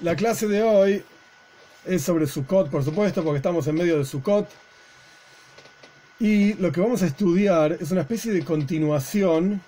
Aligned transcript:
La 0.00 0.14
clase 0.14 0.46
de 0.46 0.62
hoy 0.62 1.02
es 1.84 2.02
sobre 2.02 2.28
Sukkot, 2.28 2.70
por 2.70 2.84
supuesto, 2.84 3.24
porque 3.24 3.38
estamos 3.38 3.66
en 3.66 3.74
medio 3.74 3.98
de 3.98 4.04
Sukkot. 4.04 4.48
Y 6.20 6.54
lo 6.54 6.70
que 6.70 6.80
vamos 6.80 7.02
a 7.02 7.06
estudiar 7.06 7.72
es 7.80 7.90
una 7.90 8.02
especie 8.02 8.32
de 8.32 8.44
continuación 8.44 9.60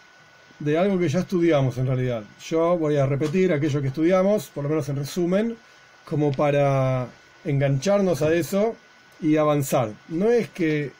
de 0.60 0.78
algo 0.78 1.00
que 1.00 1.08
ya 1.08 1.20
estudiamos 1.20 1.78
en 1.78 1.88
realidad. 1.88 2.22
Yo 2.46 2.78
voy 2.78 2.96
a 2.96 3.06
repetir 3.06 3.52
aquello 3.52 3.82
que 3.82 3.88
estudiamos, 3.88 4.46
por 4.46 4.62
lo 4.62 4.70
menos 4.70 4.88
en 4.88 4.96
resumen, 4.96 5.56
como 6.04 6.30
para 6.30 7.08
engancharnos 7.44 8.22
a 8.22 8.32
eso 8.32 8.76
y 9.20 9.36
avanzar. 9.36 9.90
No 10.08 10.30
es 10.30 10.48
que, 10.50 10.92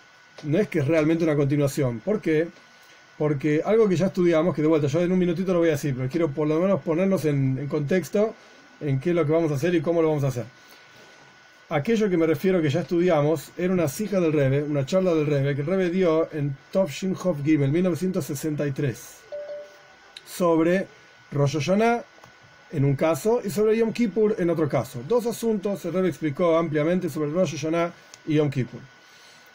no 0.43 0.59
es, 0.59 0.67
que 0.67 0.81
es 0.81 0.89
realmente 0.89 1.23
una 1.23 1.37
continuación. 1.37 2.01
¿Por 2.01 2.21
qué? 2.21 2.49
Porque 3.17 3.63
algo 3.65 3.89
que 3.89 3.95
ya 3.95 4.07
estudiamos, 4.07 4.57
que 4.57 4.63
de 4.63 4.69
vuelta 4.69 4.89
yo 4.89 5.01
en 5.03 5.13
un 5.13 5.19
minutito 5.21 5.53
lo 5.53 5.61
voy 5.61 5.69
a 5.69 5.73
decir, 5.73 5.95
pero 5.97 6.09
quiero 6.09 6.31
por 6.31 6.49
lo 6.49 6.59
menos 6.59 6.81
ponernos 6.81 7.25
en, 7.27 7.59
en 7.59 7.69
contexto 7.69 8.35
en 8.81 9.01
qué 9.01 9.11
es 9.11 9.17
lo 9.17 9.25
que 9.27 9.33
vamos 9.33 9.51
a 9.53 9.55
hacer 9.55 9.75
y 9.75 9.81
cómo 9.81 10.03
lo 10.03 10.09
vamos 10.09 10.25
a 10.25 10.29
hacer. 10.29 10.45
Aquello 11.69 12.11
que 12.11 12.17
me 12.17 12.27
refiero 12.27 12.61
que 12.61 12.69
ya 12.69 12.81
estudiamos 12.81 13.53
era 13.57 13.73
una 13.73 13.87
cija 13.87 14.19
del 14.19 14.33
Rebe, 14.33 14.63
una 14.63 14.85
charla 14.85 15.15
del 15.15 15.27
Rebe, 15.27 15.55
que 15.55 15.61
el 15.61 15.67
Rebe 15.69 15.91
dio 15.91 16.29
en 16.33 16.57
Tovshin 16.73 17.17
Hof 17.23 17.45
Gimel 17.45 17.71
1963 17.71 19.19
sobre 20.27 20.87
Rosh 21.31 21.59
Hashanah 21.59 22.03
en 22.73 22.85
un 22.85 22.97
caso 22.97 23.41
y 23.45 23.51
sobre 23.51 23.77
Yom 23.77 23.93
Kippur 23.93 24.37
en 24.39 24.51
otro 24.51 24.69
caso. 24.69 25.03
Dos 25.07 25.27
asuntos, 25.27 25.85
el 25.85 25.93
Rebe 25.93 26.09
explicó 26.09 26.57
ampliamente 26.57 27.09
sobre 27.09 27.31
Rosh 27.31 27.57
Hashanah 27.57 27.93
y 28.27 28.35
Yom 28.35 28.51
Kippur. 28.51 28.81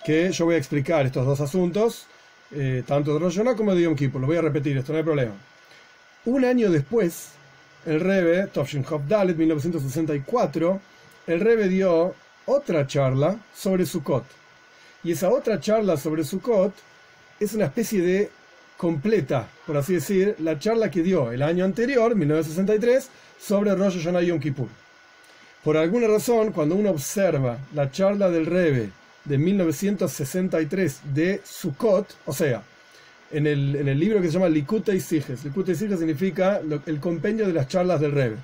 Que 0.06 0.32
yo 0.32 0.46
voy 0.46 0.56
a 0.56 0.58
explicar 0.58 1.06
estos 1.06 1.26
dos 1.26 1.42
asuntos, 1.42 2.08
eh, 2.52 2.84
tanto 2.86 3.14
de 3.14 3.20
Rosh 3.20 3.36
Hashanah 3.38 3.56
como 3.56 3.76
de 3.76 3.84
Yom 3.84 3.96
Kippur. 3.96 4.22
Lo 4.22 4.28
voy 4.28 4.38
a 4.38 4.42
repetir, 4.42 4.78
esto 4.78 4.92
no 4.92 5.00
hay 5.00 5.04
problema. 5.04 5.34
Un 6.26 6.46
año 6.46 6.70
después, 6.70 7.32
el 7.86 8.00
Rebe, 8.00 8.48
Tovshin 8.48 8.86
Dalet, 9.08 9.38
1964, 9.38 10.82
el 11.28 11.40
Rebe 11.40 11.68
dio 11.68 12.16
otra 12.46 12.88
charla 12.88 13.38
sobre 13.54 13.86
Sukkot. 13.86 14.24
Y 15.04 15.12
esa 15.12 15.30
otra 15.30 15.60
charla 15.60 15.98
sobre 15.98 16.24
Sukkot 16.24 16.74
es 17.40 17.54
una 17.54 17.66
especie 17.66 18.02
de 18.02 18.30
completa, 18.78 19.48
por 19.66 19.78
así 19.78 19.94
decir, 19.94 20.36
la 20.40 20.60
charla 20.60 20.92
que 20.92 21.02
dio 21.02 21.32
el 21.32 21.42
año 21.42 21.64
anterior, 21.64 22.16
1963, 22.16 23.10
sobre 23.40 23.76
Rosh 23.76 23.98
Hashanah 23.98 24.22
Yom 24.22 24.40
Kippur. 24.40 24.68
Por 25.64 25.78
alguna 25.78 26.08
razón, 26.08 26.52
cuando 26.52 26.76
uno 26.76 26.92
observa 26.92 27.58
la 27.74 27.90
charla 27.90 28.30
del 28.30 28.46
Rebe 28.46 28.90
de 29.24 29.38
1963 29.38 31.02
de 31.14 31.42
Sukkot, 31.44 32.16
o 32.26 32.34
sea, 32.34 32.62
en 33.38 33.48
el, 33.48 34.00
libro 34.00 34.22
que 34.22 34.28
se 34.28 34.34
llama 34.34 34.48
Likutei 34.48 35.00
Siges, 35.00 35.44
Likutei 35.44 35.76
Siges 35.76 36.00
significa 36.00 36.62
el 36.86 37.00
compendio 37.00 37.46
de 37.46 37.54
las 37.54 37.68
charlas 37.68 38.00
del 38.00 38.14
Rebe, 38.14 38.38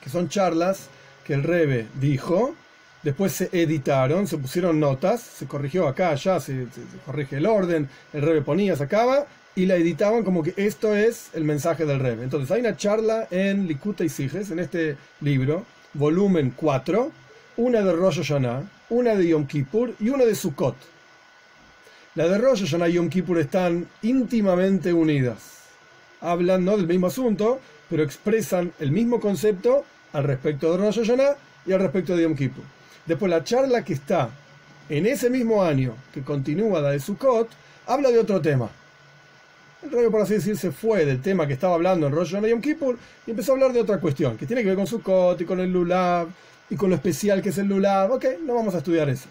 que 0.00 0.08
son 0.08 0.28
charlas 0.28 0.88
que 1.24 1.34
el 1.34 1.42
Rebe 1.42 1.86
dijo, 2.00 2.54
después 3.02 3.32
se 3.32 3.50
editaron, 3.52 4.26
se 4.26 4.38
pusieron 4.38 4.80
notas, 4.80 5.20
se 5.20 5.46
corrigió 5.46 5.86
acá, 5.86 6.10
allá, 6.10 6.40
se 6.40 6.66
corrige 7.04 7.36
el 7.36 7.46
orden, 7.46 7.88
el 8.14 8.22
Rebe 8.22 8.40
ponía, 8.40 8.74
sacaba, 8.74 9.26
y 9.54 9.66
la 9.66 9.76
editaban 9.76 10.22
como 10.22 10.42
que 10.42 10.54
esto 10.56 10.94
es 10.94 11.30
el 11.34 11.44
mensaje 11.44 11.84
del 11.84 12.00
Rebe. 12.00 12.24
Entonces 12.24 12.50
hay 12.50 12.60
una 12.60 12.76
charla 12.76 13.26
en 13.30 13.66
Likuta 13.66 14.04
y 14.04 14.08
Siges, 14.08 14.50
en 14.50 14.60
este 14.60 14.96
libro, 15.20 15.64
volumen 15.94 16.54
4, 16.56 17.10
una 17.58 17.82
de 17.82 17.92
Rosh 17.92 18.18
Hashanah, 18.18 18.70
una 18.90 19.14
de 19.14 19.28
Yom 19.28 19.46
Kippur 19.46 19.94
y 19.98 20.08
una 20.08 20.24
de 20.24 20.34
Sukkot. 20.34 20.95
La 22.16 22.26
de 22.28 22.38
Rosh 22.38 22.60
Hashanah 22.60 22.88
y 22.88 22.94
Yom 22.94 23.10
Kippur 23.10 23.38
están 23.38 23.86
íntimamente 24.00 24.90
unidas. 24.90 25.64
Hablan 26.22 26.64
no 26.64 26.78
del 26.78 26.86
mismo 26.86 27.08
asunto, 27.08 27.60
pero 27.90 28.02
expresan 28.02 28.72
el 28.80 28.90
mismo 28.90 29.20
concepto 29.20 29.84
al 30.14 30.24
respecto 30.24 30.72
de 30.72 30.78
Rosh 30.78 31.00
Hashanah 31.00 31.36
y 31.66 31.72
al 31.72 31.80
respecto 31.80 32.16
de 32.16 32.22
Yom 32.22 32.34
Kippur. 32.34 32.64
Después 33.04 33.28
la 33.28 33.44
charla 33.44 33.84
que 33.84 33.92
está 33.92 34.30
en 34.88 35.04
ese 35.04 35.28
mismo 35.28 35.62
año, 35.62 35.94
que 36.14 36.22
continúa 36.22 36.80
la 36.80 36.92
de 36.92 37.00
Sukkot, 37.00 37.50
habla 37.86 38.10
de 38.10 38.18
otro 38.18 38.40
tema. 38.40 38.70
El 39.82 39.92
rollo, 39.92 40.10
por 40.10 40.22
así 40.22 40.32
decir, 40.32 40.56
se 40.56 40.70
fue 40.72 41.04
del 41.04 41.20
tema 41.20 41.46
que 41.46 41.52
estaba 41.52 41.74
hablando 41.74 42.06
en 42.06 42.14
Rosh 42.14 42.30
Hashanah 42.30 42.48
y 42.48 42.50
Yom 42.52 42.62
Kippur 42.62 42.96
y 43.26 43.32
empezó 43.32 43.52
a 43.52 43.56
hablar 43.56 43.74
de 43.74 43.82
otra 43.82 44.00
cuestión, 44.00 44.38
que 44.38 44.46
tiene 44.46 44.62
que 44.62 44.68
ver 44.68 44.76
con 44.76 44.86
Sukkot 44.86 45.38
y 45.42 45.44
con 45.44 45.60
el 45.60 45.70
Lulav 45.70 46.28
y 46.70 46.76
con 46.76 46.88
lo 46.88 46.96
especial 46.96 47.42
que 47.42 47.50
es 47.50 47.58
el 47.58 47.66
Lulav. 47.66 48.12
Ok, 48.12 48.24
no 48.42 48.54
vamos 48.54 48.74
a 48.74 48.78
estudiar 48.78 49.10
eso. 49.10 49.28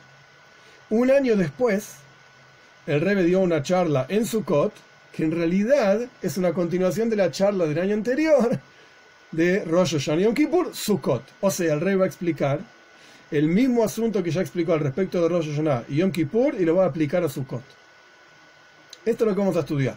Un 0.91 1.09
año 1.09 1.35
después, 1.35 2.04
el 2.88 3.01
Rebbe 3.01 3.23
dio 3.23 3.40
una 3.40 3.63
charla 3.63 4.06
en 4.09 4.25
Sukkot, 4.25 4.73
que 5.12 5.23
en 5.23 5.31
realidad 5.31 6.01
es 6.22 6.38
una 6.38 6.53
continuación 6.53 7.09
de 7.09 7.16
la 7.16 7.31
charla 7.31 7.66
del 7.66 7.79
año 7.79 7.94
anterior, 7.94 8.59
de 9.31 9.63
Rosh 9.66 9.94
Hashanah 9.94 10.22
Yom 10.22 10.34
Kippur, 10.34 10.75
Sukkot. 10.75 11.23
O 11.41 11.50
sea, 11.50 11.73
el 11.73 11.81
rey 11.81 11.96
va 11.96 12.06
a 12.06 12.07
explicar 12.07 12.59
el 13.31 13.47
mismo 13.47 13.84
asunto 13.84 14.22
que 14.22 14.31
ya 14.31 14.41
explicó 14.41 14.73
al 14.73 14.81
respecto 14.81 15.22
de 15.22 15.29
Rosh 15.29 15.50
Hashanah 15.50 15.85
y 15.90 15.97
Yom 15.97 16.12
Kippur 16.12 16.56
y 16.56 16.66
lo 16.66 16.75
va 16.75 16.85
a 16.85 16.88
aplicar 16.88 17.23
a 17.23 17.29
Sukkot. 17.29 17.63
Esto 19.06 19.23
es 19.23 19.29
lo 19.29 19.35
que 19.35 19.40
vamos 19.40 19.57
a 19.57 19.62
estudiar. 19.62 19.96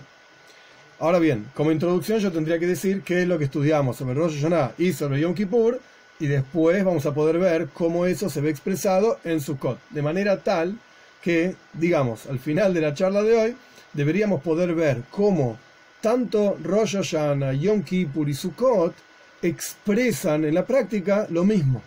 Ahora 1.00 1.19
bien, 1.19 1.47
como 1.55 1.70
introducción 1.70 2.19
yo 2.19 2.32
tendría 2.32 2.59
que 2.59 2.66
decir 2.66 3.03
qué 3.03 3.22
es 3.22 3.28
lo 3.28 3.38
que 3.38 3.44
estudiamos 3.44 3.97
sobre 3.97 4.15
Rosh 4.15 4.41
Hashanah 4.41 4.72
y 4.78 4.93
sobre 4.93 5.20
Yom 5.20 5.34
Kippur 5.34 5.81
y 6.20 6.26
después 6.26 6.84
vamos 6.84 7.06
a 7.06 7.15
poder 7.15 7.38
ver 7.38 7.69
cómo 7.72 8.06
eso 8.06 8.28
se 8.28 8.41
ve 8.41 8.50
expresado 8.50 9.19
en 9.25 9.41
Sukkot. 9.41 9.78
De 9.91 10.03
manera 10.03 10.43
tal 10.43 10.78
que, 11.23 11.56
digamos, 11.73 12.27
al 12.27 12.39
final 12.39 12.73
de 12.75 12.81
la 12.81 12.95
charla 12.95 13.23
de 13.23 13.37
hoy, 13.37 13.56
deberíamos 13.93 14.43
poder 14.43 14.75
ver 14.75 15.03
cómo 15.11 15.59
tanto 16.01 16.56
Rosh 16.62 16.97
Hashanah, 16.97 17.55
Yom 17.55 17.83
Kippur 17.83 18.29
y 18.29 18.34
Sukkot 18.34 18.95
expresan 19.43 20.45
en 20.45 20.55
la 20.55 20.67
práctica 20.67 21.27
lo 21.31 21.45
mismo. 21.45 21.83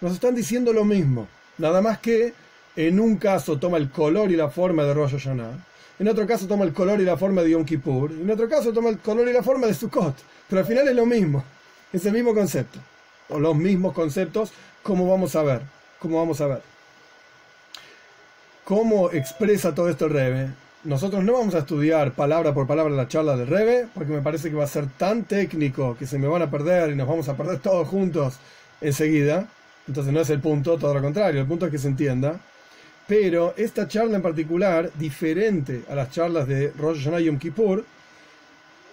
Nos 0.00 0.12
están 0.12 0.34
diciendo 0.34 0.72
lo 0.72 0.84
mismo, 0.84 1.28
nada 1.58 1.82
más 1.82 1.98
que 1.98 2.32
en 2.76 3.00
un 3.00 3.16
caso 3.16 3.58
toma 3.58 3.76
el 3.78 3.90
color 3.90 4.30
y 4.30 4.36
la 4.36 4.48
forma 4.48 4.84
de 4.84 4.94
Rosh 4.94 5.12
Hashanah, 5.12 5.66
en 5.98 6.08
otro 6.08 6.26
caso 6.26 6.46
toma 6.46 6.64
el 6.64 6.72
color 6.72 7.00
y 7.00 7.04
la 7.04 7.16
forma 7.16 7.42
de 7.42 7.50
Yom 7.50 7.64
Kippur, 7.64 8.12
en 8.12 8.30
otro 8.30 8.48
caso 8.48 8.72
toma 8.72 8.88
el 8.88 8.98
color 8.98 9.28
y 9.28 9.32
la 9.32 9.42
forma 9.42 9.66
de 9.66 9.74
Sukkot, 9.74 10.14
pero 10.48 10.60
al 10.60 10.66
final 10.66 10.88
es 10.88 10.94
lo 10.94 11.04
mismo, 11.04 11.44
es 11.92 12.06
el 12.06 12.12
mismo 12.12 12.34
concepto, 12.34 12.78
o 13.28 13.38
los 13.38 13.54
mismos 13.54 13.92
conceptos, 13.92 14.52
como 14.82 15.08
vamos 15.10 15.36
a 15.36 15.42
ver, 15.42 15.60
como 15.98 16.18
vamos 16.18 16.40
a 16.40 16.46
ver. 16.46 16.62
¿Cómo 18.70 19.10
expresa 19.10 19.74
todo 19.74 19.88
esto 19.88 20.06
el 20.06 20.12
Rebe? 20.12 20.48
Nosotros 20.84 21.24
no 21.24 21.32
vamos 21.32 21.56
a 21.56 21.58
estudiar 21.58 22.12
palabra 22.12 22.54
por 22.54 22.68
palabra 22.68 22.94
la 22.94 23.08
charla 23.08 23.36
del 23.36 23.48
Rebe, 23.48 23.88
porque 23.92 24.12
me 24.12 24.22
parece 24.22 24.48
que 24.48 24.54
va 24.54 24.62
a 24.62 24.68
ser 24.68 24.86
tan 24.96 25.24
técnico 25.24 25.96
que 25.98 26.06
se 26.06 26.20
me 26.20 26.28
van 26.28 26.42
a 26.42 26.52
perder 26.52 26.90
y 26.90 26.94
nos 26.94 27.08
vamos 27.08 27.28
a 27.28 27.36
perder 27.36 27.58
todos 27.58 27.88
juntos 27.88 28.38
enseguida. 28.80 29.48
Entonces 29.88 30.12
no 30.12 30.20
es 30.20 30.30
el 30.30 30.38
punto, 30.38 30.78
todo 30.78 30.94
lo 30.94 31.02
contrario, 31.02 31.40
el 31.40 31.48
punto 31.48 31.66
es 31.66 31.72
que 31.72 31.78
se 31.78 31.88
entienda. 31.88 32.38
Pero 33.08 33.54
esta 33.56 33.88
charla 33.88 34.14
en 34.14 34.22
particular, 34.22 34.88
diferente 34.96 35.82
a 35.90 35.96
las 35.96 36.12
charlas 36.12 36.46
de 36.46 36.72
Rosh 36.78 36.98
Hashanah 36.98 37.22
y 37.22 37.24
Yom 37.24 37.40
Kippur, 37.40 37.84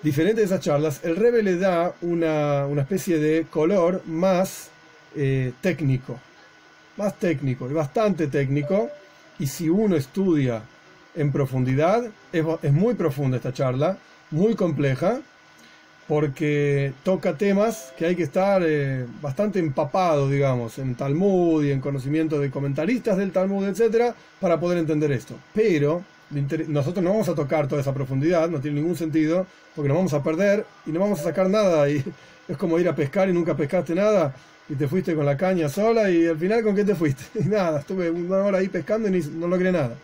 diferente 0.02 0.42
de 0.42 0.48
esas 0.48 0.62
charlas, 0.62 1.02
el 1.04 1.16
Rebe 1.18 1.44
le 1.44 1.56
da 1.56 1.94
una, 2.02 2.66
una 2.66 2.82
especie 2.82 3.20
de 3.20 3.46
color 3.48 4.02
más 4.08 4.72
eh, 5.16 5.54
técnico, 5.62 6.20
más 6.98 7.20
técnico 7.20 7.70
y 7.70 7.74
bastante 7.74 8.26
técnico. 8.26 8.90
Y 9.40 9.48
si 9.48 9.70
uno 9.70 9.96
estudia 9.96 10.64
en 11.18 11.32
profundidad. 11.32 12.06
Es, 12.32 12.46
es, 12.62 12.72
muy 12.72 12.94
profunda 12.94 13.38
esta 13.38 13.52
charla, 13.52 13.98
muy 14.32 14.56
compleja, 14.56 15.20
porque 16.08 16.94
toca 17.04 17.38
temas 17.38 17.92
que 17.98 18.06
hay 18.06 18.16
que 18.16 18.24
estar 18.24 18.62
eh, 18.66 19.06
bastante 19.22 19.60
empapado, 19.60 20.30
digamos, 20.30 20.78
en 20.78 20.96
Talmud 20.96 21.66
y 21.66 21.72
en 21.72 21.82
conocimiento 21.82 22.40
de 22.40 22.50
comentaristas 22.50 23.18
del 23.18 23.32
Talmud, 23.32 23.68
etcétera, 23.68 24.16
para 24.40 24.60
poder 24.60 24.78
entender 24.78 25.12
esto. 25.12 25.36
Pero 25.54 26.04
nosotros 26.68 27.04
no 27.04 27.12
vamos 27.12 27.30
a 27.30 27.36
tocar 27.36 27.68
toda 27.68 27.82
esa 27.82 27.94
profundidad, 27.94 28.50
no 28.50 28.62
tiene 28.62 28.80
ningún 28.80 28.96
sentido, 28.96 29.46
porque 29.76 29.90
nos 29.90 29.98
vamos 29.98 30.14
a 30.14 30.24
perder 30.24 30.66
y 30.86 30.92
no 30.92 31.00
vamos 31.00 31.20
a 31.20 31.24
sacar 31.24 31.50
nada. 31.50 31.90
Y 32.48 32.54
es 32.54 32.58
como 32.58 32.80
ir 32.80 32.88
a 32.88 32.96
pescar 32.96 33.28
y 33.28 33.34
nunca 33.34 33.58
pescaste 33.58 33.94
nada. 33.94 34.34
Y 34.70 34.76
te 34.76 34.88
fuiste 34.88 35.16
con 35.16 35.26
la 35.26 35.38
caña 35.38 35.70
sola 35.70 36.10
y 36.10 36.28
al 36.28 36.38
final 36.38 36.64
con 36.64 36.76
qué 36.76 36.84
te 36.84 36.96
fuiste? 36.96 37.24
Y 37.40 37.46
nada, 37.46 37.80
estuve 37.80 38.10
una 38.10 38.38
hora 38.38 38.58
ahí 38.60 38.68
pescando 38.68 39.08
y 39.08 39.12
ni, 39.12 39.20
no 39.20 39.48
logré 39.48 39.72
nada. 39.72 39.96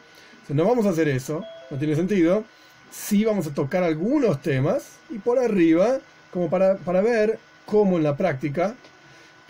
Si 0.48 0.54
no 0.54 0.66
vamos 0.66 0.86
a 0.86 0.90
hacer 0.90 1.08
eso, 1.08 1.44
no 1.70 1.78
tiene 1.78 1.96
sentido. 1.96 2.44
Sí 2.92 3.26
vamos 3.26 3.48
a 3.48 3.54
tocar 3.54 3.84
algunos 3.84 4.42
temas 4.42 4.98
y 5.10 5.18
por 5.18 5.40
arriba, 5.40 6.00
como 6.32 6.50
para, 6.50 6.78
para 6.78 7.02
ver 7.02 7.40
cómo 7.66 7.98
en 7.98 8.04
la 8.04 8.16
práctica 8.16 8.76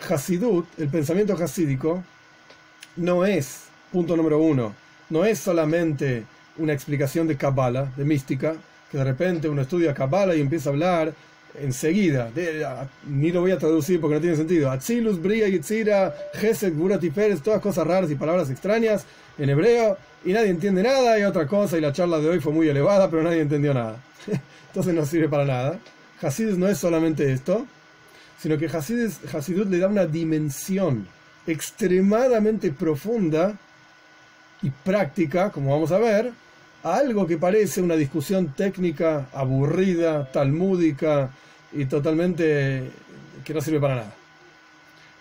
Hasidut, 0.08 0.66
el 0.78 0.88
pensamiento 0.88 1.34
hasídico, 1.34 2.02
no 2.96 3.24
es, 3.24 3.64
punto 3.92 4.16
número 4.16 4.38
uno, 4.38 4.74
no 5.10 5.24
es 5.24 5.38
solamente 5.38 6.24
una 6.58 6.72
explicación 6.72 7.26
de 7.26 7.36
Kabbalah, 7.36 7.92
de 7.96 8.04
mística, 8.04 8.54
que 8.90 8.98
de 8.98 9.04
repente 9.04 9.48
uno 9.48 9.62
estudia 9.62 9.94
Kabbalah 9.94 10.34
y 10.34 10.40
empieza 10.40 10.70
a 10.70 10.72
hablar 10.72 11.14
enseguida, 11.60 12.30
ni 13.06 13.30
lo 13.30 13.40
voy 13.40 13.52
a 13.52 13.58
traducir 13.58 14.00
porque 14.00 14.16
no 14.16 14.20
tiene 14.20 14.36
sentido, 14.36 14.70
Atzilus, 14.70 15.20
Bria, 15.20 15.48
Yitzira, 15.48 16.14
Gesed, 16.34 16.76
Gura, 16.76 16.98
Tiferes, 16.98 17.42
todas 17.42 17.60
cosas 17.60 17.86
raras 17.86 18.10
y 18.10 18.16
palabras 18.16 18.50
extrañas 18.50 19.04
en 19.38 19.50
hebreo, 19.50 19.96
y 20.24 20.32
nadie 20.32 20.50
entiende 20.50 20.82
nada, 20.82 21.18
y 21.18 21.22
otra 21.22 21.46
cosa, 21.46 21.76
y 21.76 21.80
la 21.80 21.92
charla 21.92 22.18
de 22.18 22.28
hoy 22.28 22.40
fue 22.40 22.52
muy 22.52 22.68
elevada, 22.68 23.10
pero 23.10 23.22
nadie 23.22 23.40
entendió 23.40 23.74
nada. 23.74 23.96
Entonces 24.68 24.94
no 24.94 25.04
sirve 25.06 25.28
para 25.28 25.44
nada. 25.44 25.78
Hasidus 26.20 26.56
no 26.56 26.68
es 26.68 26.78
solamente 26.78 27.30
esto, 27.30 27.66
sino 28.38 28.58
que 28.58 28.66
Hasidut 28.66 29.68
le 29.68 29.78
da 29.78 29.88
una 29.88 30.06
dimensión 30.06 31.06
extremadamente 31.46 32.72
profunda 32.72 33.58
y 34.62 34.70
práctica, 34.70 35.50
como 35.50 35.70
vamos 35.70 35.92
a 35.92 35.98
ver, 35.98 36.32
a 36.84 36.96
algo 36.96 37.26
que 37.26 37.38
parece 37.38 37.80
una 37.80 37.96
discusión 37.96 38.52
técnica 38.54 39.28
aburrida, 39.32 40.30
talmúdica 40.30 41.30
y 41.72 41.86
totalmente 41.86 42.90
que 43.42 43.54
no 43.54 43.60
sirve 43.62 43.80
para 43.80 43.96
nada. 43.96 44.14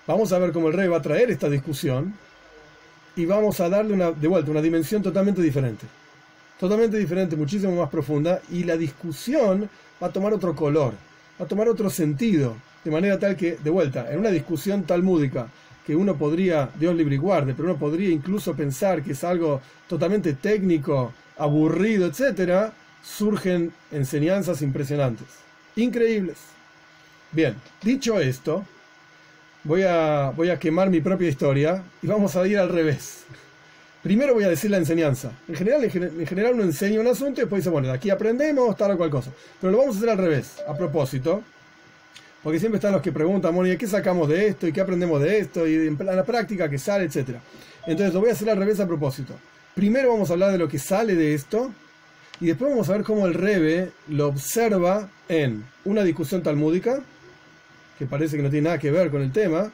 Vamos 0.06 0.34
a 0.34 0.40
ver 0.40 0.52
cómo 0.52 0.68
el 0.68 0.74
rey 0.74 0.90
va 0.90 0.98
a 0.98 1.02
traer 1.02 1.32
esta 1.32 1.50
discusión 1.50 2.14
y 3.16 3.26
vamos 3.26 3.62
a 3.62 3.70
darle 3.70 3.94
una, 3.94 4.12
de 4.12 4.28
vuelta 4.28 4.52
una 4.52 4.62
dimensión 4.62 5.02
totalmente 5.02 5.42
diferente. 5.42 5.86
Totalmente 6.60 6.98
diferente, 6.98 7.38
muchísimo 7.38 7.74
más 7.78 7.90
profunda 7.90 8.42
y 8.52 8.66
la 8.66 8.76
discusión 8.76 9.70
va 10.02 10.08
a 10.08 10.12
tomar 10.14 10.34
otro 10.34 10.54
color, 10.54 10.94
va 11.40 11.46
a 11.46 11.48
tomar 11.48 11.70
otro 11.70 11.90
sentido, 11.90 12.58
de 12.84 12.92
manera 12.92 13.18
tal 13.18 13.38
que, 13.38 13.58
de 13.64 13.70
vuelta, 13.70 14.12
en 14.12 14.20
una 14.20 14.30
discusión 14.30 14.84
talmúdica 14.84 15.48
que 15.86 15.96
uno 15.96 16.18
podría, 16.18 16.70
Dios 16.78 16.96
libre 16.96 17.16
y 17.16 17.20
guarde, 17.20 17.54
pero 17.54 17.70
uno 17.70 17.80
podría 17.80 18.10
incluso 18.10 18.54
pensar 18.54 19.02
que 19.02 19.14
es 19.14 19.24
algo 19.24 19.62
totalmente 19.88 20.34
técnico, 20.34 21.14
aburrido, 21.38 22.08
etc., 22.08 22.72
surgen 23.04 23.74
enseñanzas 23.92 24.62
impresionantes, 24.62 25.28
increíbles. 25.76 26.38
Bien, 27.32 27.56
dicho 27.82 28.20
esto, 28.20 28.64
voy 29.64 29.84
a, 29.84 30.32
voy 30.36 30.50
a 30.50 30.60
quemar 30.60 30.90
mi 30.90 31.02
propia 31.02 31.30
historia 31.30 31.84
y 32.02 32.08
vamos 32.08 32.36
a 32.36 32.48
ir 32.48 32.58
al 32.58 32.70
revés. 32.70 33.24
Primero 34.04 34.34
voy 34.34 34.44
a 34.44 34.50
decir 34.50 34.70
la 34.70 34.78
enseñanza. 34.78 35.32
En 35.48 35.56
general, 35.56 35.84
en 35.86 36.28
general 36.28 36.54
uno 36.56 36.64
enseña 36.64 37.00
un 37.00 37.08
asunto 37.08 37.40
y 37.40 37.44
después 37.44 37.62
dice, 37.62 37.70
bueno, 37.70 37.88
de 37.88 37.94
aquí 37.94 38.10
aprendemos 38.10 38.76
tal 38.76 38.92
o 38.92 38.98
cual 38.98 39.10
cosa. 39.10 39.32
Pero 39.62 39.72
lo 39.72 39.78
vamos 39.78 39.96
a 39.96 39.98
hacer 40.00 40.10
al 40.10 40.18
revés, 40.18 40.62
a 40.68 40.76
propósito. 40.76 41.42
Porque 42.44 42.60
siempre 42.60 42.78
están 42.78 42.92
los 42.92 43.02
que 43.02 43.14
preguntan, 43.14 43.56
bueno, 43.56 43.72
¿y 43.72 43.78
qué 43.78 43.88
sacamos 43.88 44.28
de 44.28 44.48
esto? 44.48 44.68
¿Y 44.68 44.74
qué 44.74 44.82
aprendemos 44.82 45.22
de 45.22 45.40
esto? 45.40 45.66
Y 45.66 45.88
en 45.88 45.98
la 45.98 46.26
práctica, 46.26 46.70
¿qué 46.70 46.78
sale? 46.78 47.06
Etcétera. 47.06 47.40
Entonces 47.88 48.14
lo 48.14 48.20
voy 48.20 48.30
a 48.30 48.34
hacer 48.34 48.50
al 48.50 48.58
revés 48.58 48.82
a 48.82 48.86
propósito. 48.86 49.34
Primero 49.76 50.12
vamos 50.12 50.30
a 50.30 50.34
hablar 50.34 50.52
de 50.52 50.60
lo 50.60 50.70
que 50.70 50.78
sale 50.78 51.16
de 51.16 51.34
esto 51.34 51.72
y 52.40 52.48
después 52.48 52.70
vamos 52.70 52.90
a 52.90 52.94
ver 52.94 53.04
cómo 53.04 53.26
el 53.26 53.34
Rebe 53.34 53.92
lo 54.08 54.28
observa 54.28 55.10
en 55.28 55.66
una 55.84 56.04
discusión 56.04 56.44
talmúdica, 56.44 57.02
que 57.98 58.06
parece 58.06 58.38
que 58.38 58.44
no 58.44 58.52
tiene 58.52 58.66
nada 58.66 58.78
que 58.78 58.92
ver 58.92 59.10
con 59.10 59.24
el 59.24 59.32
tema, 59.32 59.72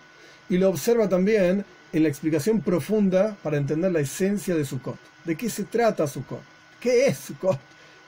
y 0.50 0.58
lo 0.58 0.70
observa 0.70 1.10
también 1.10 1.66
en 1.92 2.04
la 2.04 2.10
explicación 2.10 2.62
profunda 2.62 3.36
para 3.44 3.58
entender 3.58 3.92
la 3.92 4.00
esencia 4.00 4.56
de 4.56 4.64
Sukkot. 4.64 4.98
¿De 5.26 5.36
qué 5.36 5.50
se 5.50 5.66
trata 5.66 6.08
Sukkot? 6.08 6.42
¿Qué 6.80 7.08
es 7.08 7.18
Sukkot? 7.18 7.60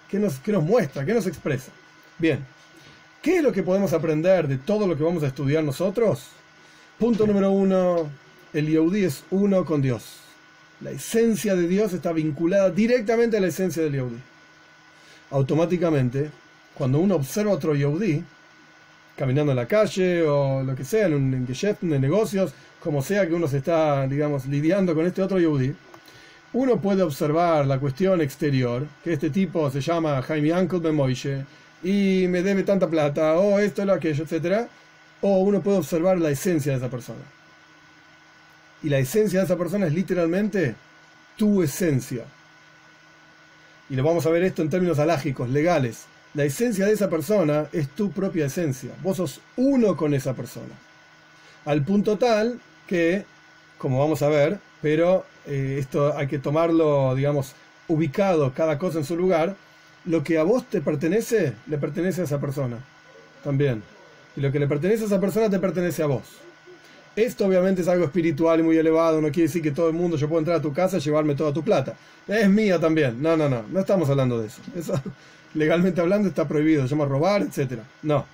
¿Qué 0.09 0.17
nos, 0.17 0.39
qué 0.39 0.53
nos 0.53 0.63
muestra? 0.63 1.05
¿Qué 1.05 1.13
nos 1.13 1.27
expresa? 1.27 1.71
Bien, 2.17 2.45
¿qué 3.21 3.38
es 3.38 3.43
lo 3.43 3.51
que 3.51 3.63
podemos 3.63 3.91
aprender 3.91 4.47
de 4.47 4.57
todo 4.57 4.88
lo 4.88 4.95
que 4.95 5.03
vamos 5.03 5.23
a 5.23 5.27
estudiar 5.27 5.63
nosotros? 5.63 6.27
Punto 6.97 7.27
número 7.27 7.51
uno, 7.51 8.09
el 8.53 8.69
Yehudi 8.69 9.03
es 9.03 9.23
uno 9.29 9.65
con 9.65 9.81
Dios. 9.81 10.20
La 10.81 10.89
esencia 10.89 11.56
de 11.56 11.68
Dios 11.68 11.94
está 11.94 12.12
vinculada 12.12 12.72
directamente 12.72 13.38
a 13.38 13.39
la 13.39 13.48
esencia 13.48 13.83
del 13.83 13.94
Yehudi. 13.94 14.19
Automáticamente, 15.30 16.31
cuando 16.74 17.00
uno 17.00 17.16
observa 17.16 17.51
a 17.51 17.54
otro 17.54 17.75
Yehudi, 17.75 18.24
caminando 19.16 19.51
en 19.51 19.57
la 19.57 19.68
calle 19.68 20.24
o 20.24 20.63
lo 20.63 20.75
que 20.75 20.83
sea, 20.83 21.06
en 21.06 21.13
un 21.13 21.33
en 21.36 21.94
en 21.94 22.01
negocios, 22.01 22.54
como 22.83 23.04
sea 23.04 23.28
que 23.28 23.36
uno 23.36 23.48
se 23.48 23.57
está, 23.57 24.07
digamos, 24.07 24.48
lidiando 24.48 24.95
con 24.95 25.06
este 25.06 25.22
otro 25.22 25.39
Yehudi, 25.39 25.75
uno 26.54 26.81
puede 26.81 27.04
observar 27.04 27.68
la 27.68 27.80
cuestión 27.80 28.19
exterior, 28.19 28.88
que 29.04 29.13
este 29.13 29.30
tipo 29.30 29.69
se 29.69 29.81
llama 29.81 30.19
Jaime 30.24 30.51
Uncle 30.51 30.80
Ben 30.80 31.45
y 31.84 32.27
me 32.27 32.42
debe 32.42 32.63
tanta 32.63 32.88
plata, 32.88 33.34
o 33.38 33.60
esto, 33.60 33.84
o 33.84 33.92
aquello, 33.92 34.24
etc. 34.24 34.68
O 35.22 35.39
uno 35.42 35.62
puede 35.62 35.77
observar 35.77 36.18
la 36.18 36.31
esencia 36.31 36.72
de 36.72 36.80
esa 36.80 36.89
persona 36.89 37.22
y 38.83 38.89
la 38.89 39.00
esencia 39.00 39.39
de 39.39 39.45
esa 39.45 39.57
persona 39.57 39.88
es 39.88 39.94
literalmente 39.94 40.75
tu 41.38 41.63
esencia. 41.63 42.24
Y 43.89 43.95
lo 43.95 44.04
vamos 44.04 44.25
a 44.25 44.30
ver 44.30 44.44
esto 44.44 44.62
en 44.62 44.69
términos 44.69 45.00
alágicos, 45.00 45.50
legales. 45.50 46.06
La 46.33 46.45
esencia 46.45 46.86
de 46.86 46.94
esa 46.94 47.10
persona 47.10 47.68
es 47.74 47.89
tu 47.89 48.12
propia 48.12 48.45
esencia. 48.45 48.92
Vos 49.04 49.18
sos 49.18 49.42
uno 49.57 49.98
con 49.98 50.13
esa 50.13 50.33
persona. 50.33 50.74
Al 51.66 51.83
punto 51.83 52.18
tal 52.18 52.60
que, 52.88 53.25
como 53.78 54.00
vamos 54.00 54.22
a 54.22 54.30
ver, 54.30 54.60
pero 54.81 55.25
eh, 55.45 55.77
esto 55.80 56.16
hay 56.18 56.27
que 56.27 56.39
tomarlo, 56.39 57.13
digamos, 57.16 57.54
ubicado 57.88 58.54
cada 58.54 58.77
cosa 58.77 59.00
en 59.00 59.06
su 59.06 59.16
lugar, 59.16 59.56
lo 60.06 60.24
que 60.24 60.38
a 60.38 60.44
vos 60.44 60.66
te 60.69 60.81
pertenece, 60.81 61.54
le 61.68 61.77
pertenece 61.77 62.22
a 62.22 62.24
esa 62.24 62.39
persona. 62.39 62.77
También. 63.44 63.84
Y 64.36 64.42
lo 64.42 64.51
que 64.51 64.60
le 64.60 64.68
pertenece 64.68 65.04
a 65.04 65.07
esa 65.07 65.19
persona 65.19 65.50
te 65.50 65.60
pertenece 65.60 66.01
a 66.01 66.07
vos. 66.07 66.24
Esto 67.16 67.46
obviamente 67.46 67.81
es 67.81 67.88
algo 67.90 68.06
espiritual 68.06 68.62
y 68.62 68.63
muy 68.63 68.78
elevado, 68.78 69.19
no 69.19 69.30
quiere 69.31 69.48
decir 69.48 69.62
que 69.62 69.72
todo 69.72 69.88
el 69.88 69.94
mundo 69.94 70.16
yo 70.16 70.30
puedo 70.30 70.40
entrar 70.40 70.58
a 70.58 70.62
tu 70.62 70.72
casa 70.72 70.98
y 70.98 71.02
llevarme 71.02 71.36
toda 71.36 71.54
tu 71.54 71.62
plata. 71.62 71.94
Es 72.28 72.50
mía 72.50 72.80
también. 72.80 73.22
No, 73.22 73.36
no, 73.36 73.50
no, 73.50 73.63
no 73.69 73.80
estamos 73.80 74.10
hablando 74.10 74.40
de 74.40 74.48
eso. 74.48 74.62
Eso 74.75 74.94
legalmente 75.54 76.00
hablando 76.00 76.30
está 76.30 76.48
prohibido, 76.48 76.84
se 76.84 76.90
llama 76.90 77.06
robar, 77.06 77.42
etc. 77.42 77.80
No, 78.04 78.25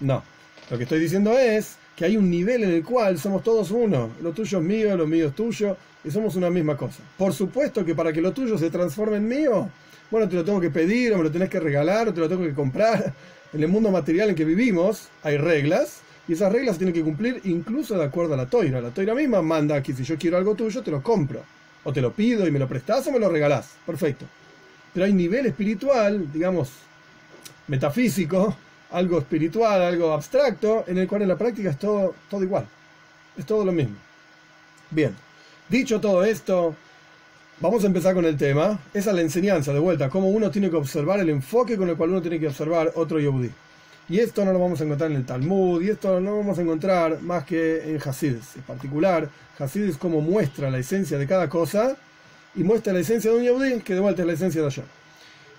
no. 0.00 0.22
Lo 0.70 0.76
que 0.76 0.82
estoy 0.84 1.00
diciendo 1.00 1.38
es 1.38 1.76
que 1.96 2.04
hay 2.04 2.16
un 2.16 2.28
nivel 2.30 2.64
en 2.64 2.70
el 2.70 2.84
cual 2.84 3.18
somos 3.18 3.42
todos 3.42 3.70
uno. 3.70 4.10
Lo 4.22 4.32
tuyo 4.32 4.58
es 4.58 4.64
mío, 4.64 4.96
lo 4.96 5.06
mío 5.06 5.28
es 5.28 5.34
tuyo 5.34 5.76
y 6.04 6.10
somos 6.10 6.36
una 6.36 6.50
misma 6.50 6.76
cosa. 6.76 7.02
Por 7.16 7.32
supuesto 7.32 7.84
que 7.84 7.94
para 7.94 8.12
que 8.12 8.20
lo 8.20 8.32
tuyo 8.32 8.58
se 8.58 8.70
transforme 8.70 9.16
en 9.16 9.28
mío, 9.28 9.68
bueno, 10.10 10.28
te 10.28 10.36
lo 10.36 10.44
tengo 10.44 10.60
que 10.60 10.70
pedir 10.70 11.12
o 11.14 11.18
me 11.18 11.24
lo 11.24 11.30
tenés 11.30 11.48
que 11.48 11.60
regalar 11.60 12.08
o 12.08 12.14
te 12.14 12.20
lo 12.20 12.28
tengo 12.28 12.44
que 12.44 12.54
comprar. 12.54 13.12
En 13.54 13.62
el 13.62 13.68
mundo 13.68 13.88
material 13.92 14.30
en 14.30 14.34
que 14.34 14.44
vivimos 14.44 15.10
hay 15.22 15.36
reglas 15.36 16.00
y 16.26 16.32
esas 16.32 16.52
reglas 16.52 16.78
tienen 16.78 16.94
que 16.94 17.02
cumplir 17.02 17.40
incluso 17.44 17.96
de 17.96 18.04
acuerdo 18.04 18.34
a 18.34 18.36
la 18.36 18.46
toira. 18.46 18.80
La 18.80 18.90
toira 18.90 19.14
misma 19.14 19.42
manda 19.42 19.82
que 19.82 19.92
si 19.92 20.04
yo 20.04 20.16
quiero 20.16 20.38
algo 20.38 20.54
tuyo, 20.54 20.82
te 20.82 20.90
lo 20.90 21.02
compro. 21.02 21.42
O 21.84 21.92
te 21.92 22.00
lo 22.00 22.12
pido 22.12 22.46
y 22.46 22.50
me 22.50 22.58
lo 22.58 22.66
prestás 22.66 23.06
o 23.06 23.12
me 23.12 23.18
lo 23.18 23.28
regalás. 23.28 23.74
Perfecto. 23.84 24.24
Pero 24.94 25.04
hay 25.04 25.12
nivel 25.12 25.44
espiritual, 25.46 26.32
digamos, 26.32 26.70
metafísico, 27.66 28.56
algo 28.92 29.18
espiritual, 29.18 29.82
algo 29.82 30.12
abstracto, 30.12 30.84
en 30.86 30.98
el 30.98 31.06
cual 31.06 31.22
en 31.22 31.28
la 31.28 31.36
práctica 31.36 31.70
es 31.70 31.78
todo, 31.78 32.14
todo 32.30 32.42
igual. 32.42 32.66
Es 33.36 33.44
todo 33.44 33.64
lo 33.64 33.72
mismo. 33.72 33.96
Bien. 34.90 35.14
Dicho 35.68 36.00
todo 36.00 36.24
esto, 36.24 36.74
vamos 37.60 37.84
a 37.84 37.86
empezar 37.86 38.14
con 38.14 38.24
el 38.24 38.38
tema. 38.38 38.78
Esa 38.94 39.10
es 39.10 39.16
la 39.16 39.22
enseñanza, 39.22 39.72
de 39.74 39.78
vuelta, 39.78 40.08
cómo 40.08 40.28
uno 40.28 40.50
tiene 40.50 40.70
que 40.70 40.76
observar 40.76 41.20
el 41.20 41.28
enfoque 41.28 41.76
con 41.76 41.88
el 41.88 41.96
cual 41.96 42.10
uno 42.10 42.22
tiene 42.22 42.40
que 42.40 42.46
observar 42.46 42.92
otro 42.94 43.18
yehudi. 43.18 43.50
Y 44.08 44.20
esto 44.20 44.44
no 44.44 44.52
lo 44.52 44.58
vamos 44.58 44.80
a 44.80 44.84
encontrar 44.84 45.10
en 45.10 45.16
el 45.16 45.24
Talmud, 45.24 45.80
y 45.82 45.88
esto 45.88 46.20
no 46.20 46.32
lo 46.32 46.36
vamos 46.38 46.58
a 46.58 46.62
encontrar 46.62 47.22
más 47.22 47.44
que 47.44 47.90
en 47.90 48.00
Hasidus. 48.06 48.56
En 48.56 48.62
particular, 48.62 49.30
Hasidus 49.58 49.96
como 49.96 50.20
muestra 50.20 50.70
la 50.70 50.78
esencia 50.78 51.16
de 51.16 51.26
cada 51.26 51.48
cosa 51.48 51.96
y 52.54 52.62
muestra 52.62 52.92
la 52.92 52.98
esencia 53.00 53.30
de 53.30 53.38
un 53.38 53.42
Yehudi, 53.44 53.80
que 53.80 53.94
de 53.94 54.00
vuelta 54.00 54.20
es 54.20 54.26
la 54.26 54.34
esencia 54.34 54.60
de 54.60 54.66
ayer. 54.66 54.84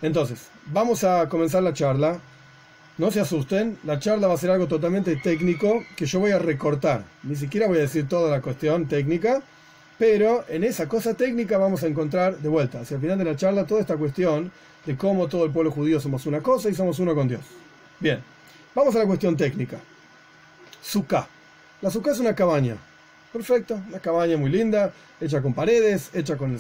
Entonces, 0.04 0.48
vamos 0.68 1.04
a 1.04 1.28
comenzar 1.28 1.64
la 1.64 1.74
charla. 1.74 2.20
No 3.00 3.10
se 3.10 3.20
asusten, 3.20 3.80
la 3.84 4.00
charla 4.00 4.28
va 4.28 4.36
a 4.36 4.38
ser 4.38 4.52
algo 4.52 4.68
totalmente 4.68 5.16
técnico 5.16 5.84
que 5.98 6.06
yo 6.06 6.20
voy 6.20 6.32
a 6.32 6.40
recortar. 6.40 7.04
Ni 7.24 7.36
siquiera 7.36 7.68
voy 7.68 7.80
a 7.80 7.82
decir 7.82 8.08
toda 8.08 8.30
la 8.30 8.42
cuestión 8.42 8.88
técnica, 8.88 9.42
pero 9.98 10.46
en 10.48 10.64
esa 10.64 10.88
cosa 10.88 11.16
técnica 11.16 11.58
vamos 11.58 11.82
a 11.84 11.88
encontrar 11.88 12.38
de 12.38 12.48
vuelta, 12.48 12.82
hacia 12.82 12.96
el 12.96 13.02
final 13.02 13.18
de 13.18 13.26
la 13.26 13.36
charla, 13.36 13.66
toda 13.66 13.82
esta 13.82 13.98
cuestión 13.98 14.52
de 14.86 14.96
cómo 14.96 15.28
todo 15.28 15.46
el 15.46 15.52
pueblo 15.52 15.72
judío 15.72 16.00
somos 16.00 16.28
una 16.28 16.42
cosa 16.42 16.70
y 16.70 16.76
somos 16.76 17.00
uno 17.00 17.16
con 17.16 17.28
Dios. 17.28 17.42
Bien. 18.00 18.35
Vamos 18.76 18.96
a 18.96 19.00
la 19.00 19.06
cuestión 19.06 19.36
técnica. 19.36 19.80
Sukkah. 20.84 21.28
La 21.82 21.90
sukkah 21.90 22.12
es 22.12 22.20
una 22.20 22.36
cabaña. 22.36 22.76
Perfecto, 23.34 23.82
una 23.90 24.00
cabaña 24.00 24.38
muy 24.38 24.50
linda, 24.50 24.94
hecha 25.20 25.42
con 25.42 25.54
paredes, 25.54 26.10
hecha 26.14 26.38
con 26.38 26.54
el 26.54 26.60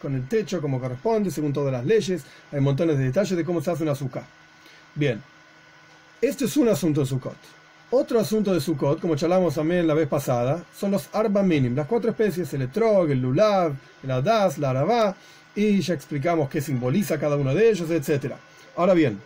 con 0.00 0.14
el 0.14 0.28
techo 0.28 0.60
como 0.60 0.80
corresponde, 0.80 1.30
según 1.30 1.52
todas 1.52 1.72
las 1.72 1.86
leyes. 1.86 2.24
Hay 2.50 2.60
montones 2.60 2.98
de 2.98 3.04
detalles 3.04 3.36
de 3.36 3.44
cómo 3.44 3.62
se 3.62 3.70
hace 3.70 3.82
una 3.82 3.94
sukkah. 3.94 4.24
Bien, 4.94 5.22
este 6.22 6.44
es 6.44 6.56
un 6.56 6.68
asunto 6.68 7.00
de 7.00 7.06
Sukkot. 7.06 7.34
Otro 7.90 8.20
asunto 8.20 8.54
de 8.54 8.60
Sukkot, 8.60 9.00
como 9.00 9.16
charlamos 9.16 9.56
también 9.56 9.88
la 9.88 9.94
vez 9.94 10.06
pasada, 10.06 10.64
son 10.78 10.92
los 10.92 11.08
arba 11.12 11.42
minim, 11.42 11.74
las 11.74 11.88
cuatro 11.88 12.10
especies, 12.10 12.54
el 12.54 12.62
etrog, 12.62 13.10
el 13.10 13.20
lulav, 13.20 13.74
el 14.04 14.10
adas, 14.12 14.56
la 14.56 14.70
arabá, 14.70 15.16
y 15.56 15.80
ya 15.80 15.94
explicamos 15.94 16.48
qué 16.48 16.60
simboliza 16.60 17.18
cada 17.18 17.34
uno 17.34 17.52
de 17.52 17.70
ellos, 17.70 17.90
etc. 17.90 18.34
Ahora 18.76 18.94
bien, 18.94 19.18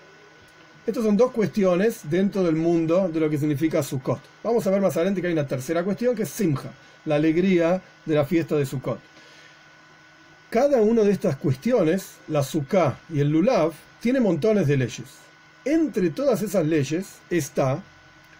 estas 0.87 1.03
son 1.03 1.17
dos 1.17 1.33
cuestiones 1.33 2.03
dentro 2.05 2.45
del 2.45 2.55
mundo 2.55 3.09
de 3.13 3.19
lo 3.19 3.29
que 3.29 3.39
significa 3.39 3.83
Sukkot. 3.83 4.21
Vamos 4.45 4.65
a 4.67 4.71
ver 4.71 4.81
más 4.81 4.97
adelante 4.97 5.21
que 5.21 5.27
hay 5.27 5.33
una 5.33 5.47
tercera 5.47 5.83
cuestión 5.83 6.15
que 6.15 6.23
es 6.23 6.29
Simha, 6.29 6.71
la 7.05 7.17
alegría 7.17 7.83
de 8.05 8.15
la 8.15 8.25
fiesta 8.25 8.55
de 8.55 8.65
Sukkot. 8.65 9.01
Cada 10.49 10.81
una 10.81 11.03
de 11.03 11.11
estas 11.11 11.37
cuestiones, 11.37 12.19
la 12.29 12.45
Sukkah 12.45 13.01
y 13.13 13.19
el 13.19 13.31
Lulav, 13.31 13.73
tiene 14.01 14.21
montones 14.21 14.69
de 14.69 14.77
leyes. 14.77 15.09
Entre 15.65 16.11
todas 16.11 16.43
esas 16.43 16.65
leyes 16.65 17.17
está, 17.31 17.83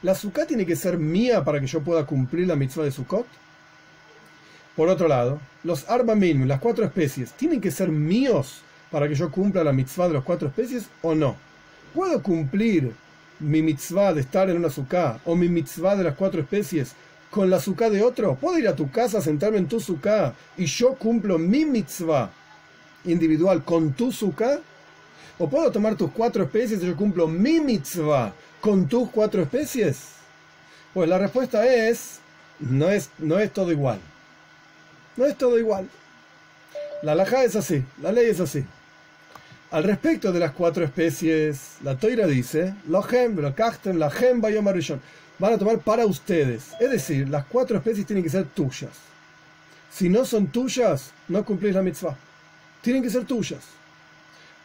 ¿la 0.03 0.15
Sukkah 0.15 0.47
tiene 0.47 0.65
que 0.65 0.77
ser 0.77 0.99
mía 0.99 1.43
para 1.43 1.61
que 1.61 1.67
yo 1.67 1.81
pueda 1.81 2.07
cumplir 2.07 2.47
la 2.47 2.55
mitzvah 2.55 2.85
de 2.85 2.93
Sukkot? 2.93 3.27
Por 4.77 4.89
otro 4.89 5.09
lado, 5.09 5.41
los 5.65 5.89
Arba 5.89 6.15
las 6.15 6.61
cuatro 6.61 6.85
especies, 6.85 7.33
¿tienen 7.33 7.61
que 7.61 7.73
ser 7.73 7.89
míos 7.89 8.61
para 8.93 9.09
que 9.09 9.17
yo 9.17 9.33
cumpla 9.33 9.65
la 9.65 9.73
mitzvah 9.73 10.07
de 10.07 10.15
las 10.15 10.23
cuatro 10.23 10.47
especies 10.47 10.87
o 11.03 11.13
no? 11.13 11.46
¿Puedo 11.97 12.23
cumplir 12.23 12.93
mi 13.41 13.63
mitzvah 13.63 14.13
de 14.13 14.21
estar 14.21 14.51
en 14.51 14.59
una 14.59 14.69
suká 14.69 15.19
o 15.25 15.35
mi 15.35 15.49
mitzvah 15.49 15.97
de 15.97 16.05
las 16.05 16.15
cuatro 16.15 16.43
especies 16.43 16.93
con 17.31 17.49
la 17.49 17.59
suká 17.59 17.89
de 17.89 18.03
otro? 18.03 18.35
¿Puedo 18.35 18.59
ir 18.59 18.69
a 18.69 18.77
tu 18.77 18.91
casa, 18.91 19.23
sentarme 19.23 19.57
en 19.57 19.67
tu 19.67 19.81
suká 19.81 20.35
y 20.59 20.67
yo 20.67 20.93
cumplo 20.97 21.39
mi 21.39 21.65
mitzvah 21.65 22.31
individual 23.07 23.65
con 23.65 23.95
tu 23.95 24.13
suká? 24.13 24.61
¿O 25.39 25.49
puedo 25.49 25.73
tomar 25.73 25.97
tus 25.97 26.11
cuatro 26.11 26.45
especies 26.45 26.83
y 26.83 26.87
yo 26.87 26.95
cumplo 26.95 27.27
mi 27.27 27.61
mitzvah 27.61 28.35
con 28.61 28.87
tus 28.87 29.09
cuatro 29.09 29.41
especies? 29.41 30.17
Pues 30.93 31.09
la 31.09 31.17
respuesta 31.17 31.67
es, 31.67 32.19
no 32.61 32.91
es, 32.91 33.09
no 33.17 33.39
es 33.39 33.51
todo 33.51 33.73
igual. 33.73 34.01
No 35.17 35.25
es 35.25 35.39
todo 35.39 35.59
igual. 35.59 35.89
La 37.03 37.15
laja 37.15 37.43
es 37.43 37.57
así, 37.57 37.83
la 38.03 38.13
ley 38.13 38.29
es 38.29 38.41
así. 38.41 38.67
Al 39.71 39.85
respecto 39.85 40.33
de 40.33 40.41
las 40.41 40.53
cuatro 40.53 40.85
especies, 40.85 41.79
la 41.83 41.97
toira 41.97 42.27
dice, 42.27 42.75
van 45.39 45.53
a 45.53 45.59
tomar 45.59 45.79
para 45.81 46.07
ustedes. 46.07 46.71
Es 46.79 46.91
decir, 46.91 47.29
las 47.29 47.45
cuatro 47.47 47.77
especies 47.77 48.07
tienen 48.07 48.23
que 48.23 48.31
ser 48.31 48.45
tuyas. 48.47 48.93
Si 49.91 50.09
no 50.09 50.25
son 50.25 50.49
tuyas, 50.49 51.13
no 51.29 51.45
cumplís 51.45 51.75
la 51.75 51.83
mitzvah. 51.83 52.17
Tienen 52.81 53.03
que 53.03 53.11
ser 53.11 53.25
tuyas. 53.25 53.65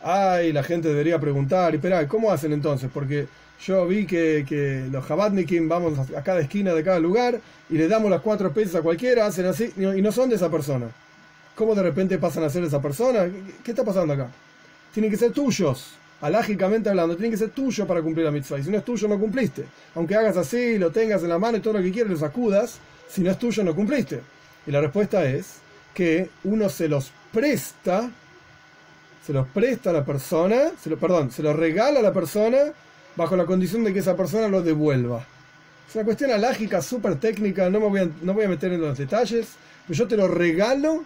Ay, 0.04 0.52
la 0.52 0.64
gente 0.64 0.90
debería 0.90 1.20
preguntar, 1.20 1.74
espera, 1.74 2.08
¿cómo 2.08 2.32
hacen 2.32 2.54
entonces? 2.54 2.90
Porque 2.94 3.28
yo 3.66 3.88
vi 3.88 4.06
que, 4.06 4.88
los 4.92 5.06
Jabadnikim 5.06 5.70
vamos 5.70 5.98
a 6.16 6.24
cada 6.24 6.42
esquina 6.42 6.74
de 6.74 6.84
cada 6.84 7.00
lugar 7.00 7.40
y 7.70 7.76
le 7.76 7.88
damos 7.88 8.10
las 8.10 8.22
cuatro 8.22 8.48
especies 8.48 8.76
a 8.76 8.82
cualquiera, 8.82 9.26
hacen 9.28 9.46
así, 9.46 9.72
y 9.78 10.02
no 10.02 10.12
son 10.12 10.30
de 10.30 10.36
esa 10.36 10.50
persona. 10.50 10.88
¿Cómo 11.56 11.76
de 11.76 11.84
repente 11.84 12.18
pasan 12.18 12.44
a 12.44 12.50
ser 12.50 12.64
esa 12.64 12.82
persona? 12.82 13.30
¿Qué, 13.64 13.72
está 13.72 13.84
pasando 13.84 14.14
acá? 14.14 14.30
Tienen 14.94 15.10
que 15.12 15.18
ser 15.18 15.32
tuyos, 15.32 15.92
alágicamente 16.22 16.90
hablando, 16.90 17.16
tienen 17.16 17.32
que 17.32 17.38
ser 17.38 17.50
tuyos 17.50 17.88
para 17.88 18.02
cumplir 18.02 18.26
la 18.26 18.32
mitzvah. 18.32 18.60
Y 18.60 18.64
si 18.64 18.70
no 18.70 18.78
es 18.78 18.86
tuyo, 18.86 19.08
no 19.08 19.20
cumpliste. 19.20 19.66
Aunque 19.96 20.16
hagas 20.16 20.38
así, 20.38 20.78
lo 20.78 20.92
tengas 20.92 21.24
en 21.24 21.30
la 21.30 21.40
mano 21.40 21.58
y 21.58 21.62
todo 21.62 21.74
lo 21.74 21.82
que 21.82 21.92
quieras, 21.92 22.12
lo 22.12 22.18
sacudas, 22.18 22.80
si 23.08 23.22
no 23.22 23.32
es 23.32 23.40
tuyo, 23.40 23.64
no 23.64 23.76
cumpliste. 23.76 24.22
Y 24.68 24.72
la 24.72 24.82
respuesta 24.82 25.26
es 25.26 25.56
que 25.94 26.30
uno 26.44 26.70
se 26.70 26.88
los 26.88 27.12
presta 27.32 28.12
se 29.26 29.34
los 29.34 29.48
presta 29.48 29.92
a 29.92 29.94
la 29.94 30.06
persona, 30.06 30.72
se 30.82 30.90
lo, 30.90 30.98
perdón, 30.98 31.32
se 31.32 31.44
los 31.44 31.56
regala 31.56 32.00
a 32.00 32.04
la 32.04 32.14
persona 32.14 32.58
bajo 33.16 33.36
la 33.36 33.46
condición 33.46 33.84
de 33.84 33.94
que 33.94 34.00
esa 34.00 34.16
persona 34.16 34.48
lo 34.48 34.62
devuelva. 34.62 35.24
Es 35.88 35.96
una 35.96 36.06
cuestión 36.06 36.32
alágica, 36.32 36.82
súper 36.82 37.20
técnica, 37.20 37.70
no 37.70 37.80
me 37.80 37.88
voy 37.88 38.00
a, 38.00 38.10
no 38.22 38.34
voy 38.34 38.46
a 38.46 38.50
meter 38.50 38.74
en 38.74 38.82
los 38.82 38.98
detalles, 38.98 39.48
pero 39.88 39.98
yo 39.98 40.08
te 40.08 40.18
lo 40.18 40.28
regalo, 40.28 41.04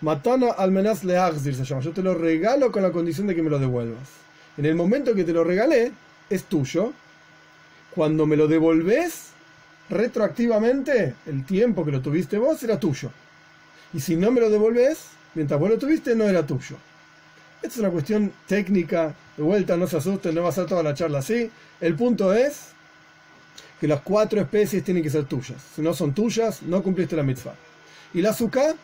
matana 0.00 0.52
al 0.52 0.70
menos 0.70 1.04
le 1.04 1.16
se 1.38 1.64
llama, 1.64 1.80
yo 1.80 1.92
te 1.92 2.02
lo 2.02 2.14
regalo 2.14 2.70
con 2.70 2.82
la 2.82 2.92
condición 2.92 3.26
de 3.26 3.34
que 3.34 3.42
me 3.42 3.50
lo 3.50 3.58
devuelvas. 3.58 4.08
En 4.56 4.64
el 4.64 4.74
momento 4.74 5.14
que 5.14 5.24
te 5.24 5.32
lo 5.32 5.44
regalé, 5.44 5.92
es 6.30 6.44
tuyo. 6.44 6.92
Cuando 7.94 8.26
me 8.26 8.36
lo 8.36 8.46
devolves, 8.46 9.30
retroactivamente, 9.88 11.14
el 11.26 11.44
tiempo 11.44 11.84
que 11.84 11.92
lo 11.92 12.00
tuviste 12.00 12.38
vos 12.38 12.62
era 12.62 12.78
tuyo. 12.78 13.10
Y 13.94 14.00
si 14.00 14.16
no 14.16 14.30
me 14.30 14.40
lo 14.40 14.50
devolves, 14.50 15.06
mientras 15.34 15.58
vos 15.58 15.70
lo 15.70 15.78
tuviste, 15.78 16.14
no 16.14 16.24
era 16.24 16.46
tuyo. 16.46 16.76
Esta 17.62 17.68
es 17.68 17.78
una 17.78 17.90
cuestión 17.90 18.32
técnica, 18.46 19.14
de 19.36 19.42
vuelta, 19.42 19.76
no 19.76 19.86
se 19.86 19.96
asusten, 19.96 20.34
no 20.34 20.42
va 20.42 20.50
a 20.50 20.52
ser 20.52 20.66
toda 20.66 20.82
la 20.82 20.94
charla 20.94 21.18
así. 21.18 21.50
El 21.80 21.94
punto 21.94 22.34
es 22.34 22.68
que 23.80 23.88
las 23.88 24.00
cuatro 24.00 24.40
especies 24.40 24.84
tienen 24.84 25.02
que 25.02 25.10
ser 25.10 25.24
tuyas. 25.24 25.58
Si 25.74 25.82
no 25.82 25.94
son 25.94 26.12
tuyas, 26.14 26.62
no 26.62 26.82
cumpliste 26.82 27.16
la 27.16 27.22
mitzvah. 27.22 27.54
¿Y 28.14 28.22
la 28.22 28.30
azúcar? 28.30 28.74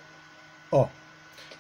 Oh, 0.70 0.88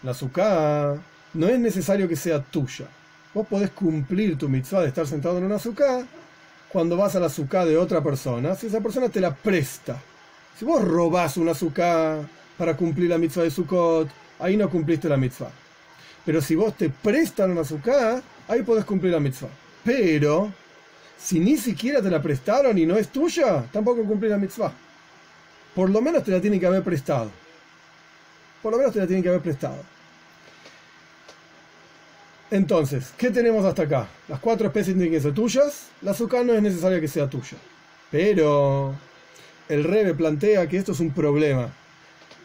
la 0.02 0.10
azúcar 0.10 0.98
no 1.34 1.48
es 1.48 1.58
necesario 1.58 2.08
que 2.08 2.16
sea 2.16 2.42
tuya. 2.42 2.86
Vos 3.34 3.46
podés 3.46 3.70
cumplir 3.70 4.36
tu 4.36 4.48
mitzvah 4.48 4.82
de 4.82 4.88
estar 4.88 5.06
sentado 5.06 5.38
en 5.38 5.44
una 5.44 5.56
azúcar 5.56 6.04
cuando 6.68 6.96
vas 6.96 7.14
a 7.16 7.20
la 7.20 7.26
azúcar 7.26 7.66
de 7.66 7.76
otra 7.76 8.02
persona, 8.02 8.54
si 8.54 8.66
esa 8.66 8.80
persona 8.80 9.08
te 9.08 9.20
la 9.20 9.34
presta. 9.34 10.00
Si 10.58 10.64
vos 10.64 10.82
robás 10.82 11.36
una 11.36 11.52
azúcar 11.52 12.20
para 12.58 12.76
cumplir 12.76 13.10
la 13.10 13.18
mitzvah 13.18 13.44
de 13.44 13.50
Sukkot, 13.50 14.08
ahí 14.38 14.56
no 14.56 14.68
cumpliste 14.68 15.08
la 15.08 15.16
mitzvah. 15.16 15.50
Pero 16.24 16.40
si 16.40 16.54
vos 16.54 16.76
te 16.76 16.88
prestan 16.88 17.50
una 17.50 17.62
azúcar, 17.62 18.22
ahí 18.48 18.62
podés 18.62 18.84
cumplir 18.84 19.12
la 19.12 19.20
mitzvah. 19.20 19.48
Pero, 19.84 20.52
si 21.18 21.40
ni 21.40 21.56
siquiera 21.56 22.00
te 22.00 22.10
la 22.10 22.22
prestaron 22.22 22.78
y 22.78 22.86
no 22.86 22.96
es 22.96 23.08
tuya, 23.08 23.64
tampoco 23.72 24.04
cumplís 24.04 24.30
la 24.30 24.38
mitzvah. 24.38 24.72
Por 25.74 25.90
lo 25.90 26.00
menos 26.00 26.22
te 26.22 26.30
la 26.30 26.40
tienen 26.40 26.60
que 26.60 26.66
haber 26.66 26.82
prestado. 26.82 27.30
Por 28.62 28.72
lo 28.72 28.78
menos 28.78 28.92
te 28.92 29.00
la 29.00 29.06
tienen 29.06 29.22
que 29.22 29.28
haber 29.28 29.42
prestado. 29.42 29.78
Entonces, 32.50 33.12
¿qué 33.16 33.30
tenemos 33.30 33.64
hasta 33.64 33.84
acá? 33.84 34.08
Las 34.28 34.38
cuatro 34.38 34.66
especies 34.66 34.94
tienen 34.94 35.12
que 35.12 35.20
ser 35.20 35.32
tuyas. 35.32 35.88
La 36.02 36.10
azúcar 36.10 36.44
no 36.44 36.52
es 36.52 36.62
necesaria 36.62 37.00
que 37.00 37.08
sea 37.08 37.28
tuya. 37.28 37.56
Pero 38.10 38.94
el 39.70 39.84
Rebe 39.84 40.12
plantea 40.12 40.68
que 40.68 40.76
esto 40.76 40.92
es 40.92 41.00
un 41.00 41.12
problema. 41.12 41.72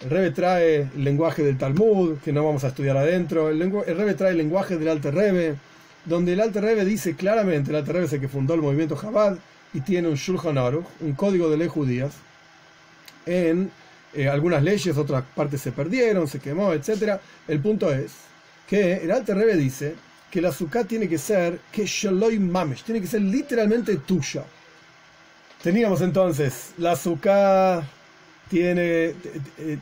El 0.02 0.10
Rebe 0.10 0.32
trae 0.32 0.90
el 0.96 1.04
lenguaje 1.04 1.44
del 1.44 1.58
Talmud, 1.58 2.20
que 2.24 2.32
no 2.32 2.46
vamos 2.46 2.64
a 2.64 2.70
estudiar 2.70 2.96
adentro. 2.96 3.50
El, 3.50 3.60
Rebe 3.70 4.14
trae 4.14 4.32
el 4.32 4.38
lenguaje 4.38 4.78
del 4.78 4.88
Alte 4.88 5.12
Rebe, 5.12 5.56
donde 6.06 6.34
el 6.34 6.40
Alte 6.40 6.62
Rebe 6.62 6.86
dice 6.86 7.18
claramente, 7.18 7.72
el 7.72 7.76
Alte 7.76 7.92
Rebe 7.92 8.06
es 8.06 8.14
el 8.14 8.22
que 8.22 8.30
fundó 8.30 8.54
el 8.54 8.62
movimiento 8.62 8.98
Chabad 9.00 9.38
y 9.74 9.82
tiene 9.82 10.08
un 10.08 10.16
Shulchan 10.16 10.58
Aruch, 10.58 10.86
un 11.02 11.14
código 11.16 11.50
de 11.50 11.58
ley 11.58 11.68
judías. 11.68 12.14
En 13.26 13.72
eh, 14.14 14.28
algunas 14.28 14.64
leyes, 14.64 14.98
otras 14.98 15.24
partes 15.36 15.62
se 15.62 15.72
perdieron, 15.72 16.28
se 16.28 16.40
quemó, 16.40 16.74
etc. 16.74 17.20
El 17.48 17.60
punto 17.60 17.94
es 17.94 18.12
que 18.68 18.96
el 18.96 19.12
Alte 19.12 19.34
Rebe 19.34 19.56
dice 19.56 19.96
que 20.32 20.42
la 20.42 20.50
azúcar 20.50 20.86
tiene 20.86 21.08
que 21.08 21.18
ser 21.18 21.60
que 21.72 21.86
Shaloi 21.86 22.40
Mamesh, 22.40 22.84
tiene 22.84 23.02
que 23.02 23.08
ser 23.08 23.22
literalmente 23.22 23.96
tuya. 23.98 24.44
Teníamos 25.62 26.02
entonces 26.02 26.74
la 26.78 26.92
azúcar 26.92 27.84
tiene 28.50 29.14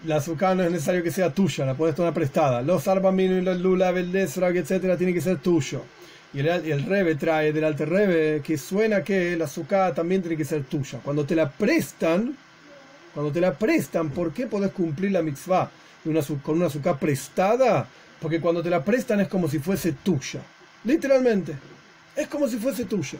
la 0.05 0.17
azúcar 0.17 0.55
no 0.55 0.63
es 0.63 0.71
necesario 0.71 1.03
que 1.03 1.11
sea 1.11 1.31
tuya, 1.31 1.65
la 1.65 1.75
puedes 1.75 1.95
tomar 1.95 2.13
prestada. 2.13 2.61
Los 2.61 2.87
arbamino 2.87 3.37
y 3.37 3.41
los 3.41 3.59
lula, 3.59 3.91
beldesrag, 3.91 4.55
etcétera, 4.57 4.97
tiene 4.97 5.13
que 5.13 5.21
ser 5.21 5.37
tuyo. 5.37 5.83
Y 6.33 6.39
el, 6.39 6.47
el, 6.47 6.83
Rebe 6.83 7.15
trae 7.15 7.53
del 7.53 7.63
Alter 7.63 7.89
Rebe 7.89 8.41
que 8.41 8.57
suena 8.57 9.03
que 9.03 9.37
la 9.37 9.45
azúcar 9.45 9.93
también 9.93 10.21
tiene 10.21 10.35
que 10.35 10.45
ser 10.45 10.63
tuya. 10.63 10.99
Cuando 11.03 11.25
te 11.25 11.35
la 11.35 11.49
prestan, 11.49 12.35
cuando 13.15 13.31
te 13.31 13.39
la 13.39 13.53
prestan, 13.53 14.09
¿por 14.09 14.33
qué 14.33 14.45
podés 14.45 14.73
cumplir 14.73 15.13
la 15.13 15.21
mitzvah 15.21 15.71
con 16.03 16.57
una 16.57 16.67
azúcar 16.67 16.99
prestada? 16.99 17.87
Porque 18.21 18.41
cuando 18.41 18.61
te 18.61 18.69
la 18.69 18.83
prestan 18.83 19.21
es 19.21 19.29
como 19.29 19.47
si 19.47 19.59
fuese 19.59 19.93
tuya. 19.93 20.41
Literalmente. 20.83 21.55
Es 22.13 22.27
como 22.27 22.45
si 22.49 22.57
fuese 22.57 22.83
tuya. 22.83 23.17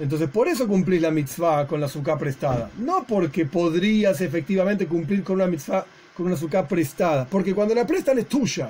Entonces, 0.00 0.28
por 0.28 0.48
eso 0.48 0.66
cumplís 0.66 1.00
la 1.00 1.12
mitzvah 1.12 1.68
con 1.68 1.78
la 1.78 1.86
azúcar 1.86 2.18
prestada. 2.18 2.70
No 2.76 3.04
porque 3.06 3.46
podrías 3.46 4.20
efectivamente 4.20 4.88
cumplir 4.88 5.22
con 5.22 5.36
una 5.36 5.46
mitzvah 5.46 5.86
con 6.16 6.26
una 6.26 6.34
azúcar 6.34 6.66
prestada. 6.66 7.24
Porque 7.24 7.54
cuando 7.54 7.72
la 7.72 7.86
prestan 7.86 8.18
es 8.18 8.26
tuya. 8.26 8.68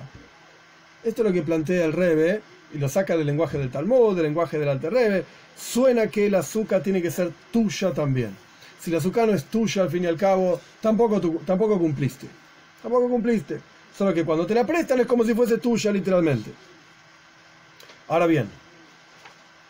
Esto 1.02 1.22
es 1.22 1.28
lo 1.28 1.32
que 1.32 1.42
plantea 1.42 1.86
el 1.86 1.94
Rebe, 1.94 2.42
y 2.74 2.78
lo 2.78 2.88
saca 2.90 3.16
del 3.16 3.26
lenguaje 3.26 3.56
del 3.56 3.70
Talmud, 3.70 4.14
del 4.14 4.24
lenguaje 4.24 4.58
del 4.58 4.68
Alter 4.68 4.92
Rebe. 4.92 5.24
Suena 5.56 6.08
que 6.08 6.26
el 6.26 6.34
azúcar 6.34 6.82
tiene 6.82 7.00
que 7.00 7.10
ser 7.10 7.30
tuya 7.50 7.92
también. 7.92 8.36
Si 8.80 8.90
la 8.90 8.98
azúcar 8.98 9.28
no 9.28 9.34
es 9.34 9.44
tuya, 9.44 9.82
al 9.82 9.90
fin 9.90 10.04
y 10.04 10.06
al 10.06 10.16
cabo, 10.16 10.60
tampoco, 10.80 11.20
tampoco 11.44 11.78
cumpliste. 11.78 12.26
Tampoco 12.82 13.08
cumpliste. 13.08 13.60
Solo 13.96 14.12
que 14.12 14.24
cuando 14.24 14.46
te 14.46 14.54
la 14.54 14.66
prestan 14.66 15.00
es 15.00 15.06
como 15.06 15.24
si 15.24 15.34
fuese 15.34 15.58
tuya, 15.58 15.90
literalmente. 15.90 16.50
Ahora 18.08 18.26
bien, 18.26 18.48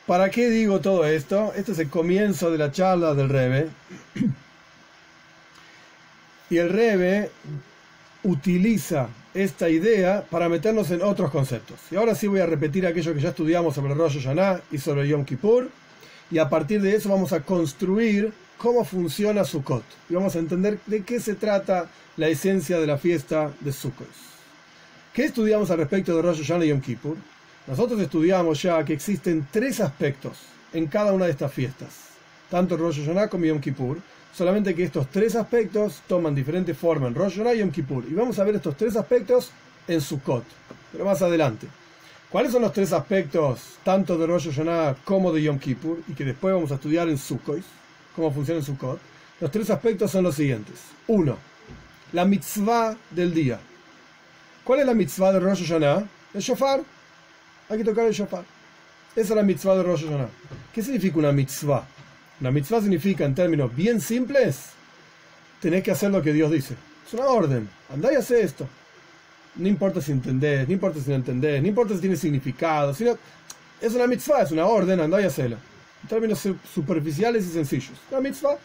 ¿Para 0.07 0.31
qué 0.31 0.49
digo 0.51 0.81
todo 0.81 1.05
esto? 1.05 1.53
Este 1.57 1.73
es 1.73 1.81
el 1.81 1.91
comienzo 1.91 2.53
de 2.53 2.59
la 2.59 2.71
charla 2.71 3.15
del 3.15 3.29
Rebe. 3.29 3.69
Y 6.49 6.59
el 6.59 6.71
Rebe 6.71 7.29
utiliza 8.23 9.09
esta 9.35 9.69
idea 9.69 10.25
para 10.31 10.49
meternos 10.49 10.93
en 10.93 11.03
otros 11.03 11.33
conceptos. 11.33 11.81
Y 11.91 11.97
ahora 11.97 12.15
sí 12.15 12.29
voy 12.29 12.39
a 12.39 12.47
repetir 12.47 12.87
aquello 12.87 13.13
que 13.13 13.21
ya 13.21 13.31
estudiamos 13.31 13.75
sobre 13.75 13.95
Rosh 13.95 14.19
Hashanah 14.21 14.61
y 14.71 14.79
sobre 14.79 15.09
Yom 15.09 15.25
Kippur. 15.25 15.69
Y 16.31 16.39
a 16.39 16.49
partir 16.49 16.81
de 16.83 16.95
eso 16.95 17.09
vamos 17.09 17.33
a 17.33 17.41
construir 17.41 18.33
cómo 18.59 18.85
funciona 18.85 19.45
Sukkot. 19.45 19.85
Y 20.09 20.15
vamos 20.15 20.35
a 20.37 20.39
entender 20.39 20.79
de 20.87 21.03
qué 21.03 21.21
se 21.21 21.35
trata 21.35 21.89
la 22.17 22.29
esencia 22.29 22.79
de 22.79 22.87
la 22.87 22.99
fiesta 22.99 23.51
de 23.61 23.73
Sukkot. 23.73 24.09
¿Qué 25.13 25.25
estudiamos 25.25 25.71
al 25.71 25.79
respecto 25.79 26.15
de 26.15 26.23
Rosh 26.23 26.43
Hashanah 26.43 26.65
y 26.67 26.69
Yom 26.69 26.81
Kippur? 26.81 27.17
Nosotros 27.67 28.01
estudiamos 28.01 28.63
ya 28.63 28.85
que 28.85 28.93
existen 28.93 29.49
tres 29.51 29.81
aspectos 29.81 30.39
en 30.73 30.87
cada 30.87 31.13
una 31.13 31.25
de 31.25 31.31
estas 31.31 31.53
fiestas, 31.53 31.89
tanto 32.51 32.77
Rosh 32.77 33.01
Hashanah 33.01 33.29
como 33.29 33.47
Yom 33.47 33.61
Kippur, 33.61 33.99
solamente 34.35 34.75
que 34.75 34.85
estos 34.85 35.09
tres 35.09 35.35
aspectos 35.35 36.03
toman 36.07 36.35
diferente 36.35 36.75
forma 36.75 37.09
en 37.09 37.15
Rosh 37.15 37.37
Hashanah 37.37 37.55
y 37.55 37.59
Yom 37.61 37.71
Kippur. 37.71 38.05
Y 38.09 38.15
vamos 38.15 38.39
a 38.39 38.45
ver 38.45 38.57
estos 38.57 38.77
tres 38.77 38.95
aspectos 38.95 39.51
en 39.89 40.01
Sukkot, 40.01 40.45
pero 40.93 41.05
más 41.05 41.23
adelante. 41.23 41.67
¿Cuáles 42.31 42.53
son 42.53 42.63
los 42.63 42.73
tres 42.73 42.93
aspectos 42.93 43.79
tanto 43.83 44.19
de 44.19 44.27
Rosh 44.27 44.51
Hashanah 44.51 44.97
como 45.05 45.33
de 45.33 45.43
Yom 45.43 45.59
Kippur 45.59 46.03
y 46.09 46.13
que 46.13 46.25
después 46.25 46.53
vamos 46.53 46.73
a 46.73 46.75
estudiar 46.75 47.09
en 47.09 47.17
Sukkot, 47.17 47.63
cómo 48.17 48.33
funciona 48.33 48.59
en 48.61 48.67
Sukkot? 48.67 48.99
Los 49.41 49.51
tres 49.51 49.71
aspectos 49.71 50.11
son 50.11 50.25
los 50.25 50.35
siguientes. 50.35 50.77
Uno, 51.07 51.37
la 52.13 52.25
mitzvah 52.25 52.97
del 53.11 53.33
día. 53.33 53.61
¿Cuál 54.65 54.81
es 54.81 54.87
la 54.87 54.95
mitzvah 54.95 55.33
de 55.33 55.41
Rosh 55.41 55.63
Hashanah? 55.63 56.05
El 56.35 56.41
shofar 56.41 56.81
hay 57.69 57.79
que 57.79 57.85
tocar 57.85 58.07
el 58.07 58.13
shofar. 58.13 58.45
Esa 59.15 59.33
es 59.33 59.37
la 59.37 59.43
mitzvah 59.43 59.77
de 59.77 59.83
Rosh 59.83 60.05
Hashanah. 60.05 60.29
¿Qué 60.75 60.83
significa 60.83 61.19
una 61.19 61.33
mitzvah? 61.33 61.87
Una 62.41 62.51
mitzvah 62.51 62.81
significa, 62.81 63.25
en 63.25 63.35
términos 63.35 63.75
bien 63.75 64.01
simples, 64.01 64.71
tenés 65.61 65.83
que 65.83 65.91
hacer 65.91 66.11
lo 66.11 66.23
que 66.23 66.33
Dios 66.33 66.51
dice. 66.51 66.75
Es 67.07 67.15
una 67.15 67.27
orden. 67.27 67.69
Andá 67.93 68.13
y 68.13 68.17
hace 68.17 68.41
esto. 68.41 68.67
No 69.57 69.69
importa 69.69 70.01
si 70.01 70.13
entendés, 70.13 70.67
no 70.67 70.75
importa 70.75 71.01
si 71.01 71.09
no 71.09 71.17
entendés, 71.17 71.63
no 71.63 71.69
importa 71.69 71.95
si 71.95 72.01
tiene 72.01 72.17
significado. 72.17 72.95
Sino, 72.95 73.17
es 73.81 73.95
una 73.95 74.07
mitzvah, 74.07 74.43
es 74.43 74.51
una 74.53 74.67
orden, 74.67 75.01
andá 75.01 75.21
y 75.21 75.25
hacela. 75.25 75.59
En 76.03 76.09
términos 76.09 76.47
superficiales 76.73 77.47
y 77.47 77.50
sencillos. 77.50 77.97
La 78.11 78.21
mitzvah. 78.21 78.59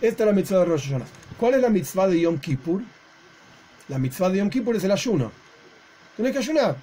Esta 0.00 0.24
es 0.24 0.26
la 0.26 0.32
mitzvah 0.32 0.58
de 0.58 0.64
Rosh 0.64 0.84
Hashanah. 0.88 1.06
¿Cuál 1.38 1.54
es 1.54 1.62
la 1.62 1.68
mitzvah 1.68 2.08
de 2.08 2.20
Yom 2.20 2.38
Kippur? 2.38 2.82
La 3.88 3.98
mitzvah 3.98 4.30
de 4.30 4.38
Yom 4.38 4.50
Kippur 4.50 4.76
es 4.76 4.84
el 4.84 4.90
ayuno. 4.90 5.30
Tenés 6.16 6.32
que 6.32 6.38
ayunar. 6.38 6.76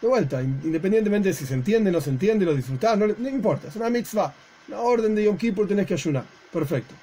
De 0.00 0.08
vuelta, 0.08 0.42
independientemente 0.42 1.28
de 1.28 1.34
si 1.34 1.46
se 1.46 1.54
entiende, 1.54 1.90
no 1.90 2.00
se 2.00 2.10
entiende, 2.10 2.44
lo 2.44 2.54
disfrutás, 2.54 2.98
no, 2.98 3.06
no 3.06 3.28
importa. 3.28 3.68
Es 3.68 3.76
una 3.76 3.88
mitzvah. 3.88 4.34
La 4.68 4.80
orden 4.80 5.14
de 5.14 5.24
Yom 5.24 5.36
Kippur 5.36 5.66
tenés 5.66 5.86
que 5.86 5.94
ayunar. 5.94 6.24
Perfecto. 6.52 6.94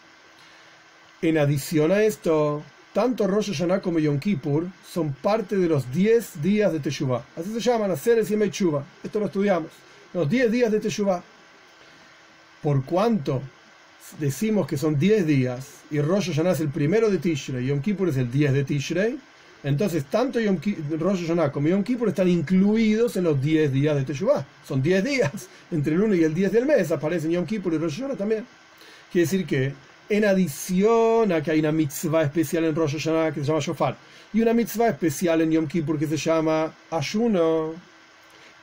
En 1.21 1.37
adición 1.37 1.91
a 1.91 2.01
esto, 2.01 2.63
tanto 2.93 3.27
Rosh 3.27 3.51
Hashanah 3.51 3.81
como 3.81 3.99
Yom 3.99 4.19
Kippur 4.19 4.67
son 4.87 5.13
parte 5.13 5.57
de 5.57 5.67
los 5.67 5.91
10 5.91 6.41
días 6.41 6.71
de 6.71 6.79
Teshuvah. 6.79 7.23
Así 7.35 7.53
se 7.53 7.59
llaman, 7.59 7.91
hacer 7.91 8.19
y 8.19 8.23
Teshuvah. 8.23 8.83
Esto 9.03 9.19
lo 9.19 9.25
estudiamos. 9.25 9.71
Los 10.13 10.29
10 10.29 10.51
días 10.51 10.71
de 10.71 10.79
Teshuvah. 10.79 11.21
Por 12.61 12.83
cuanto 12.83 13.41
decimos 14.19 14.67
que 14.67 14.77
son 14.77 14.97
10 14.97 15.25
días 15.25 15.67
y 15.91 16.01
Rosh 16.01 16.29
Hashanah 16.29 16.51
es 16.51 16.59
el 16.59 16.69
primero 16.69 17.09
de 17.09 17.17
Tishrei 17.17 17.63
y 17.63 17.67
Yom 17.67 17.81
Kippur 17.81 18.09
es 18.09 18.17
el 18.17 18.31
10 18.31 18.53
de 18.53 18.63
Tishrei, 18.63 19.17
entonces 19.63 20.05
tanto 20.05 20.39
Yom 20.39 20.57
Rosh 20.99 21.21
Hashanah 21.21 21.51
como 21.51 21.67
Yom 21.67 21.83
Kippur 21.83 22.09
están 22.09 22.27
incluidos 22.27 23.17
en 23.17 23.25
los 23.25 23.41
10 23.41 23.71
días 23.71 23.95
de 23.95 24.03
Teshuvah. 24.03 24.45
Son 24.65 24.81
10 24.81 25.03
días. 25.03 25.31
Entre 25.71 25.93
el 25.93 26.01
1 26.01 26.15
y 26.15 26.23
el 26.23 26.33
10 26.33 26.51
del 26.51 26.65
mes 26.65 26.91
aparecen 26.91 27.31
Yom 27.31 27.45
Kippur 27.45 27.73
y 27.73 27.77
Rosh 27.77 27.99
Hashanah 27.99 28.15
también. 28.15 28.45
Quiere 29.11 29.25
decir 29.25 29.45
que 29.45 29.73
en 30.09 30.25
adición 30.25 31.31
a 31.31 31.41
que 31.41 31.51
hay 31.51 31.59
una 31.59 31.71
mitzvah 31.71 32.23
especial 32.23 32.65
en 32.65 32.75
Rosh 32.75 32.93
Hashanah 32.93 33.31
que 33.31 33.41
se 33.41 33.47
llama 33.47 33.59
Shofar 33.59 33.95
y 34.33 34.41
una 34.41 34.53
mitzvah 34.53 34.89
especial 34.89 35.41
en 35.41 35.51
Yom 35.51 35.67
Kippur 35.67 35.97
que 35.97 36.07
se 36.07 36.17
llama 36.17 36.73
ayuno, 36.91 37.73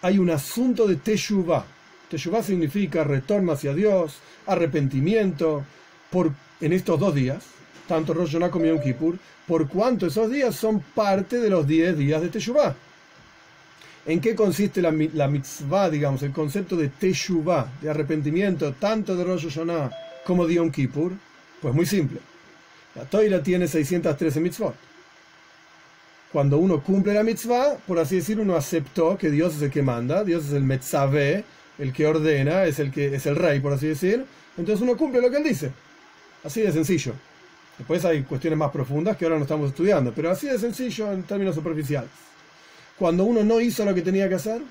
hay 0.02 0.18
un 0.18 0.30
asunto 0.30 0.86
de 0.86 0.96
Teshuvah. 0.96 1.75
Teshuvah 2.10 2.42
significa 2.42 3.04
retorno 3.04 3.52
hacia 3.52 3.74
Dios, 3.74 4.18
arrepentimiento, 4.46 5.64
por, 6.10 6.32
en 6.60 6.72
estos 6.72 6.98
dos 7.00 7.14
días, 7.14 7.44
tanto 7.88 8.14
Rosh 8.14 8.32
Hashanah 8.32 8.50
como 8.50 8.66
Yom 8.66 8.80
Kippur, 8.80 9.18
por 9.46 9.68
cuanto 9.68 10.06
esos 10.06 10.30
días 10.30 10.54
son 10.54 10.80
parte 10.80 11.40
de 11.40 11.50
los 11.50 11.66
10 11.66 11.98
días 11.98 12.22
de 12.22 12.28
Teshuvah. 12.28 12.74
¿En 14.06 14.20
qué 14.20 14.36
consiste 14.36 14.80
la, 14.80 14.94
la 15.14 15.26
mitzvah, 15.28 15.90
digamos, 15.90 16.22
el 16.22 16.32
concepto 16.32 16.76
de 16.76 16.88
Teshuvah, 16.88 17.66
de 17.80 17.90
arrepentimiento, 17.90 18.72
tanto 18.74 19.16
de 19.16 19.24
Rosh 19.24 19.48
Hashanah 19.48 19.90
como 20.24 20.46
de 20.46 20.54
Yom 20.54 20.70
Kippur? 20.70 21.12
Pues 21.60 21.74
muy 21.74 21.86
simple. 21.86 22.20
La 22.94 23.04
Toira 23.04 23.42
tiene 23.42 23.66
613 23.66 24.40
mitzvot. 24.40 24.74
Cuando 26.32 26.58
uno 26.58 26.82
cumple 26.82 27.14
la 27.14 27.22
mitzvah, 27.22 27.76
por 27.86 27.98
así 27.98 28.16
decir, 28.16 28.38
uno 28.38 28.56
aceptó 28.56 29.16
que 29.16 29.30
Dios 29.30 29.56
es 29.56 29.62
el 29.62 29.70
que 29.70 29.82
manda, 29.82 30.22
Dios 30.24 30.46
es 30.46 30.52
el 30.52 30.62
metzave, 30.62 31.44
el 31.78 31.92
que 31.92 32.06
ordena, 32.06 32.64
es 32.64 32.78
el 32.78 32.90
que 32.90 33.14
es 33.14 33.26
el 33.26 33.36
rey, 33.36 33.60
por 33.60 33.72
así 33.72 33.88
decir. 33.88 34.24
Entonces 34.56 34.82
uno 34.82 34.96
cumple 34.96 35.20
lo 35.20 35.30
que 35.30 35.36
él 35.36 35.44
dice. 35.44 35.70
Así 36.44 36.62
de 36.62 36.72
sencillo. 36.72 37.12
Después 37.78 38.04
hay 38.04 38.22
cuestiones 38.22 38.58
más 38.58 38.70
profundas 38.70 39.16
que 39.16 39.24
ahora 39.24 39.36
no 39.36 39.42
estamos 39.42 39.70
estudiando, 39.70 40.12
pero 40.14 40.30
así 40.30 40.46
de 40.46 40.58
sencillo 40.58 41.12
en 41.12 41.24
términos 41.24 41.54
superficiales. 41.54 42.10
Cuando 42.98 43.24
uno 43.24 43.44
no 43.44 43.60
hizo 43.60 43.84
lo 43.84 43.94
que 43.94 44.00
tenía 44.00 44.28
que 44.28 44.36
hacer, 44.36 44.62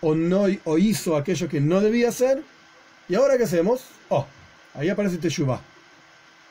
o, 0.00 0.14
no, 0.14 0.48
hizo 0.78 1.16
aquello 1.16 1.48
que 1.48 1.60
no 1.60 1.80
debía 1.80 2.08
hacer, 2.08 2.42
¿y 3.08 3.14
ahora 3.14 3.36
qué 3.36 3.44
hacemos? 3.44 3.82
Oh, 4.08 4.26
Ahí 4.76 4.90
aparece 4.90 5.16
Teshuvah. 5.16 5.60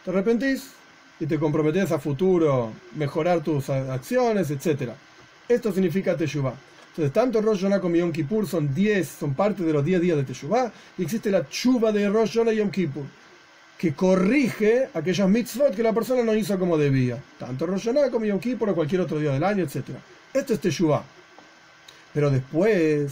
Te 0.04 0.10
arrepentís 0.10 0.72
y 1.20 1.28
te 1.28 1.38
comprometes 1.38 1.92
a 1.92 2.00
futuro 2.00 2.74
mejorar 2.96 3.42
tus 3.42 3.70
acciones, 3.70 4.50
etc. 4.50 4.92
Esto 5.48 5.72
significa 5.72 6.18
Teshuvah. 6.18 6.56
Entonces, 6.96 7.12
tanto 7.12 7.42
Rosh 7.42 7.62
Hashanah 7.62 7.82
como 7.82 7.98
Yom 7.98 8.12
Kippur 8.12 8.48
son 8.48 8.74
10, 8.74 9.08
son 9.08 9.34
parte 9.34 9.64
de 9.64 9.74
los 9.74 9.84
10 9.84 10.00
días 10.00 10.18
de 10.18 10.24
Teshuvah, 10.24 10.72
y 10.98 11.04
existe 11.04 11.30
la 11.30 11.48
chuva 11.50 11.92
de 11.92 12.08
Rosh 12.08 12.36
Hashanah 12.36 12.54
y 12.54 12.58
Yom 12.58 12.72
Kippur, 12.72 13.04
que 13.78 13.94
corrige 13.94 14.90
aquellos 14.94 15.30
mitzvot 15.30 15.76
que 15.76 15.84
la 15.84 15.92
persona 15.92 16.24
no 16.24 16.34
hizo 16.34 16.58
como 16.58 16.78
debía, 16.78 17.18
tanto 17.38 17.66
Rosh 17.66 17.86
Hashanah 17.86 18.10
como 18.10 18.26
Yom 18.26 18.40
Kippur 18.40 18.70
o 18.70 18.76
cualquier 18.76 19.02
otro 19.02 19.20
día 19.20 19.32
del 19.32 19.44
año, 19.44 19.64
etc. 19.64 19.90
Esto 20.34 20.54
es 20.54 20.60
Teshuvah. 20.60 21.04
Pero 22.14 22.30
después 22.30 23.12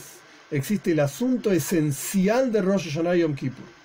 existe 0.50 0.92
el 0.92 1.02
asunto 1.02 1.52
esencial 1.52 2.52
de 2.52 2.62
Rosh 2.62 2.90
Hashanah 2.90 3.18
y 3.18 3.20
Yom 3.20 3.36
Kippur 3.36 3.84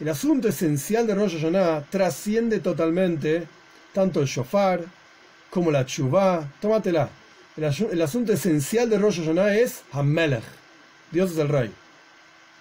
el 0.00 0.08
asunto 0.08 0.48
esencial 0.48 1.06
de 1.06 1.14
Rosh 1.14 1.34
Hashanah 1.34 1.84
trasciende 1.90 2.60
totalmente 2.60 3.46
tanto 3.92 4.22
el 4.22 4.26
shofar 4.26 4.82
como 5.50 5.70
la 5.70 5.84
chuvá. 5.84 6.48
Tómatela. 6.58 7.10
El, 7.60 8.00
asunto 8.00 8.32
esencial 8.32 8.88
de 8.88 8.96
Rosh 8.96 9.18
Hashanah 9.20 9.54
es 9.54 9.82
Hamelech. 9.92 10.42
Dios 11.10 11.32
es 11.32 11.36
el 11.36 11.50
rey. 11.50 11.70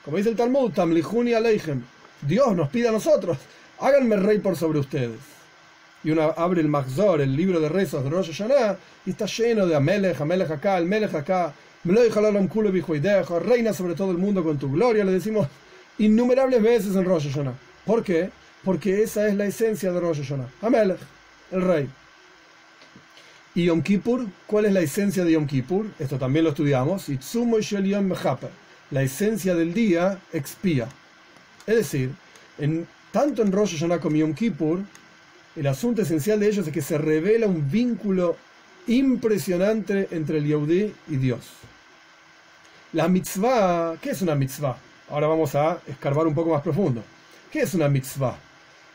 Como 0.04 0.18
dice 0.18 0.28
el 0.28 0.36
Talmud, 0.36 0.74
Tamlihuni 0.74 1.34
Aleichem. 1.34 1.82
Dios 2.22 2.54
nos 2.54 2.68
pide 2.68 2.90
a 2.90 2.92
nosotros, 2.92 3.38
háganme 3.80 4.18
rey 4.18 4.40
por 4.40 4.58
sobre 4.58 4.80
ustedes. 4.80 5.22
Y 6.04 6.12
uno 6.12 6.34
abre 6.36 6.60
el 6.60 6.68
Magzor, 6.68 7.22
el 7.22 7.34
libro 7.34 7.62
de 7.62 7.70
rezos 7.70 8.04
de 8.04 8.10
Rosh 8.10 8.34
Hashanah, 8.34 8.78
y 9.06 9.12
está 9.12 9.26
lleno 9.26 9.66
de 9.68 9.74
Amelech, 9.74 10.20
Amelech 10.20 10.52
acá, 10.52 10.78
el 10.78 10.86
Melech 10.86 11.16
acá. 11.16 11.54
Reina 11.86 13.72
sobre 13.72 13.96
todo 13.96 14.12
el 14.12 14.18
mundo 14.18 14.44
con 14.44 14.60
tu 14.60 14.70
gloria, 14.70 15.06
le 15.06 15.14
decimos 15.14 15.48
innumerables 15.98 16.62
veces 16.62 16.94
en 16.98 17.06
Rosh 17.06 17.30
Hashanah. 17.30 17.54
¿Por 17.86 18.04
qué? 18.04 18.32
Porque 18.66 19.02
esa 19.02 19.30
es 19.30 19.36
la 19.36 19.46
esencia 19.46 19.94
de 19.94 20.00
Rosh 20.02 20.18
Hashanah. 20.24 20.50
Amelech, 20.62 21.00
el 21.52 21.62
rey. 21.62 21.90
Y 23.56 23.66
Yom 23.66 23.82
Kippur, 23.82 24.28
¿cuál 24.46 24.66
es 24.66 24.74
la 24.74 24.82
esencia 24.82 25.26
de 25.26 25.32
Yom 25.32 25.48
Kippur? 25.48 25.88
Esto 25.98 26.18
también 26.18 26.46
lo 26.46 26.52
estudiamos. 26.52 27.08
La 28.92 29.02
esencia 29.02 29.56
del 29.56 29.74
día 29.74 30.20
expía. 30.32 30.88
Es 31.66 31.76
decir, 31.76 32.12
en, 32.60 32.88
tanto 33.12 33.42
en 33.42 33.52
Rosh 33.52 33.74
Hashanah 33.74 34.00
como 34.00 34.18
Yom 34.18 34.34
Kippur, 34.34 34.82
el 35.56 35.68
asunto 35.68 36.04
esencial 36.04 36.40
de 36.40 36.48
ellos 36.48 36.68
es 36.68 36.74
que 36.74 36.82
se 36.82 36.98
revela 36.98 37.48
un 37.48 37.70
vínculo 37.70 38.38
impresionante 38.88 40.08
entre 40.12 40.38
el 40.38 40.46
Yehudi 40.46 40.94
y 41.10 41.16
Dios. 41.18 41.42
La 42.94 43.08
mitzvah, 43.08 43.98
¿qué 44.02 44.12
es 44.12 44.22
una 44.22 44.36
mitzvah? 44.36 44.78
Ahora 45.10 45.28
vamos 45.28 45.56
a 45.56 45.82
escarbar 45.88 46.28
un 46.28 46.36
poco 46.36 46.52
más 46.52 46.62
profundo. 46.62 47.04
¿Qué 47.52 47.62
es 47.62 47.74
una 47.74 47.90
mitzvah? 47.90 48.38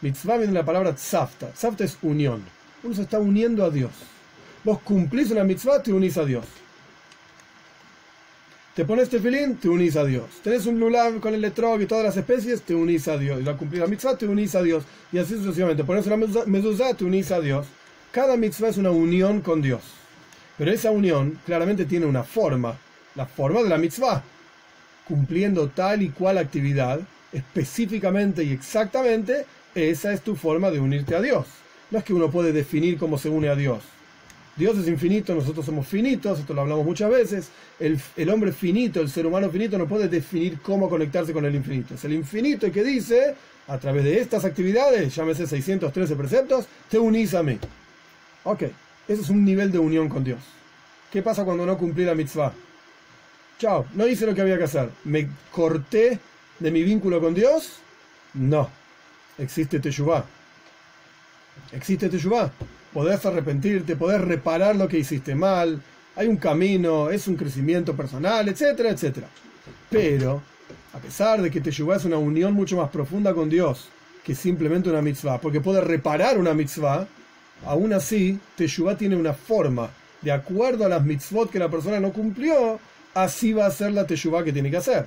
Mitzvah 0.01 0.37
viene 0.37 0.53
de 0.53 0.59
la 0.59 0.65
palabra 0.65 0.95
tzafta. 0.95 1.51
Tzafta 1.51 1.85
es 1.85 1.99
unión. 2.03 2.43
Uno 2.83 2.95
se 2.95 3.03
está 3.03 3.19
uniendo 3.19 3.65
a 3.65 3.71
Dios. 3.71 3.91
Vos 4.65 4.81
cumplís 4.81 5.31
una 5.31 5.45
mitzvah, 5.45 5.83
te 5.83 5.93
unís 5.93 6.17
a 6.17 6.25
Dios. 6.25 6.45
Te 8.75 8.85
pones 8.85 9.09
tefilín, 9.09 9.57
te 9.57 9.69
unís 9.69 9.95
a 9.97 10.05
Dios. 10.05 10.25
Tenés 10.43 10.67
un 10.67 10.81
lulav 10.81 11.21
con 11.21 11.35
el 11.35 11.45
etrog 11.45 11.81
y 11.81 11.87
todas 11.87 12.05
las 12.05 12.17
especies, 12.17 12.63
te 12.63 12.75
unís 12.75 13.07
a 13.07 13.17
Dios. 13.17 13.41
Y 13.41 13.45
la 13.45 13.57
cumplís 13.57 13.81
la 13.81 13.87
mitzvah, 13.87 14.17
te 14.17 14.27
unís 14.27 14.55
a 14.55 14.63
Dios. 14.63 14.85
Y 15.13 15.19
así 15.19 15.35
sucesivamente. 15.35 15.85
Pones 15.85 16.07
una 16.07 16.17
mezuzá, 16.17 16.95
te 16.95 17.05
unís 17.05 17.31
a 17.31 17.41
Dios. 17.41 17.67
Cada 18.11 18.37
mitzvah 18.37 18.69
es 18.69 18.79
una 18.79 18.91
unión 18.91 19.43
con 19.43 19.63
Dios. 19.63 19.83
Pero 20.59 20.73
esa 20.73 20.91
unión 20.91 21.39
claramente 21.47 21.85
tiene 21.85 22.07
una 22.07 22.25
forma. 22.25 22.77
La 23.15 23.27
forma 23.27 23.63
de 23.63 23.69
la 23.69 23.79
mitzvah 23.79 24.25
cumpliendo 25.07 25.69
tal 25.69 26.03
y 26.03 26.11
cual 26.11 26.39
actividad, 26.39 27.01
específicamente 27.33 28.45
y 28.45 28.53
exactamente, 28.53 29.45
esa 29.75 30.13
es 30.13 30.23
tu 30.23 30.37
forma 30.37 30.71
de 30.71 30.81
unirte 30.81 31.15
a 31.15 31.21
Dios. 31.21 31.47
No 31.91 31.99
es 31.99 32.05
que 32.05 32.15
uno 32.15 32.31
puede 32.31 32.53
definir 32.53 32.99
cómo 32.99 33.19
se 33.19 33.29
une 33.29 33.49
a 33.49 33.57
Dios. 33.57 33.83
Dios 34.57 34.79
es 34.79 34.87
infinito, 34.87 35.35
nosotros 35.35 35.67
somos 35.67 35.87
finitos, 35.87 36.39
esto 36.39 36.55
lo 36.55 36.61
hablamos 36.61 36.85
muchas 36.85 37.11
veces. 37.11 37.49
El, 37.81 38.31
hombre 38.31 38.53
finito, 38.53 39.01
el 39.01 39.11
ser 39.11 39.27
humano 39.27 39.51
finito, 39.51 39.77
no 39.77 39.89
puede 39.89 40.09
definir 40.09 40.61
cómo 40.61 40.89
conectarse 40.89 41.33
con 41.33 41.45
el 41.45 41.55
infinito. 41.55 41.95
Es 41.95 42.05
el 42.05 42.13
infinito 42.13 42.67
el 42.67 42.73
que 42.73 42.85
dice, 42.85 43.35
a 43.67 43.79
través 43.79 44.05
de 44.05 44.21
estas 44.21 44.45
actividades, 44.45 45.15
llámese 45.15 45.47
613 45.47 46.15
preceptos, 46.15 46.67
te 46.89 46.99
unís 46.99 47.35
a 47.35 47.43
mí. 47.43 47.59
Ok, 48.45 48.63
ese 49.09 49.23
es 49.23 49.29
un 49.29 49.45
nivel 49.45 49.73
de 49.73 49.79
unión 49.79 50.09
con 50.09 50.23
Dios. 50.23 50.41
¿Qué 51.11 51.21
pasa 51.21 51.45
cuando 51.45 51.67
no 51.67 51.77
cumplí 51.77 52.05
la 52.05 52.15
mitzvah? 52.15 52.53
Chao, 53.59 53.87
no 53.95 54.07
hice 54.07 54.27
lo 54.27 54.35
que 54.35 54.41
había 54.41 54.59
que 54.59 54.65
hacer. 54.65 54.91
¿Me 55.05 55.29
corté 55.51 56.21
de 56.61 56.71
mi 56.71 56.83
vínculo 56.83 57.21
con 57.21 57.35
Dios? 57.35 57.79
No. 58.35 58.71
Existe 59.39 59.81
Teshuvah. 59.81 60.25
Existe 61.73 62.09
Teshuvah. 62.09 62.53
Podés 62.95 63.27
arrepentirte, 63.27 63.97
podés 63.97 64.21
reparar 64.21 64.77
lo 64.77 64.89
que 64.89 64.99
hiciste 64.99 65.35
mal. 65.35 65.83
Hay 66.17 66.29
un 66.29 66.37
camino, 66.37 67.11
es 67.11 67.29
un 67.29 67.35
crecimiento 67.35 67.95
personal, 67.95 68.49
etcétera, 68.49 68.91
etcétera. 68.91 69.29
Pero, 69.91 70.41
a 70.93 70.99
pesar 70.99 71.43
de 71.43 71.51
que 71.51 71.61
Teshuvah 71.61 71.97
es 71.97 72.05
una 72.05 72.19
unión 72.19 72.55
mucho 72.55 72.77
más 72.77 72.89
profunda 72.91 73.35
con 73.35 73.51
Dios 73.51 73.89
que 74.25 74.35
simplemente 74.35 74.89
una 74.89 75.03
mitzvah, 75.03 75.39
porque 75.39 75.61
puede 75.61 75.83
reparar 75.83 76.39
una 76.39 76.55
mitzvah, 76.55 77.07
aún 77.67 77.93
así, 77.93 78.39
Teshuvah 78.57 78.97
tiene 78.97 79.17
una 79.17 79.35
forma, 79.35 79.91
de 80.23 80.33
acuerdo 80.33 80.87
a 80.87 80.89
las 80.89 81.05
mitzvot 81.05 81.51
que 81.51 81.59
la 81.59 81.69
persona 81.69 82.01
no 82.01 82.13
cumplió, 82.13 82.81
así 83.13 83.53
va 83.53 83.67
a 83.67 83.71
ser 83.71 83.93
la 83.93 84.07
teshuvá 84.07 84.43
que 84.43 84.53
tiene 84.53 84.71
que 84.71 84.79
hacer. 84.79 85.07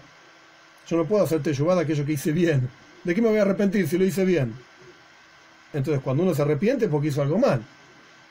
Yo 0.88 0.98
no 0.98 1.06
puedo 1.06 1.24
hacer 1.24 1.42
teshuvá 1.42 1.76
de 1.76 1.82
aquello 1.82 2.06
que 2.06 2.14
hice 2.14 2.32
bien. 2.32 2.70
¿De 3.04 3.16
qué 3.16 3.22
me 3.22 3.30
voy 3.30 3.40
a 3.40 3.42
arrepentir 3.42 3.88
si 3.88 3.98
lo 3.98 4.06
hice 4.06 4.24
bien? 4.24 4.54
Entonces, 5.74 6.02
cuando 6.04 6.24
uno 6.24 6.34
se 6.34 6.42
arrepiente 6.44 6.86
es 6.86 6.92
porque 6.92 7.08
hizo 7.08 7.22
algo 7.22 7.38
mal. 7.38 7.62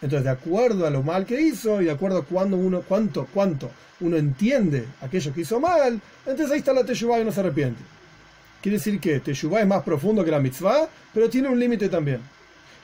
Entonces, 0.02 0.24
de 0.24 0.30
acuerdo 0.30 0.86
a 0.86 0.90
lo 0.90 1.02
mal 1.02 1.24
que 1.24 1.40
hizo 1.40 1.80
y 1.80 1.86
de 1.86 1.90
acuerdo 1.90 2.18
a 2.18 2.24
cuando 2.24 2.56
uno, 2.56 2.82
cuánto, 2.86 3.26
cuánto 3.32 3.70
uno 4.00 4.16
entiende 4.16 4.84
aquello 5.00 5.32
que 5.32 5.40
hizo 5.40 5.58
mal, 5.58 6.00
entonces 6.26 6.50
ahí 6.50 6.58
está 6.58 6.72
la 6.72 6.84
teshuvá 6.84 7.18
y 7.18 7.22
uno 7.22 7.32
se 7.32 7.40
arrepiente. 7.40 7.80
Quiere 8.60 8.78
decir 8.78 9.00
que 9.00 9.20
teshuvá 9.20 9.60
es 9.60 9.66
más 9.66 9.82
profundo 9.82 10.24
que 10.24 10.30
la 10.30 10.40
mitzvah, 10.40 10.88
pero 11.14 11.30
tiene 11.30 11.48
un 11.48 11.58
límite 11.58 11.88
también. 11.88 12.20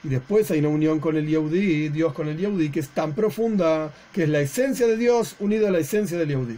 Y 0.03 0.09
después 0.09 0.49
hay 0.51 0.59
una 0.59 0.69
unión 0.69 0.99
con 0.99 1.15
el 1.15 1.27
Yehudi, 1.27 1.89
Dios 1.89 2.13
con 2.13 2.27
el 2.27 2.37
Yehudi, 2.37 2.69
que 2.69 2.81
es 2.81 2.89
tan 2.89 3.13
profunda, 3.13 3.91
que 4.11 4.23
es 4.23 4.29
la 4.29 4.41
esencia 4.41 4.87
de 4.87 4.97
Dios 4.97 5.35
unido 5.39 5.67
a 5.67 5.71
la 5.71 5.79
esencia 5.79 6.17
del 6.17 6.29
Yehudi. 6.29 6.57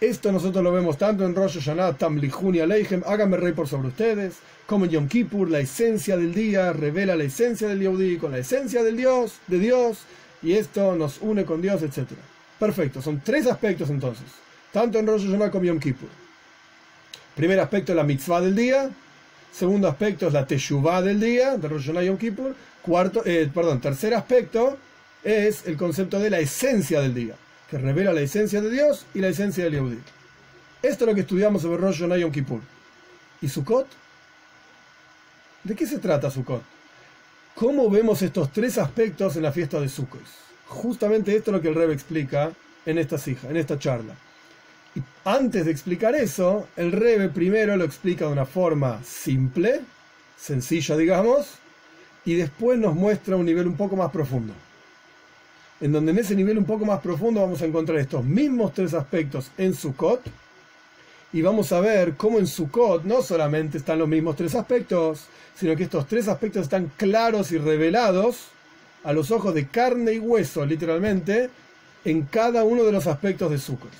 Esto 0.00 0.30
nosotros 0.30 0.62
lo 0.62 0.72
vemos 0.72 0.98
tanto 0.98 1.24
en 1.24 1.34
Rosh 1.34 1.54
Hashanah, 1.54 1.96
Tamlihun 1.96 2.54
y 2.54 2.60
Aleichem, 2.60 3.02
háganme 3.06 3.38
rey 3.38 3.54
por 3.54 3.66
sobre 3.66 3.88
ustedes, 3.88 4.34
como 4.66 4.84
en 4.84 4.90
Yom 4.90 5.08
Kippur, 5.08 5.48
la 5.48 5.60
esencia 5.60 6.18
del 6.18 6.34
día 6.34 6.74
revela 6.74 7.16
la 7.16 7.24
esencia 7.24 7.66
del 7.66 7.80
Yehudi 7.80 8.18
con 8.18 8.32
la 8.32 8.38
esencia 8.38 8.82
del 8.82 8.98
Dios, 8.98 9.36
de 9.46 9.58
Dios, 9.58 10.00
y 10.42 10.52
esto 10.52 10.94
nos 10.96 11.16
une 11.22 11.46
con 11.46 11.62
Dios, 11.62 11.82
etc. 11.82 12.10
Perfecto, 12.58 13.00
son 13.00 13.22
tres 13.24 13.46
aspectos 13.46 13.88
entonces, 13.88 14.26
tanto 14.70 14.98
en 14.98 15.06
Rosh 15.06 15.24
Hashanah 15.24 15.50
como 15.50 15.64
en 15.64 15.68
Yom 15.68 15.80
Kippur. 15.80 16.10
Primer 17.34 17.58
aspecto 17.58 17.92
es 17.92 17.96
la 17.96 18.04
mitzvah 18.04 18.42
del 18.42 18.54
día, 18.54 18.90
segundo 19.50 19.88
aspecto 19.88 20.26
es 20.26 20.34
la 20.34 20.46
teshuvah 20.46 21.00
del 21.00 21.18
día, 21.18 21.56
de 21.56 21.68
Rosh 21.68 21.86
Hashanah 21.86 22.02
y 22.02 22.06
Yom 22.08 22.18
Kippur, 22.18 22.54
cuarto, 22.82 23.22
eh, 23.24 23.50
perdón, 23.52 23.80
tercer 23.80 24.12
aspecto 24.12 24.76
es 25.24 25.66
el 25.66 25.78
concepto 25.78 26.18
de 26.18 26.28
la 26.28 26.38
esencia 26.38 27.00
del 27.00 27.14
día 27.14 27.34
que 27.70 27.78
revela 27.78 28.12
la 28.12 28.20
esencia 28.20 28.60
de 28.60 28.70
Dios 28.70 29.06
y 29.14 29.20
la 29.20 29.28
esencia 29.28 29.64
del 29.64 29.74
Yehudi. 29.74 29.98
Esto 30.82 31.04
es 31.04 31.08
lo 31.08 31.14
que 31.14 31.22
estudiamos 31.22 31.62
sobre 31.62 31.78
Rosh 31.78 32.00
Hashanah 32.00 32.30
Kippur. 32.30 32.60
¿Y 33.40 33.48
Sukkot? 33.48 33.86
¿De 35.64 35.74
qué 35.74 35.86
se 35.86 35.98
trata 35.98 36.30
Sukkot? 36.30 36.62
¿Cómo 37.54 37.90
vemos 37.90 38.22
estos 38.22 38.52
tres 38.52 38.78
aspectos 38.78 39.36
en 39.36 39.42
la 39.42 39.52
fiesta 39.52 39.80
de 39.80 39.88
Sukkot? 39.88 40.22
Justamente 40.68 41.34
esto 41.34 41.50
es 41.50 41.56
lo 41.56 41.62
que 41.62 41.68
el 41.68 41.74
Rebbe 41.74 41.94
explica 41.94 42.52
en 42.84 42.98
esta 42.98 43.18
sija, 43.18 43.48
en 43.48 43.56
esta 43.56 43.78
charla. 43.78 44.14
Y 44.94 45.02
antes 45.24 45.64
de 45.64 45.72
explicar 45.72 46.14
eso, 46.14 46.68
el 46.76 46.92
Rebbe 46.92 47.28
primero 47.28 47.76
lo 47.76 47.84
explica 47.84 48.26
de 48.26 48.32
una 48.32 48.46
forma 48.46 49.02
simple, 49.02 49.80
sencilla, 50.36 50.96
digamos, 50.96 51.46
y 52.24 52.34
después 52.34 52.78
nos 52.78 52.94
muestra 52.94 53.36
un 53.36 53.44
nivel 53.44 53.66
un 53.66 53.76
poco 53.76 53.96
más 53.96 54.10
profundo 54.10 54.54
en 55.80 55.92
donde 55.92 56.12
en 56.12 56.18
ese 56.18 56.34
nivel 56.34 56.58
un 56.58 56.64
poco 56.64 56.84
más 56.84 57.00
profundo 57.00 57.40
vamos 57.40 57.60
a 57.62 57.66
encontrar 57.66 57.98
estos 57.98 58.24
mismos 58.24 58.72
tres 58.72 58.94
aspectos 58.94 59.50
en 59.58 59.74
Sukkot, 59.74 60.22
y 61.32 61.42
vamos 61.42 61.72
a 61.72 61.80
ver 61.80 62.14
cómo 62.14 62.38
en 62.38 62.46
Sukkot 62.46 63.04
no 63.04 63.20
solamente 63.20 63.78
están 63.78 63.98
los 63.98 64.08
mismos 64.08 64.36
tres 64.36 64.54
aspectos, 64.54 65.26
sino 65.54 65.76
que 65.76 65.82
estos 65.84 66.06
tres 66.06 66.28
aspectos 66.28 66.62
están 66.62 66.90
claros 66.96 67.52
y 67.52 67.58
revelados 67.58 68.46
a 69.04 69.12
los 69.12 69.30
ojos 69.30 69.52
de 69.52 69.66
carne 69.66 70.14
y 70.14 70.18
hueso, 70.18 70.64
literalmente, 70.64 71.50
en 72.04 72.22
cada 72.22 72.64
uno 72.64 72.84
de 72.84 72.92
los 72.92 73.06
aspectos 73.06 73.50
de 73.50 73.58
Sukkot. 73.58 73.90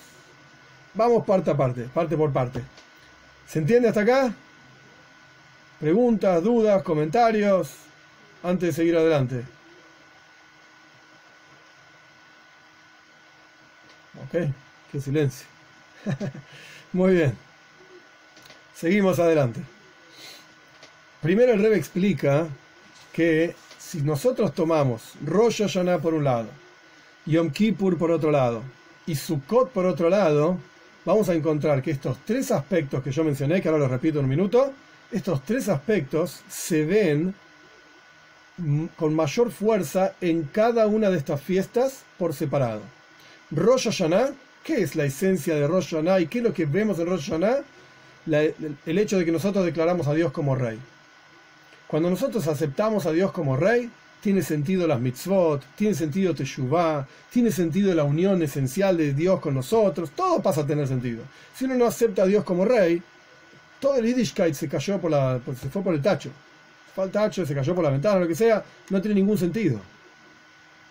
Vamos 0.95 1.27
parte 1.27 1.51
a 1.51 1.57
parte, 1.57 1.83
parte 1.93 2.17
por 2.17 2.33
parte. 2.33 2.63
¿Se 3.47 3.59
entiende 3.59 3.89
hasta 3.89 4.01
acá? 4.01 4.35
¿Preguntas, 5.79 6.43
dudas, 6.43 6.83
comentarios? 6.83 7.71
Antes 8.43 8.69
de 8.69 8.73
seguir 8.73 8.97
adelante. 8.97 9.56
Ok, 14.27 14.51
qué 14.91 15.01
silencio. 15.01 15.47
Muy 16.93 17.15
bien. 17.15 17.37
Seguimos 18.75 19.19
adelante. 19.19 19.61
Primero 21.23 21.53
el 21.53 21.63
Rebbe 21.63 21.77
explica 21.77 22.47
que 23.13 23.55
si 23.79 24.03
nosotros 24.03 24.53
tomamos 24.53 25.13
Rosh 25.25 25.63
Hashanah 25.63 25.99
por 25.99 26.15
un 26.15 26.25
lado, 26.25 26.49
Yom 27.25 27.51
Kippur 27.51 27.97
por 27.97 28.11
otro 28.11 28.31
lado 28.31 28.63
y 29.07 29.15
Sukkot 29.15 29.71
por 29.71 29.87
otro 29.87 30.11
lado, 30.11 30.59
vamos 31.05 31.29
a 31.29 31.35
encontrar 31.35 31.83
que 31.83 31.93
estos 31.93 32.19
tres 32.25 32.51
aspectos 32.51 33.03
que 33.03 33.13
yo 33.13 33.25
mencioné, 33.25 33.63
que 33.63 33.69
ahora 33.69 33.81
los 33.81 33.91
repito 33.91 34.19
en 34.19 34.25
un 34.25 34.31
minuto, 34.31 34.73
estos 35.11 35.43
tres 35.43 35.69
aspectos 35.69 36.43
se 36.49 36.85
ven 36.85 37.35
con 38.97 39.15
mayor 39.15 39.51
fuerza 39.51 40.15
en 40.21 40.45
cada 40.45 40.87
una 40.87 41.11
de 41.11 41.19
estas 41.19 41.41
fiestas 41.41 42.03
por 42.19 42.35
separado. 42.35 42.96
Rosh 43.53 43.85
Hashanah, 43.85 44.31
¿qué 44.65 44.83
es 44.83 44.97
la 44.97 45.05
esencia 45.05 45.55
de 45.55 45.69
Rosh 45.69 45.91
Hashanah 45.91 46.21
y 46.21 46.27
qué 46.27 46.39
es 46.39 46.45
lo 46.45 46.53
que 46.53 46.67
vemos 46.67 46.99
en 46.99 47.07
Rosh 47.07 47.31
Hashanah? 47.31 47.63
el 48.29 48.99
hecho 48.99 49.19
de 49.19 49.25
que 49.25 49.31
nosotros 49.31 49.65
declaramos 49.65 50.09
a 50.09 50.15
Dios 50.15 50.33
como 50.33 50.57
rey. 50.57 50.81
Cuando 51.87 52.11
nosotros 52.11 52.49
aceptamos 52.49 53.07
a 53.07 53.13
Dios 53.13 53.31
como 53.31 53.57
rey, 53.57 53.89
tiene 54.21 54.43
sentido 54.43 54.89
las 54.89 54.99
mitzvot, 54.99 55.63
tiene 55.77 55.95
sentido 55.95 56.35
Teshuvah, 56.35 57.07
tiene 57.31 57.53
sentido 57.53 57.95
la 57.95 58.03
unión 58.03 58.43
esencial 58.43 58.97
de 58.97 59.15
Dios 59.15 59.39
con 59.39 59.55
nosotros, 59.55 60.11
todo 60.11 60.43
pasa 60.43 60.63
a 60.63 60.67
tener 60.67 60.89
sentido. 60.89 61.23
Si 61.55 61.67
uno 61.67 61.77
no 61.77 61.87
acepta 61.87 62.25
a 62.25 62.27
Dios 62.27 62.43
como 62.43 62.65
rey, 62.65 63.01
todo 63.79 63.95
el 63.95 64.07
Yiddishkeit 64.07 64.55
se 64.55 64.69
cayó 64.69 65.01
por 65.01 65.13
la, 65.13 65.39
se 65.61 65.69
fue 65.69 65.83
por 65.83 65.95
el 65.95 66.03
tacho. 66.03 66.31
Fue 66.97 67.05
al 67.05 67.13
tacho, 67.13 67.47
se 67.47 67.55
cayó 67.55 67.77
por 67.77 67.85
la 67.85 67.91
ventana, 67.91 68.19
lo 68.19 68.27
que 68.27 68.35
sea, 68.35 68.65
no 68.91 69.01
tiene 69.01 69.15
ningún 69.15 69.39
sentido. 69.39 69.79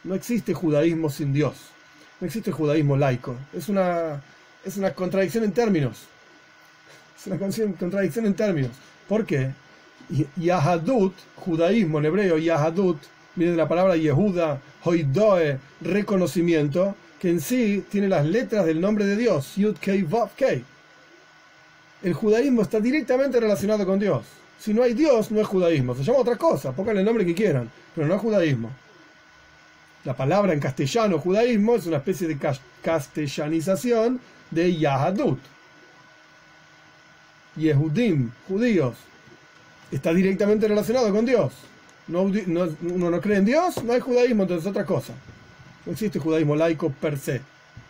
No 0.05 0.15
existe 0.15 0.53
judaísmo 0.53 1.09
sin 1.09 1.33
Dios 1.33 1.74
no 2.19 2.27
existe 2.27 2.51
judaísmo 2.51 2.97
laico. 2.97 3.35
Es 3.53 3.69
una, 3.69 4.21
es 4.63 4.77
una 4.77 4.93
contradicción 4.93 5.43
en 5.43 5.51
términos. 5.51 6.03
Es 7.17 7.27
una 7.27 7.37
contradicción 7.37 8.25
en 8.25 8.33
términos. 8.33 8.71
¿Por 9.07 9.25
qué? 9.25 9.51
Yahadut, 10.35 11.13
judaísmo 11.35 11.99
en 11.99 12.05
hebreo, 12.05 12.37
Yahadut, 12.37 12.97
viene 13.35 13.51
de 13.51 13.57
la 13.57 13.67
palabra 13.67 13.95
Yehuda, 13.95 14.61
Hoidoe, 14.83 15.59
reconocimiento, 15.81 16.95
que 17.19 17.29
en 17.29 17.41
sí 17.41 17.83
tiene 17.89 18.07
las 18.07 18.25
letras 18.25 18.65
del 18.65 18.79
nombre 18.79 19.05
de 19.05 19.15
Dios, 19.15 19.55
Yud 19.55 19.77
Kei 19.77 20.03
Vav 20.03 20.29
Kei. 20.35 20.63
El 22.03 22.13
judaísmo 22.13 22.61
está 22.61 22.79
directamente 22.79 23.39
relacionado 23.39 23.85
con 23.85 23.99
Dios. 23.99 24.25
Si 24.59 24.73
no 24.73 24.83
hay 24.83 24.93
Dios, 24.93 25.31
no 25.31 25.41
es 25.41 25.47
judaísmo. 25.47 25.95
Se 25.95 26.03
llama 26.03 26.19
otra 26.19 26.35
cosa, 26.35 26.71
pónganle 26.71 27.01
el 27.01 27.05
nombre 27.05 27.25
que 27.25 27.33
quieran, 27.33 27.69
pero 27.93 28.07
no 28.07 28.15
es 28.15 28.21
judaísmo. 28.21 28.69
La 30.05 30.15
palabra 30.15 30.53
en 30.53 30.59
castellano 30.59 31.17
judaísmo 31.17 31.75
es 31.75 31.87
una 31.87 31.97
especie 31.97 32.27
de 32.27 32.37
castellanización 32.83 34.21
de 34.51 34.77
Yahadut. 34.77 35.39
Yehudim, 37.55 38.29
judíos, 38.47 38.95
está 39.91 40.13
directamente 40.13 40.67
relacionado 40.67 41.11
con 41.11 41.25
Dios. 41.25 41.53
No, 42.07 42.21
uno 42.21 43.09
no 43.09 43.19
cree 43.19 43.37
en 43.37 43.45
Dios, 43.45 43.83
no 43.83 43.93
hay 43.93 43.99
judaísmo, 43.99 44.43
entonces 44.43 44.65
es 44.65 44.69
otra 44.69 44.85
cosa. 44.85 45.13
No 45.87 45.93
existe 45.93 46.19
judaísmo 46.19 46.55
laico 46.55 46.91
per 46.91 47.17
se. 47.17 47.41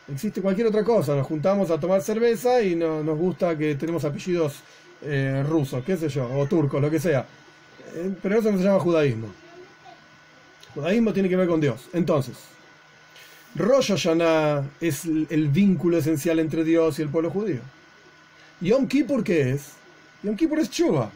Existe 0.09 0.41
cualquier 0.41 0.67
otra 0.67 0.85
cosa. 0.85 1.15
Nos 1.15 1.27
juntamos 1.27 1.69
a 1.69 1.77
tomar 1.77 2.01
cerveza 2.01 2.61
y 2.61 2.75
no, 2.75 3.03
nos 3.03 3.17
gusta 3.17 3.57
que 3.57 3.75
tenemos 3.75 4.05
apellidos 4.05 4.61
eh, 5.01 5.43
rusos, 5.45 5.83
qué 5.83 5.97
sé 5.97 6.07
yo, 6.07 6.29
o 6.31 6.45
turcos, 6.45 6.81
lo 6.81 6.89
que 6.89 6.99
sea. 6.99 7.25
Eh, 7.93 8.11
pero 8.21 8.39
eso 8.39 8.51
no 8.53 8.57
se 8.57 8.63
llama 8.63 8.79
judaísmo. 8.79 9.27
Judaísmo 10.75 11.13
tiene 11.13 11.29
que 11.29 11.37
ver 11.37 11.47
con 11.47 11.61
Dios. 11.61 11.87
Entonces, 11.93 12.35
Rosh 13.55 13.87
Hashanah 13.87 14.63
es 14.81 15.05
el 15.05 15.47
vínculo 15.47 15.97
esencial 15.97 16.39
entre 16.39 16.65
Dios 16.65 16.99
y 16.99 17.01
el 17.01 17.07
pueblo 17.07 17.29
judío. 17.29 17.61
Yom 18.59 18.85
Kippur, 18.85 19.23
¿qué 19.23 19.51
es? 19.51 19.69
Yom 20.21 20.35
Kippur 20.35 20.59
es 20.59 20.69
Chuba. 20.69 21.09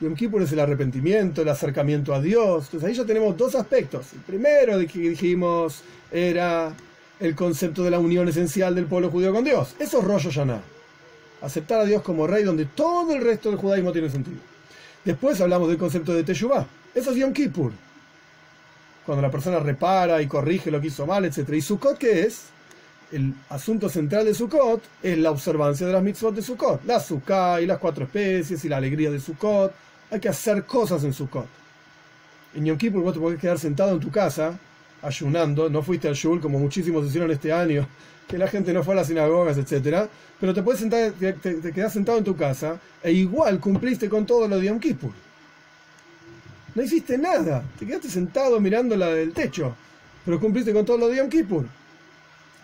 Yom 0.00 0.14
Kippur 0.14 0.40
es 0.40 0.52
el 0.52 0.60
arrepentimiento, 0.60 1.42
el 1.42 1.48
acercamiento 1.50 2.14
a 2.14 2.22
Dios. 2.22 2.64
Entonces 2.66 2.88
ahí 2.88 2.94
ya 2.94 3.04
tenemos 3.04 3.36
dos 3.36 3.54
aspectos. 3.54 4.14
El 4.14 4.20
primero 4.20 4.78
de 4.78 4.86
que 4.86 4.98
dijimos 4.98 5.82
era 6.10 6.72
el 7.20 7.34
concepto 7.34 7.84
de 7.84 7.90
la 7.90 7.98
unión 7.98 8.28
esencial 8.28 8.74
del 8.74 8.86
pueblo 8.86 9.10
judío 9.10 9.30
con 9.34 9.44
Dios. 9.44 9.74
Eso 9.78 9.98
es 9.98 10.04
Rosh 10.04 10.24
Hashanah. 10.24 10.62
Aceptar 11.42 11.80
a 11.80 11.84
Dios 11.84 12.00
como 12.02 12.26
rey 12.26 12.44
donde 12.44 12.64
todo 12.64 13.14
el 13.14 13.22
resto 13.22 13.50
del 13.50 13.58
judaísmo 13.58 13.92
tiene 13.92 14.08
sentido. 14.08 14.38
Después 15.04 15.38
hablamos 15.42 15.68
del 15.68 15.76
concepto 15.76 16.14
de 16.14 16.24
Teshuvah. 16.24 16.66
Eso 16.94 17.10
es 17.10 17.16
Yom 17.18 17.34
Kippur 17.34 17.72
cuando 19.08 19.22
la 19.22 19.30
persona 19.30 19.58
repara 19.58 20.20
y 20.20 20.26
corrige 20.26 20.70
lo 20.70 20.82
que 20.82 20.88
hizo 20.88 21.06
mal, 21.06 21.24
etc. 21.24 21.48
¿Y 21.54 21.62
Sukkot 21.62 21.96
qué 21.96 22.24
es? 22.24 22.42
El 23.10 23.32
asunto 23.48 23.88
central 23.88 24.26
de 24.26 24.34
Sukkot 24.34 24.82
es 25.02 25.16
la 25.16 25.30
observancia 25.30 25.86
de 25.86 25.94
las 25.94 26.02
mitzvot 26.02 26.34
de 26.34 26.42
Sukkot. 26.42 26.84
La 26.84 27.00
Sukkah 27.00 27.58
y 27.62 27.64
las 27.64 27.78
cuatro 27.78 28.04
especies 28.04 28.62
y 28.66 28.68
la 28.68 28.76
alegría 28.76 29.10
de 29.10 29.18
Sukkot. 29.18 29.72
Hay 30.10 30.20
que 30.20 30.28
hacer 30.28 30.66
cosas 30.66 31.04
en 31.04 31.14
Sukkot. 31.14 31.46
En 32.54 32.66
Yom 32.66 32.76
Kippur 32.76 33.00
vos 33.00 33.14
te 33.14 33.20
podés 33.20 33.40
quedar 33.40 33.58
sentado 33.58 33.92
en 33.92 34.00
tu 34.00 34.10
casa, 34.10 34.58
ayunando. 35.00 35.70
No 35.70 35.82
fuiste 35.82 36.06
al 36.06 36.14
shul 36.14 36.38
como 36.38 36.58
muchísimos 36.58 37.06
hicieron 37.06 37.30
este 37.30 37.50
año, 37.50 37.88
que 38.28 38.36
la 38.36 38.46
gente 38.46 38.74
no 38.74 38.84
fue 38.84 38.92
a 38.92 38.96
las 38.98 39.06
sinagogas, 39.06 39.56
etc. 39.56 40.06
Pero 40.38 40.52
te 40.52 40.62
puedes 40.62 40.80
sentar, 40.80 41.12
te, 41.12 41.32
te 41.32 41.88
sentado 41.88 42.18
en 42.18 42.24
tu 42.24 42.36
casa 42.36 42.78
e 43.02 43.10
igual 43.10 43.58
cumpliste 43.58 44.10
con 44.10 44.26
todo 44.26 44.46
lo 44.46 44.58
de 44.58 44.66
Yom 44.66 44.78
Kippur. 44.78 45.27
No 46.78 46.84
hiciste 46.84 47.18
nada. 47.18 47.64
Te 47.76 47.84
quedaste 47.84 48.08
sentado 48.08 48.60
mirando 48.60 48.94
la 48.94 49.08
del 49.08 49.32
techo. 49.32 49.74
Pero 50.24 50.38
cumpliste 50.38 50.72
con 50.72 50.84
todo 50.84 50.96
lo 50.96 51.08
de 51.08 51.16
Yom 51.16 51.28
Kippur. 51.28 51.66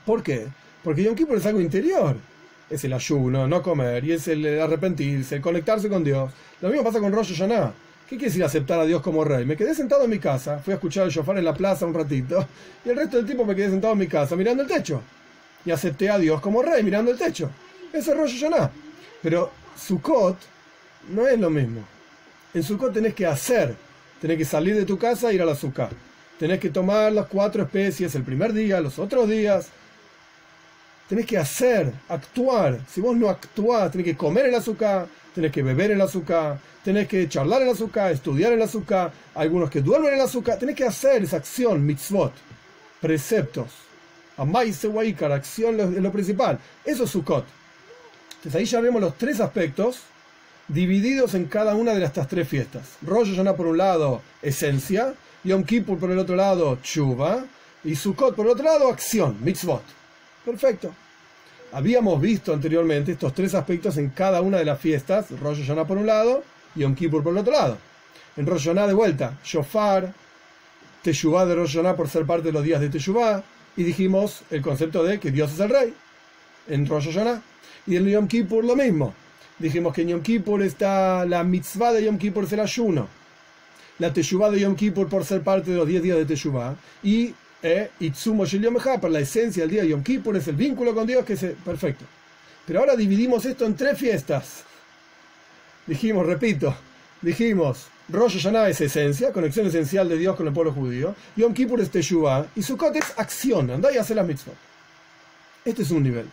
¿Por 0.06 0.22
qué? 0.22 0.46
Porque 0.84 1.02
Yom 1.02 1.16
Kippur 1.16 1.38
es 1.38 1.46
algo 1.46 1.60
interior. 1.60 2.14
Es 2.70 2.84
el 2.84 2.92
ayuno, 2.92 3.48
no 3.48 3.60
comer, 3.60 4.04
y 4.04 4.12
es 4.12 4.28
el 4.28 4.60
arrepentirse, 4.60 5.34
el 5.34 5.42
conectarse 5.42 5.88
con 5.88 6.04
Dios. 6.04 6.30
Lo 6.60 6.68
mismo 6.68 6.84
pasa 6.84 7.00
con 7.00 7.12
Rosh 7.12 7.32
Hashanah. 7.32 7.72
¿Qué 8.08 8.10
quiere 8.10 8.26
decir 8.26 8.44
aceptar 8.44 8.78
a 8.78 8.84
Dios 8.84 9.02
como 9.02 9.24
rey? 9.24 9.44
Me 9.44 9.56
quedé 9.56 9.74
sentado 9.74 10.04
en 10.04 10.10
mi 10.10 10.20
casa, 10.20 10.60
fui 10.60 10.70
a 10.70 10.76
escuchar 10.76 11.06
el 11.06 11.10
shofar 11.10 11.36
en 11.38 11.44
la 11.44 11.54
plaza 11.54 11.84
un 11.84 11.94
ratito, 11.94 12.46
y 12.84 12.90
el 12.90 12.96
resto 12.96 13.16
del 13.16 13.26
tiempo 13.26 13.44
me 13.44 13.56
quedé 13.56 13.70
sentado 13.70 13.94
en 13.94 13.98
mi 13.98 14.06
casa 14.06 14.36
mirando 14.36 14.62
el 14.62 14.68
techo. 14.68 15.02
Y 15.64 15.72
acepté 15.72 16.08
a 16.08 16.18
Dios 16.18 16.40
como 16.40 16.62
rey 16.62 16.84
mirando 16.84 17.10
el 17.10 17.18
techo. 17.18 17.50
Eso 17.92 18.12
es 18.12 18.16
Rosh 18.16 18.40
Hashanah. 18.40 18.70
Pero 19.20 19.50
Sukkot 19.76 20.36
no 21.08 21.26
es 21.26 21.36
lo 21.40 21.50
mismo. 21.50 21.80
En 22.54 22.62
Sukkot 22.62 22.92
tenés 22.92 23.14
que 23.14 23.26
hacer, 23.26 23.74
tenés 24.24 24.38
que 24.38 24.46
salir 24.46 24.74
de 24.74 24.86
tu 24.86 24.96
casa 24.96 25.30
e 25.30 25.34
ir 25.34 25.42
a 25.42 25.44
la 25.44 25.54
Sukkah. 25.54 25.90
Tenés 26.38 26.58
que 26.58 26.70
tomar 26.70 27.12
las 27.12 27.26
cuatro 27.26 27.62
especies 27.62 28.14
el 28.14 28.22
primer 28.22 28.54
día, 28.54 28.80
los 28.80 28.98
otros 28.98 29.28
días. 29.28 29.68
Tenés 31.10 31.26
que 31.26 31.36
hacer, 31.36 31.92
actuar. 32.08 32.80
Si 32.88 33.02
vos 33.02 33.14
no 33.14 33.28
actuás, 33.28 33.92
tenés 33.92 34.06
que 34.06 34.16
comer 34.16 34.46
el 34.46 34.54
azúcar, 34.54 35.08
tenés 35.34 35.52
que 35.52 35.62
beber 35.62 35.90
el 35.90 36.00
azúcar, 36.00 36.58
tenés 36.82 37.06
que 37.06 37.28
charlar 37.28 37.60
el 37.60 37.68
azúcar, 37.68 38.12
estudiar 38.12 38.54
el 38.54 38.62
azúcar, 38.62 39.12
algunos 39.34 39.68
que 39.68 39.82
duermen 39.82 40.14
el 40.14 40.22
azúcar. 40.22 40.58
Tenés 40.58 40.74
que 40.74 40.84
hacer 40.84 41.22
esa 41.22 41.36
acción, 41.36 41.84
mitzvot, 41.84 42.32
preceptos. 43.02 43.72
Amaise 44.38 44.88
Waikar, 44.88 45.32
acción 45.32 45.78
es 45.78 46.02
lo 46.02 46.10
principal. 46.10 46.58
Eso 46.82 47.04
es 47.04 47.10
Sukkot. 47.10 47.44
Entonces 48.36 48.58
ahí 48.58 48.64
ya 48.64 48.80
vemos 48.80 49.02
los 49.02 49.18
tres 49.18 49.38
aspectos 49.40 50.00
divididos 50.68 51.34
en 51.34 51.46
cada 51.46 51.74
una 51.74 51.94
de 51.94 52.04
estas 52.04 52.28
tres 52.28 52.48
fiestas. 52.48 52.96
Rosh 53.02 53.30
Hashanah 53.30 53.56
por 53.56 53.66
un 53.66 53.78
lado, 53.78 54.22
esencia, 54.42 55.14
Yom 55.44 55.64
Kippur 55.64 55.98
por 55.98 56.10
el 56.10 56.18
otro 56.18 56.36
lado, 56.36 56.78
chuva, 56.82 57.44
y 57.84 57.94
Sukkot 57.94 58.34
por 58.34 58.46
el 58.46 58.52
otro 58.52 58.64
lado, 58.64 58.88
acción, 58.88 59.36
mitzvot. 59.42 59.82
Perfecto. 60.44 60.94
Habíamos 61.72 62.20
visto 62.20 62.52
anteriormente 62.52 63.12
estos 63.12 63.34
tres 63.34 63.54
aspectos 63.54 63.96
en 63.96 64.10
cada 64.10 64.40
una 64.40 64.58
de 64.58 64.64
las 64.64 64.78
fiestas, 64.78 65.26
Rosh 65.40 65.60
Hashanah 65.60 65.86
por 65.86 65.98
un 65.98 66.06
lado, 66.06 66.42
Yom 66.76 66.94
Kippur 66.94 67.22
por 67.22 67.32
el 67.32 67.38
otro 67.38 67.52
lado. 67.52 67.78
En 68.36 68.46
Rosh 68.46 68.64
Hashanah 68.64 68.86
de 68.86 68.94
vuelta, 68.94 69.38
Shofar, 69.44 70.12
Teshuvah 71.02 71.44
de 71.46 71.54
Rosh 71.54 71.74
Hashanah 71.74 71.96
por 71.96 72.08
ser 72.08 72.24
parte 72.24 72.46
de 72.46 72.52
los 72.52 72.62
días 72.62 72.80
de 72.80 72.88
Teshuvah, 72.88 73.42
y 73.76 73.82
dijimos 73.82 74.42
el 74.50 74.62
concepto 74.62 75.02
de 75.02 75.18
que 75.18 75.30
Dios 75.30 75.52
es 75.52 75.60
el 75.60 75.68
rey 75.68 75.94
en 76.68 76.86
Rosh 76.86 77.06
Hashanah. 77.06 77.42
Y 77.86 77.96
en 77.96 78.06
Yom 78.08 78.28
Kippur 78.28 78.64
lo 78.64 78.76
mismo. 78.76 79.14
Dijimos 79.58 79.94
que 79.94 80.02
en 80.02 80.08
Yom 80.08 80.22
Kippur 80.22 80.62
está 80.62 81.24
la 81.24 81.44
mitzvah 81.44 81.92
de 81.92 82.04
Yom 82.04 82.18
Kippur 82.18 82.44
es 82.44 82.52
el 82.52 82.60
ayuno. 82.60 83.08
La 83.98 84.12
Teshuvah 84.12 84.50
de 84.50 84.60
Yom 84.60 84.74
Kippur 84.74 85.08
por 85.08 85.24
ser 85.24 85.42
parte 85.42 85.70
de 85.70 85.76
los 85.76 85.86
10 85.86 86.02
días 86.02 86.18
de 86.18 86.24
Teshuvah. 86.24 86.74
Y 87.04 87.32
eh, 87.62 87.90
Itzumo 88.00 88.44
Yom 88.44 88.76
por 89.00 89.10
la 89.10 89.20
esencia 89.20 89.62
del 89.62 89.70
día 89.70 89.82
de 89.82 89.90
Yom 89.90 90.02
Kippur 90.02 90.36
es 90.36 90.48
el 90.48 90.56
vínculo 90.56 90.94
con 90.94 91.06
Dios 91.06 91.24
que 91.24 91.34
es 91.34 91.44
perfecto. 91.64 92.04
Pero 92.66 92.80
ahora 92.80 92.96
dividimos 92.96 93.44
esto 93.44 93.64
en 93.64 93.76
tres 93.76 93.96
fiestas. 93.96 94.64
Dijimos, 95.86 96.26
repito, 96.26 96.74
dijimos, 97.22 97.86
Rosh 98.08 98.34
Hashanah 98.34 98.70
es 98.70 98.80
esencia, 98.80 99.32
conexión 99.32 99.66
esencial 99.66 100.08
de 100.08 100.18
Dios 100.18 100.34
con 100.34 100.48
el 100.48 100.52
pueblo 100.52 100.72
judío. 100.72 101.14
Yom 101.36 101.54
Kippur 101.54 101.80
es 101.80 101.90
Teshuvah. 101.90 102.46
Y 102.56 102.62
Sukkot 102.62 102.96
es 102.96 103.12
acción, 103.16 103.70
anda 103.70 103.92
y 103.92 103.98
hace 103.98 104.16
las 104.16 104.26
mitzvot. 104.26 104.56
Este 105.64 105.82
es 105.82 105.90
un 105.92 106.02
nivel. 106.02 106.26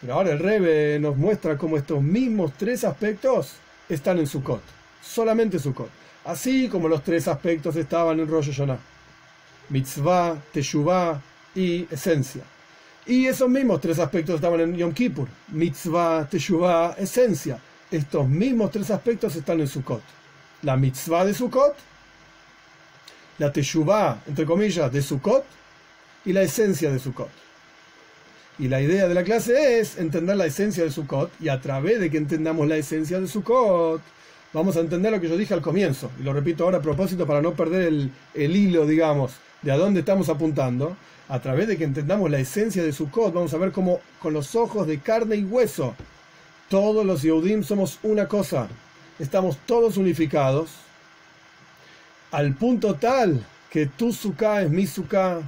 Pero 0.00 0.14
ahora 0.14 0.32
el 0.32 0.38
Rebe 0.38 0.98
nos 0.98 1.16
muestra 1.16 1.56
cómo 1.56 1.76
estos 1.76 2.02
mismos 2.02 2.52
tres 2.58 2.84
aspectos 2.84 3.54
están 3.88 4.18
en 4.18 4.26
Sukkot. 4.26 4.62
Solamente 5.02 5.58
Sukkot. 5.58 5.90
Así 6.24 6.68
como 6.68 6.88
los 6.88 7.02
tres 7.02 7.28
aspectos 7.28 7.76
estaban 7.76 8.20
en 8.20 8.28
Rosh 8.28 8.50
Hashanah. 8.50 8.78
Mitzvah, 9.68 10.36
Teshuvah 10.52 11.20
y 11.54 11.86
esencia. 11.90 12.42
Y 13.06 13.26
esos 13.26 13.48
mismos 13.48 13.80
tres 13.80 13.98
aspectos 13.98 14.36
estaban 14.36 14.60
en 14.60 14.76
Yom 14.76 14.92
Kippur. 14.92 15.28
Mitzvah, 15.48 16.26
Teshuvah, 16.28 16.96
esencia. 16.98 17.58
Estos 17.90 18.26
mismos 18.28 18.70
tres 18.70 18.90
aspectos 18.90 19.36
están 19.36 19.60
en 19.60 19.68
Sukkot. 19.68 20.02
La 20.62 20.76
mitzvah 20.76 21.24
de 21.24 21.34
Sukkot, 21.34 21.76
la 23.38 23.52
Teshuvah, 23.52 24.22
entre 24.26 24.46
comillas, 24.46 24.90
de 24.90 25.02
Sukkot 25.02 25.44
y 26.24 26.32
la 26.32 26.42
esencia 26.42 26.90
de 26.90 26.98
Sukkot. 26.98 27.43
Y 28.58 28.68
la 28.68 28.80
idea 28.80 29.08
de 29.08 29.14
la 29.14 29.24
clase 29.24 29.80
es 29.80 29.98
entender 29.98 30.36
la 30.36 30.46
esencia 30.46 30.84
de 30.84 30.90
Sukkot 30.90 31.30
y 31.40 31.48
a 31.48 31.60
través 31.60 32.00
de 32.00 32.10
que 32.10 32.18
entendamos 32.18 32.68
la 32.68 32.76
esencia 32.76 33.20
de 33.20 33.26
Sukkot, 33.26 34.00
vamos 34.52 34.76
a 34.76 34.80
entender 34.80 35.10
lo 35.10 35.20
que 35.20 35.28
yo 35.28 35.36
dije 35.36 35.54
al 35.54 35.60
comienzo. 35.60 36.10
Y 36.20 36.22
lo 36.22 36.32
repito 36.32 36.64
ahora 36.64 36.78
a 36.78 36.82
propósito 36.82 37.26
para 37.26 37.42
no 37.42 37.54
perder 37.54 37.88
el, 37.88 38.10
el 38.34 38.54
hilo, 38.54 38.86
digamos, 38.86 39.32
de 39.62 39.72
a 39.72 39.76
dónde 39.76 40.00
estamos 40.00 40.28
apuntando. 40.28 40.96
A 41.28 41.40
través 41.40 41.66
de 41.68 41.76
que 41.76 41.84
entendamos 41.84 42.30
la 42.30 42.38
esencia 42.38 42.82
de 42.82 42.92
Sukkot, 42.92 43.32
vamos 43.32 43.54
a 43.54 43.58
ver 43.58 43.72
cómo 43.72 44.00
con 44.20 44.34
los 44.34 44.54
ojos 44.54 44.86
de 44.86 45.00
carne 45.00 45.36
y 45.36 45.44
hueso, 45.44 45.94
todos 46.68 47.04
los 47.04 47.22
Yehudim 47.22 47.62
somos 47.62 47.98
una 48.02 48.28
cosa. 48.28 48.68
Estamos 49.18 49.58
todos 49.66 49.96
unificados 49.96 50.70
al 52.34 52.52
punto 52.54 52.94
tal 52.94 53.46
que 53.70 53.86
tu 53.86 54.12
Sukkah 54.12 54.62
es 54.62 54.70
mi 54.70 54.88
Sukkah, 54.88 55.40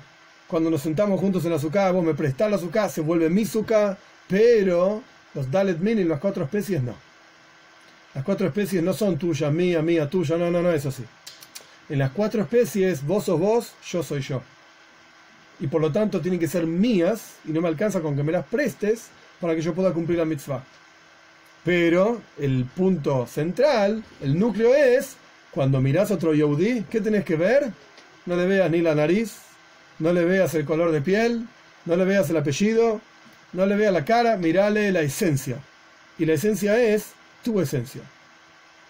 cuando 0.46 0.70
nos 0.70 0.82
sentamos 0.82 1.20
juntos 1.20 1.44
en 1.44 1.50
la 1.50 1.56
azúcar, 1.56 1.92
vos 1.92 2.04
me 2.04 2.14
prestás 2.14 2.50
la 2.50 2.56
azúcar, 2.56 2.90
se 2.90 3.00
vuelve 3.00 3.28
mi 3.28 3.42
azúcar, 3.42 3.98
pero 4.28 5.02
los 5.35 5.50
Dalet 5.50 5.78
Min 5.78 5.98
y 5.98 6.04
las 6.04 6.20
cuatro 6.20 6.44
especies 6.44 6.82
no. 6.82 6.94
Las 8.14 8.24
cuatro 8.24 8.46
especies 8.46 8.82
no 8.82 8.94
son 8.94 9.18
tuyas, 9.18 9.52
mía, 9.52 9.82
mía, 9.82 10.09
tuya, 10.09 10.37
no, 10.37 10.50
no, 10.50 10.62
no 10.62 10.72
es 10.72 10.87
así. 10.87 11.04
En 11.88 11.98
las 11.98 12.11
cuatro 12.12 12.42
especies, 12.42 13.04
vos 13.04 13.24
sos 13.24 13.38
vos, 13.38 13.74
yo 13.90 14.02
soy 14.02 14.22
yo. 14.22 14.42
Y 15.61 15.66
por 15.66 15.80
lo 15.80 15.92
tanto 15.92 16.20
tienen 16.20 16.40
que 16.40 16.48
ser 16.48 16.66
mías 16.66 17.37
y 17.44 17.52
no 17.52 17.61
me 17.61 17.68
alcanza 17.68 18.00
con 18.00 18.16
que 18.16 18.22
me 18.22 18.32
las 18.32 18.46
prestes 18.46 19.09
para 19.40 19.54
que 19.54 19.62
yo 19.62 19.74
pueda 19.74 19.92
cumplir 19.92 20.18
la 20.18 20.24
mitzvah. 20.24 20.64
Pero 21.64 22.20
el 22.38 22.64
punto 22.64 23.26
central, 23.26 24.04
el 24.22 24.38
núcleo 24.38 24.74
es, 24.74 25.16
cuando 25.50 25.80
mirás 25.80 26.11
otro 26.11 26.32
Yehudi, 26.32 26.85
¿qué 26.90 27.00
tenés 27.00 27.24
que 27.24 27.37
ver? 27.37 27.72
No 28.24 28.37
le 28.37 28.46
veas 28.46 28.70
ni 28.70 28.80
la 28.80 28.94
nariz, 28.94 29.37
no 29.98 30.12
le 30.12 30.24
veas 30.24 30.54
el 30.54 30.64
color 30.64 30.92
de 30.92 31.00
piel, 31.00 31.46
no 31.85 31.96
le 31.96 32.04
veas 32.04 32.28
el 32.30 32.37
apellido, 32.37 33.00
no 33.52 33.66
le 33.66 33.76
veas 33.76 33.92
la 33.92 34.04
cara, 34.04 34.37
mirale 34.37 34.92
la 34.92 35.00
esencia. 35.00 35.59
Y 36.18 36.26
la 36.26 36.35
esencia 36.35 36.78
es 36.80 37.12
tu 37.42 37.61
esencia. 37.61 38.02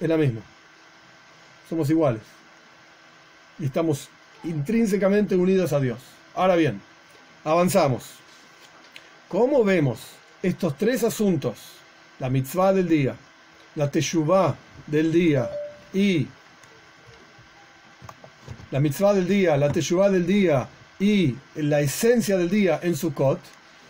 Es 0.00 0.08
la 0.08 0.16
misma. 0.16 0.40
Somos 1.68 1.90
iguales. 1.90 2.22
Y 3.58 3.66
estamos 3.66 4.08
intrínsecamente 4.44 5.36
unidos 5.36 5.72
a 5.72 5.80
Dios. 5.80 5.98
Ahora 6.34 6.56
bien, 6.56 6.80
avanzamos. 7.44 8.16
¿Cómo 9.28 9.64
vemos 9.64 10.00
estos 10.42 10.76
tres 10.76 11.02
asuntos? 11.04 11.58
La 12.18 12.30
mitzvah 12.30 12.72
del 12.72 12.88
día, 12.88 13.14
la 13.74 13.90
teshuvah 13.90 14.56
del 14.86 15.12
día 15.12 15.50
y 15.92 16.26
la 18.70 18.80
mitzvah 18.80 19.14
del 19.14 19.28
día, 19.28 19.56
la 19.56 19.70
teshuvah 19.70 20.08
del 20.08 20.26
día 20.26 20.66
y 20.98 21.36
la 21.54 21.80
esencia 21.80 22.36
del 22.36 22.50
día 22.50 22.80
en 22.82 22.96
Sukkot, 22.96 23.40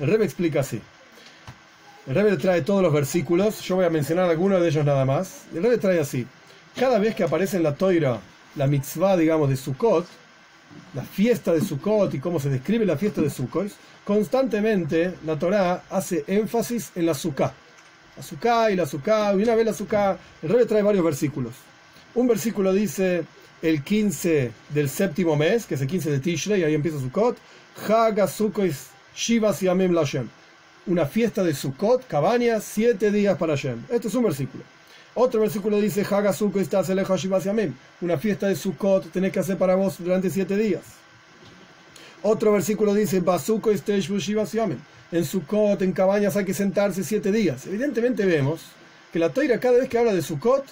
el 0.01 0.09
Rebbe 0.09 0.25
explica 0.25 0.61
así. 0.61 0.81
El 2.07 2.14
Rebbe 2.14 2.37
trae 2.37 2.62
todos 2.62 2.83
los 2.83 2.92
versículos, 2.92 3.61
yo 3.62 3.77
voy 3.77 3.85
a 3.85 3.90
mencionar 3.90 4.29
algunos 4.31 4.61
de 4.61 4.69
ellos 4.69 4.85
nada 4.85 5.05
más. 5.05 5.45
El 5.55 5.62
Rebbe 5.62 5.79
trae 5.79 6.01
así. 6.01 6.27
Cada 6.77 6.99
vez 6.99 7.14
que 7.14 7.25
aparece 7.25 7.57
en 7.57 7.62
la 7.62 7.75
Toira 7.75 8.21
la 8.55 8.66
mitzvah, 8.66 9.16
digamos, 9.16 9.49
de 9.49 9.57
Sukkot, 9.57 10.07
la 10.95 11.03
fiesta 11.03 11.53
de 11.53 11.61
Sukkot 11.61 12.14
y 12.14 12.21
cómo 12.21 12.40
se 12.40 12.51
describe 12.51 12.85
la 12.85 12.97
fiesta 12.97 13.21
de 13.21 13.31
Sukkot, 13.31 13.71
constantemente 14.05 15.14
la 15.25 15.38
Torá 15.38 15.85
hace 15.90 16.25
énfasis 16.27 16.92
en 16.95 17.07
la 17.07 17.14
Sukkah. 17.14 17.53
La 18.16 18.23
Sukkah 18.23 18.71
y 18.71 18.77
la 18.77 18.87
Sukkah, 18.87 19.35
y 19.35 19.42
una 19.42 19.55
vez 19.55 19.66
la 19.66 19.73
Sukkah, 19.73 20.19
el 20.42 20.49
Rebbe 20.49 20.66
trae 20.66 20.83
varios 20.83 21.05
versículos. 21.05 21.55
Un 22.14 22.27
versículo 22.27 22.73
dice, 22.73 23.25
el 23.62 23.83
15 23.83 24.53
del 24.71 24.88
séptimo 24.88 25.37
mes, 25.37 25.66
que 25.66 25.75
es 25.75 25.81
el 25.81 25.87
15 25.87 26.11
de 26.11 26.19
Tishrei, 26.19 26.64
ahí 26.64 26.75
empieza 26.75 27.01
Sukkot, 27.01 27.37
Haga 27.88 28.29
Sukkot 28.29 28.71
Shivas 29.14 29.61
Yamim 29.61 29.92
Lashem. 29.92 30.29
Una 30.87 31.07
fiesta 31.07 31.42
de 31.42 31.55
Sukkot, 31.55 32.07
cabaña, 32.07 32.61
siete 32.61 33.11
días 33.11 33.37
para 33.38 33.55
Hashem. 33.55 33.85
Este 33.90 34.09
es 34.09 34.14
un 34.14 34.25
versículo. 34.25 34.62
Otro 35.14 35.40
versículo 35.40 35.81
dice, 35.81 36.07
Haga 36.09 36.33
Sukkot 36.33 36.62
estás 36.62 36.88
Shivas 36.88 37.45
Yamim. 37.45 37.75
Una 38.01 38.19
fiesta 38.19 38.47
de 38.47 38.57
Sukkot 38.57 39.11
tenés 39.11 39.33
que 39.33 39.40
hacer 39.40 39.57
para 39.57 39.75
vos 39.75 39.97
durante 39.99 40.31
siete 40.31 40.57
días. 40.57 40.83
Otro 42.23 42.53
versículo 42.53 42.92
dice, 42.95 43.21
Basuko 43.21 43.73
Shivas 43.73 44.53
Yamim. 44.53 44.79
En 45.12 45.25
Sukkot, 45.25 45.81
en 45.83 45.92
cabañas 45.92 46.37
hay 46.37 46.45
que 46.45 46.55
sentarse 46.55 47.05
siete 47.05 47.31
días. 47.31 47.66
Evidentemente 47.66 48.27
vemos 48.27 48.62
que 49.12 49.19
la 49.19 49.31
toira 49.31 49.61
cada 49.61 49.79
vez 49.79 49.88
que 49.88 49.97
habla 49.99 50.12
de 50.12 50.23
Sukkot, 50.23 50.64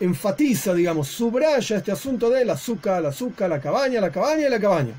enfatiza, 0.00 0.74
digamos, 0.74 1.08
subraya 1.08 1.76
este 1.76 1.92
asunto 1.92 2.30
de 2.30 2.44
la 2.44 2.54
azúcar, 2.54 3.02
la 3.02 3.08
azúcar, 3.08 3.50
la 3.50 3.60
cabaña, 3.60 4.00
la 4.00 4.10
cabaña 4.10 4.46
y 4.46 4.50
la 4.50 4.60
cabaña. 4.60 4.94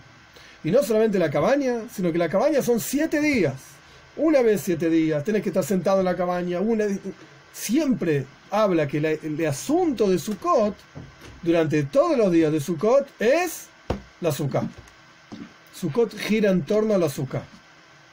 Y 0.64 0.72
no 0.72 0.84
solamente 0.84 1.20
la 1.20 1.30
cabaña, 1.30 1.84
sino 1.94 2.12
que 2.12 2.18
la 2.18 2.30
cabaña 2.30 2.62
son 2.62 2.80
siete 2.80 3.22
días. 3.22 3.54
Una 4.18 4.42
vez 4.42 4.62
siete 4.62 4.90
días, 4.90 5.24
tenés 5.24 5.42
que 5.42 5.50
estar 5.50 5.64
sentado 5.64 6.00
en 6.00 6.06
la 6.06 6.18
cabaña. 6.18 6.60
Una, 6.60 6.86
siempre 7.54 8.26
habla 8.52 8.88
que 8.88 8.98
el 8.98 9.46
asunto 9.46 10.10
de 10.10 10.20
Sukkot, 10.20 10.76
durante 11.42 11.84
todos 11.84 12.18
los 12.18 12.32
días 12.32 12.52
de 12.52 12.60
Sukkot, 12.60 13.08
es 13.20 13.68
la 14.20 14.30
azúcar. 14.30 14.64
Sukkot 15.74 16.18
gira 16.18 16.52
en 16.52 16.64
torno 16.64 16.94
a 16.94 16.98
la 16.98 17.06
azúcar. 17.06 17.44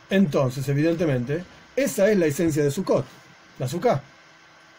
Entonces, 0.08 0.68
evidentemente, 0.68 1.42
esa 1.74 2.08
es 2.08 2.16
la 2.16 2.26
esencia 2.26 2.62
de 2.62 2.70
Sukkot, 2.70 3.04
la 3.58 3.66
Sukkah. 3.66 4.00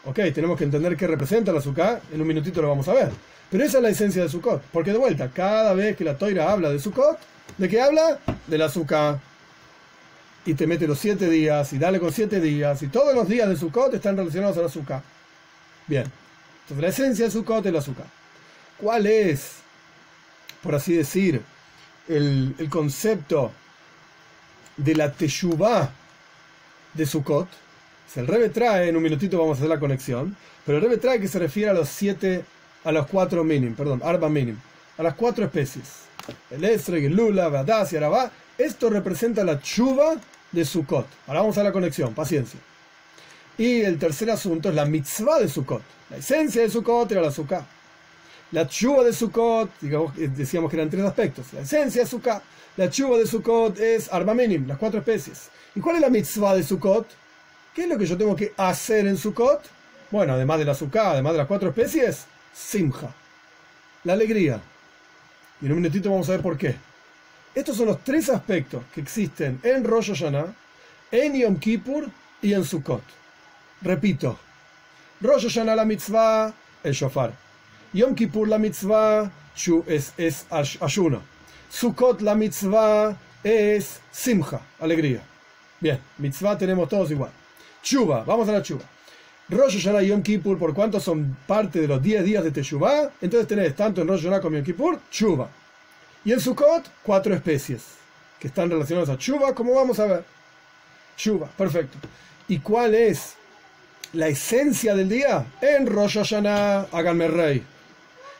Ok, 0.06 0.20
tenemos 0.34 0.58
que 0.58 0.64
entender 0.64 0.96
qué 0.96 1.08
representa 1.08 1.52
la 1.52 1.62
Sukkah, 1.62 2.00
en 2.14 2.22
un 2.22 2.28
minutito 2.28 2.62
lo 2.62 2.70
vamos 2.70 2.88
a 2.88 2.94
ver. 2.94 3.12
Pero 3.50 3.64
esa 3.64 3.78
es 3.78 3.84
la 3.84 3.90
esencia 3.90 4.24
de 4.24 4.30
Sukkot, 4.30 4.62
porque 4.74 4.92
de 4.92 4.98
vuelta, 4.98 5.30
cada 5.30 5.74
vez 5.74 5.96
que 5.96 6.04
la 6.04 6.18
Toira 6.18 6.52
habla 6.52 6.70
de 6.70 6.80
Sukkot, 6.80 7.18
¿de 7.58 7.70
qué 7.70 7.82
habla? 7.82 8.20
De 8.46 8.58
la. 8.58 9.20
Y 10.46 10.54
te 10.54 10.68
mete 10.68 10.88
los 10.88 11.00
siete 11.00 11.30
días, 11.30 11.72
y 11.74 11.78
dale 11.78 12.00
con 12.00 12.12
siete 12.12 12.40
días, 12.42 12.82
y 12.84 12.88
todos 12.88 13.14
los 13.14 13.28
días 13.28 13.48
de 13.48 13.56
Sukkot 13.56 13.94
están 13.94 14.18
relacionados 14.18 14.58
a 14.58 14.62
la. 14.62 15.04
Bien, 15.88 16.04
entonces 16.62 16.82
la 16.82 16.88
esencia 16.88 17.26
de 17.26 17.32
Sukkot 17.32 17.66
es 17.66 17.74
la 17.74 17.82
Sukkah. 17.82 18.06
¿Cuál 18.78 19.08
es, 19.08 19.54
por 20.62 20.76
así 20.76 20.94
decir, 20.94 21.42
el, 22.08 22.54
el 22.60 22.70
concepto 22.70 23.52
de 24.76 24.96
la 24.96 25.12
Teshuvah 25.12 25.90
de 26.94 27.06
Sukkot? 27.06 27.48
El 28.16 28.28
Rebe 28.28 28.50
trae, 28.50 28.90
en 28.90 28.96
un 28.96 29.04
minutito 29.04 29.38
vamos 29.38 29.58
a 29.58 29.60
hacer 29.60 29.70
la 29.70 29.80
conexión, 29.80 30.36
pero 30.66 30.78
el 30.78 30.84
Rebe 30.84 30.98
trae 30.98 31.20
que 31.20 31.28
se 31.28 31.40
refiere 31.40 31.70
a 31.70 31.74
los 31.74 31.90
siete, 31.90 32.44
a 32.84 32.92
los 32.92 33.08
cuatro 33.08 33.44
minim, 33.44 33.76
perdón, 33.76 34.02
arba 34.04 34.30
minim, 34.30 34.58
a 34.98 35.04
las 35.04 35.14
cuatro 35.16 35.46
especies. 35.46 36.08
El 36.50 36.64
Esreg, 36.64 37.06
el 37.06 37.16
Lula, 37.16 37.50
Badas 37.50 37.94
y 37.94 37.98
Arabá. 37.98 38.32
Esto 38.58 38.90
representa 38.90 39.44
la 39.44 39.62
chuva 39.62 40.16
de 40.52 40.66
Sukkot. 40.66 41.08
Ahora 41.28 41.42
vamos 41.42 41.58
a 41.58 41.64
la 41.64 41.72
conexión, 41.72 42.14
paciencia. 42.14 42.60
Y 43.58 43.82
el 43.82 43.98
tercer 43.98 44.30
asunto 44.30 44.70
es 44.70 44.76
la 44.76 44.86
mitzvah 44.86 45.40
de 45.40 45.48
Sukkot. 45.48 45.82
La 46.10 46.18
esencia 46.18 46.62
de 46.62 46.70
Sukkot 46.70 47.12
era 47.12 47.22
la 47.22 47.32
Sukkah. 47.32 47.66
La 48.52 48.68
chuva 48.68 49.04
de 49.04 49.14
Sukkot, 49.14 49.70
eh, 49.84 50.30
decíamos 50.36 50.70
que 50.70 50.78
eran 50.78 50.90
tres 50.90 51.04
aspectos. 51.04 51.54
La 51.54 51.62
esencia 51.62 52.02
de 52.02 52.08
Sukkot. 52.08 52.42
La 52.78 52.90
chuva 52.90 53.18
de 53.18 53.28
Sukkot 53.28 53.80
es 53.80 54.12
arba 54.12 54.34
minim, 54.34 54.68
las 54.68 54.78
cuatro 54.78 55.00
especies. 55.00 55.50
¿Y 55.76 55.80
cuál 55.80 55.98
es 55.98 56.02
la 56.02 56.10
mitzvah 56.10 56.56
de 56.56 56.64
Sukkot? 56.64 57.08
¿Qué 57.78 57.84
es 57.84 57.90
lo 57.90 57.98
que 58.00 58.08
yo 58.08 58.18
tengo 58.18 58.36
que 58.36 58.54
hacer 58.58 59.06
en 59.06 59.16
Sukkot? 59.16 59.62
Bueno, 60.10 60.34
además 60.34 60.58
de 60.58 60.66
la 60.66 60.72
azúcar, 60.72 61.12
además 61.14 61.34
de 61.34 61.38
las 61.38 61.46
cuatro 61.46 61.70
especies, 61.70 62.26
Simja, 62.52 63.14
la 64.04 64.14
alegría. 64.14 64.60
Y 65.62 65.68
en 65.68 65.74
un 65.74 65.78
minutito 65.78 66.10
vamos 66.10 66.28
a 66.28 66.32
ver 66.32 66.42
por 66.42 66.58
qué. 66.58 66.76
Estos 67.54 67.78
son 67.78 67.86
los 67.86 68.04
tres 68.04 68.30
aspectos 68.30 68.82
que 68.92 69.00
existen 69.00 69.60
en 69.62 69.84
Rosh 69.84 70.08
Hashanah, 70.08 70.56
en 71.12 71.36
Yom 71.36 71.60
Kippur 71.60 72.10
y 72.42 72.54
en 72.54 72.66
Sukkot. 72.66 73.04
Repito, 73.84 74.40
Rosh 75.22 75.44
Hashanah 75.44 75.76
la 75.76 75.86
mitzvah, 75.86 76.52
el 76.84 76.94
shofar. 76.94 77.32
Yom 77.94 78.16
Kippur 78.16 78.48
la 78.48 78.58
mitzvah 78.58 79.30
es, 79.86 80.14
es 80.18 80.48
ayuno. 80.50 81.22
Sukkot 81.70 82.22
la 82.22 82.34
mitzvah 82.34 83.16
es 83.44 84.00
simja, 84.12 84.62
alegría. 84.80 85.22
Bien, 85.80 86.00
mitzvah 86.18 86.58
tenemos 86.58 86.90
todos 86.90 87.12
igual. 87.12 87.30
Chuba, 87.88 88.26
vamos 88.26 88.50
a 88.50 88.52
la 88.52 88.62
Chuba. 88.62 88.84
Rosh 89.48 89.78
Hashanah 89.78 90.04
y 90.04 90.08
Yom 90.08 90.22
Kippur, 90.22 90.58
por 90.58 90.74
cuánto 90.74 91.00
son 91.00 91.38
parte 91.48 91.80
de 91.80 91.88
los 91.88 92.04
10 92.04 92.26
días 92.26 92.44
de 92.44 92.52
Teshuvah, 92.52 93.14
entonces 93.22 93.48
tenés 93.48 93.74
tanto 93.78 94.02
en 94.02 94.10
Rosh 94.10 94.24
Hashanah 94.24 94.42
como 94.42 94.58
en 94.58 94.66
Yom 94.66 94.66
Kippur, 94.66 95.00
Chuba. 95.10 95.50
Y 96.26 96.34
en 96.34 96.42
Sukkot, 96.42 96.84
cuatro 97.02 97.34
especies 97.34 97.84
que 98.42 98.50
están 98.50 98.70
relacionadas 98.70 99.08
a 99.08 99.18
Chuba, 99.18 99.56
como 99.56 99.74
vamos 99.74 100.02
a 100.02 100.06
ver. 100.06 100.26
Chuba, 101.16 101.48
perfecto. 101.48 101.98
¿Y 102.50 102.60
cuál 102.60 102.94
es 102.94 103.36
la 104.12 104.28
esencia 104.28 104.94
del 104.94 105.08
día? 105.08 105.46
En 105.62 105.88
Rosh 105.88 106.18
Hashanah, 106.18 106.88
háganme 106.92 107.30
rey. 107.30 107.64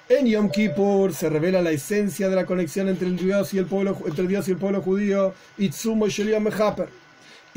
En 0.10 0.26
Yom 0.28 0.50
Kippur 0.50 1.14
se 1.14 1.30
revela 1.30 1.62
la 1.62 1.72
esencia 1.72 2.28
de 2.28 2.36
la 2.36 2.46
conexión 2.46 2.90
entre 2.90 3.08
el 3.08 3.16
Dios 3.16 3.54
y 3.54 3.60
el 3.60 3.66
pueblo, 3.66 3.98
entre 4.06 4.28
Dios 4.28 4.46
y 4.50 4.52
el 4.52 4.58
pueblo 4.58 4.82
judío, 4.82 5.34
Itzumo 5.58 6.06
y 6.06 6.10
Sheliam. 6.10 6.50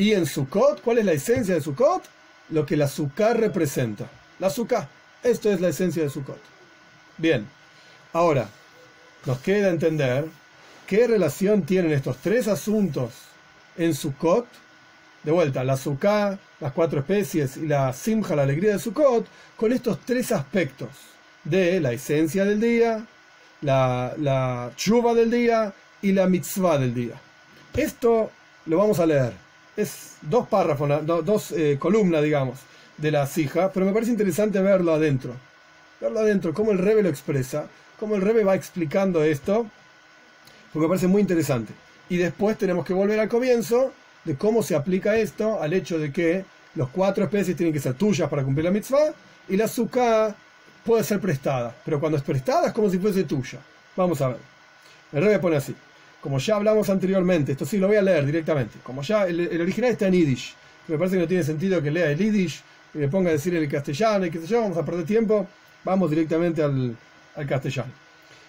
Y 0.00 0.14
en 0.14 0.24
Sukkot, 0.24 0.80
¿cuál 0.80 0.96
es 0.96 1.04
la 1.04 1.12
esencia 1.12 1.54
de 1.54 1.60
Sukkot? 1.60 2.02
Lo 2.48 2.64
que 2.64 2.74
la 2.74 2.86
azúcar 2.86 3.38
representa. 3.38 4.08
La 4.38 4.46
azúcar. 4.46 4.88
Esto 5.22 5.52
es 5.52 5.60
la 5.60 5.68
esencia 5.68 6.02
de 6.02 6.08
Sukkot. 6.08 6.40
Bien. 7.18 7.46
Ahora, 8.14 8.48
nos 9.26 9.40
queda 9.40 9.68
entender 9.68 10.24
qué 10.86 11.06
relación 11.06 11.64
tienen 11.64 11.92
estos 11.92 12.16
tres 12.16 12.48
asuntos 12.48 13.12
en 13.76 13.92
Sukkot. 13.94 14.46
De 15.22 15.32
vuelta, 15.32 15.64
la 15.64 15.74
azúcar, 15.74 16.38
las 16.60 16.72
cuatro 16.72 17.00
especies 17.00 17.58
y 17.58 17.66
la 17.66 17.92
simja, 17.92 18.34
la 18.34 18.44
alegría 18.44 18.72
de 18.72 18.78
Sukkot, 18.78 19.26
con 19.54 19.70
estos 19.70 20.00
tres 20.06 20.32
aspectos 20.32 20.88
de 21.44 21.78
la 21.78 21.92
esencia 21.92 22.46
del 22.46 22.58
día, 22.58 23.04
la, 23.60 24.14
la 24.16 24.70
chuva 24.76 25.12
del 25.12 25.30
día 25.30 25.74
y 26.00 26.12
la 26.12 26.26
mitzvah 26.26 26.78
del 26.78 26.94
día. 26.94 27.20
Esto 27.76 28.30
lo 28.64 28.78
vamos 28.78 28.98
a 28.98 29.04
leer 29.04 29.49
es 29.76 30.16
dos 30.22 30.48
párrafos, 30.48 31.06
dos 31.06 31.52
eh, 31.52 31.76
columnas, 31.78 32.22
digamos, 32.22 32.58
de 32.96 33.10
la 33.10 33.26
sija, 33.26 33.70
pero 33.72 33.86
me 33.86 33.92
parece 33.92 34.10
interesante 34.10 34.60
verlo 34.60 34.92
adentro. 34.92 35.32
Verlo 36.00 36.20
adentro, 36.20 36.54
cómo 36.54 36.72
el 36.72 36.78
Rebe 36.78 37.02
lo 37.02 37.08
expresa, 37.08 37.66
cómo 37.98 38.14
el 38.14 38.22
Rebe 38.22 38.44
va 38.44 38.54
explicando 38.54 39.22
esto, 39.22 39.66
porque 40.72 40.84
me 40.84 40.88
parece 40.88 41.06
muy 41.06 41.20
interesante. 41.20 41.72
Y 42.08 42.16
después 42.16 42.58
tenemos 42.58 42.84
que 42.84 42.92
volver 42.92 43.20
al 43.20 43.28
comienzo 43.28 43.92
de 44.24 44.36
cómo 44.36 44.62
se 44.62 44.74
aplica 44.74 45.16
esto 45.16 45.62
al 45.62 45.72
hecho 45.72 45.98
de 45.98 46.12
que 46.12 46.44
los 46.74 46.88
cuatro 46.90 47.24
especies 47.24 47.56
tienen 47.56 47.72
que 47.72 47.80
ser 47.80 47.94
tuyas 47.94 48.28
para 48.28 48.42
cumplir 48.42 48.64
la 48.64 48.70
mitzvah 48.70 49.12
y 49.48 49.56
la 49.56 49.64
azúcar 49.64 50.34
puede 50.84 51.04
ser 51.04 51.20
prestada, 51.20 51.74
pero 51.84 52.00
cuando 52.00 52.18
es 52.18 52.24
prestada 52.24 52.68
es 52.68 52.72
como 52.72 52.90
si 52.90 52.98
fuese 52.98 53.24
tuya. 53.24 53.60
Vamos 53.96 54.20
a 54.20 54.28
ver. 54.28 54.38
El 55.12 55.22
Rebe 55.22 55.38
pone 55.38 55.56
así 55.56 55.74
como 56.20 56.38
ya 56.38 56.56
hablamos 56.56 56.88
anteriormente, 56.90 57.52
esto 57.52 57.64
sí 57.64 57.78
lo 57.78 57.88
voy 57.88 57.96
a 57.96 58.02
leer 58.02 58.26
directamente, 58.26 58.78
como 58.82 59.02
ya 59.02 59.26
el, 59.26 59.60
original 59.60 59.90
está 59.90 60.06
en 60.08 60.14
Yiddish, 60.14 60.54
me 60.88 60.98
parece 60.98 61.16
que 61.16 61.22
no 61.22 61.28
tiene 61.28 61.44
sentido 61.44 61.82
que 61.82 61.90
lea 61.90 62.10
el 62.10 62.18
Yiddish 62.18 62.62
y 62.94 62.98
me 62.98 63.08
ponga 63.08 63.30
a 63.30 63.32
decir 63.32 63.54
el 63.54 63.68
castellano 63.68 64.26
y 64.26 64.30
qué 64.30 64.38
sé 64.40 64.46
yo, 64.46 64.60
vamos 64.60 64.76
a 64.76 64.84
perder 64.84 65.06
tiempo, 65.06 65.46
vamos 65.84 66.10
directamente 66.10 66.62
al, 66.62 66.96
castellano. 67.48 67.92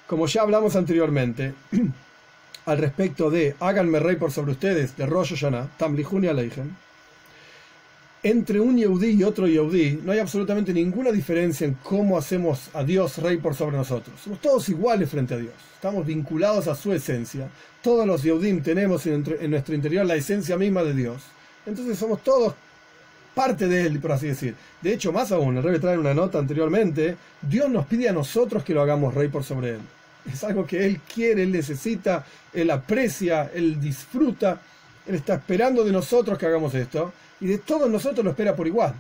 Como 0.06 0.28
ya 0.28 0.42
hablamos 0.42 0.76
anteriormente, 0.76 1.54
al 2.66 2.78
respecto 2.78 3.30
de 3.30 3.56
háganme 3.60 4.00
rey 4.00 4.18
por 4.18 4.32
sobre 4.32 4.52
ustedes 4.52 4.98
de 4.98 5.06
Rosh 5.06 5.30
Hashanah, 5.30 5.70
Tamlihun 5.78 6.26
y 6.26 6.28
entre 8.24 8.60
un 8.60 8.78
Yehudí 8.78 9.12
y 9.12 9.24
otro 9.24 9.48
Yehudí 9.48 10.00
no 10.04 10.12
hay 10.12 10.20
absolutamente 10.20 10.74
ninguna 10.74 11.12
diferencia 11.12 11.66
en 11.66 11.74
cómo 11.76 12.18
hacemos 12.18 12.70
a 12.74 12.84
Dios 12.84 13.18
rey 13.18 13.38
por 13.38 13.56
sobre 13.56 13.78
nosotros. 13.78 14.20
Somos 14.22 14.40
todos 14.40 14.70
iguales 14.70 15.10
frente 15.10 15.34
a 15.34 15.38
Dios. 15.38 15.54
Estamos 15.74 16.06
vinculados 16.06 16.68
a 16.68 16.76
su 16.76 16.94
esencia. 16.94 17.50
Todos 17.82 18.06
los 18.06 18.22
Yehudim 18.22 18.62
tenemos 18.62 19.08
en, 19.08 19.24
nuestro 19.50 19.74
interior 19.74 20.06
la 20.06 20.16
esencia 20.16 20.56
misma 20.56 20.84
de 20.84 20.94
Dios. 20.94 21.24
Entonces 21.66 21.98
somos 21.98 22.24
todos 22.24 22.54
parte 23.34 23.68
de 23.68 23.88
Él, 23.88 24.00
por 24.00 24.12
así 24.12 24.28
decir. 24.28 24.54
De 24.82 24.94
hecho, 24.94 25.12
más 25.12 25.32
aún, 25.32 25.58
el 25.58 25.64
rey 25.64 25.80
trae 25.80 25.98
una 25.98 26.14
nota 26.14 26.38
anteriormente, 26.38 27.16
Dios 27.42 27.70
nos 27.70 27.88
pide 27.88 28.10
a 28.10 28.14
nosotros 28.14 28.64
que 28.64 28.74
lo 28.74 28.82
hagamos 28.82 29.16
rey 29.16 29.30
por 29.30 29.44
sobre 29.44 29.72
Él. 29.72 29.82
Es 30.32 30.44
algo 30.44 30.68
que 30.68 30.86
Él 30.86 31.00
quiere, 31.12 31.42
Él 31.42 31.52
necesita, 31.52 32.24
Él 32.54 32.70
aprecia, 32.70 33.50
Él 33.52 33.82
disfruta. 33.82 34.62
Él 35.08 35.16
está 35.16 35.36
esperando 35.36 35.84
de 35.84 35.92
nosotros 35.92 36.38
que 36.38 36.46
hagamos 36.46 36.76
esto 36.76 37.12
y 37.42 37.48
de 37.48 37.58
todos 37.58 37.90
nosotros 37.90 38.24
lo 38.24 38.32
espera 38.32 38.56
por 38.56 38.68
igual. 38.68 38.94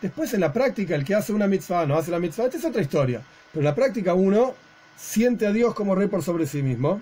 Después 0.00 0.32
en 0.34 0.40
la 0.40 0.52
práctica 0.52 0.94
el 0.94 1.04
que 1.04 1.14
hace 1.14 1.32
una 1.32 1.46
mitzvah 1.46 1.86
no 1.86 1.96
hace 1.96 2.10
la 2.10 2.18
mitzvah, 2.18 2.44
esta 2.44 2.58
es 2.58 2.64
otra 2.64 2.82
historia. 2.82 3.22
Pero 3.52 3.60
en 3.60 3.64
la 3.64 3.74
práctica 3.74 4.14
uno 4.14 4.54
siente 4.96 5.46
a 5.46 5.52
Dios 5.52 5.74
como 5.74 5.94
rey 5.94 6.08
por 6.08 6.22
sobre 6.22 6.46
sí 6.46 6.62
mismo. 6.62 7.00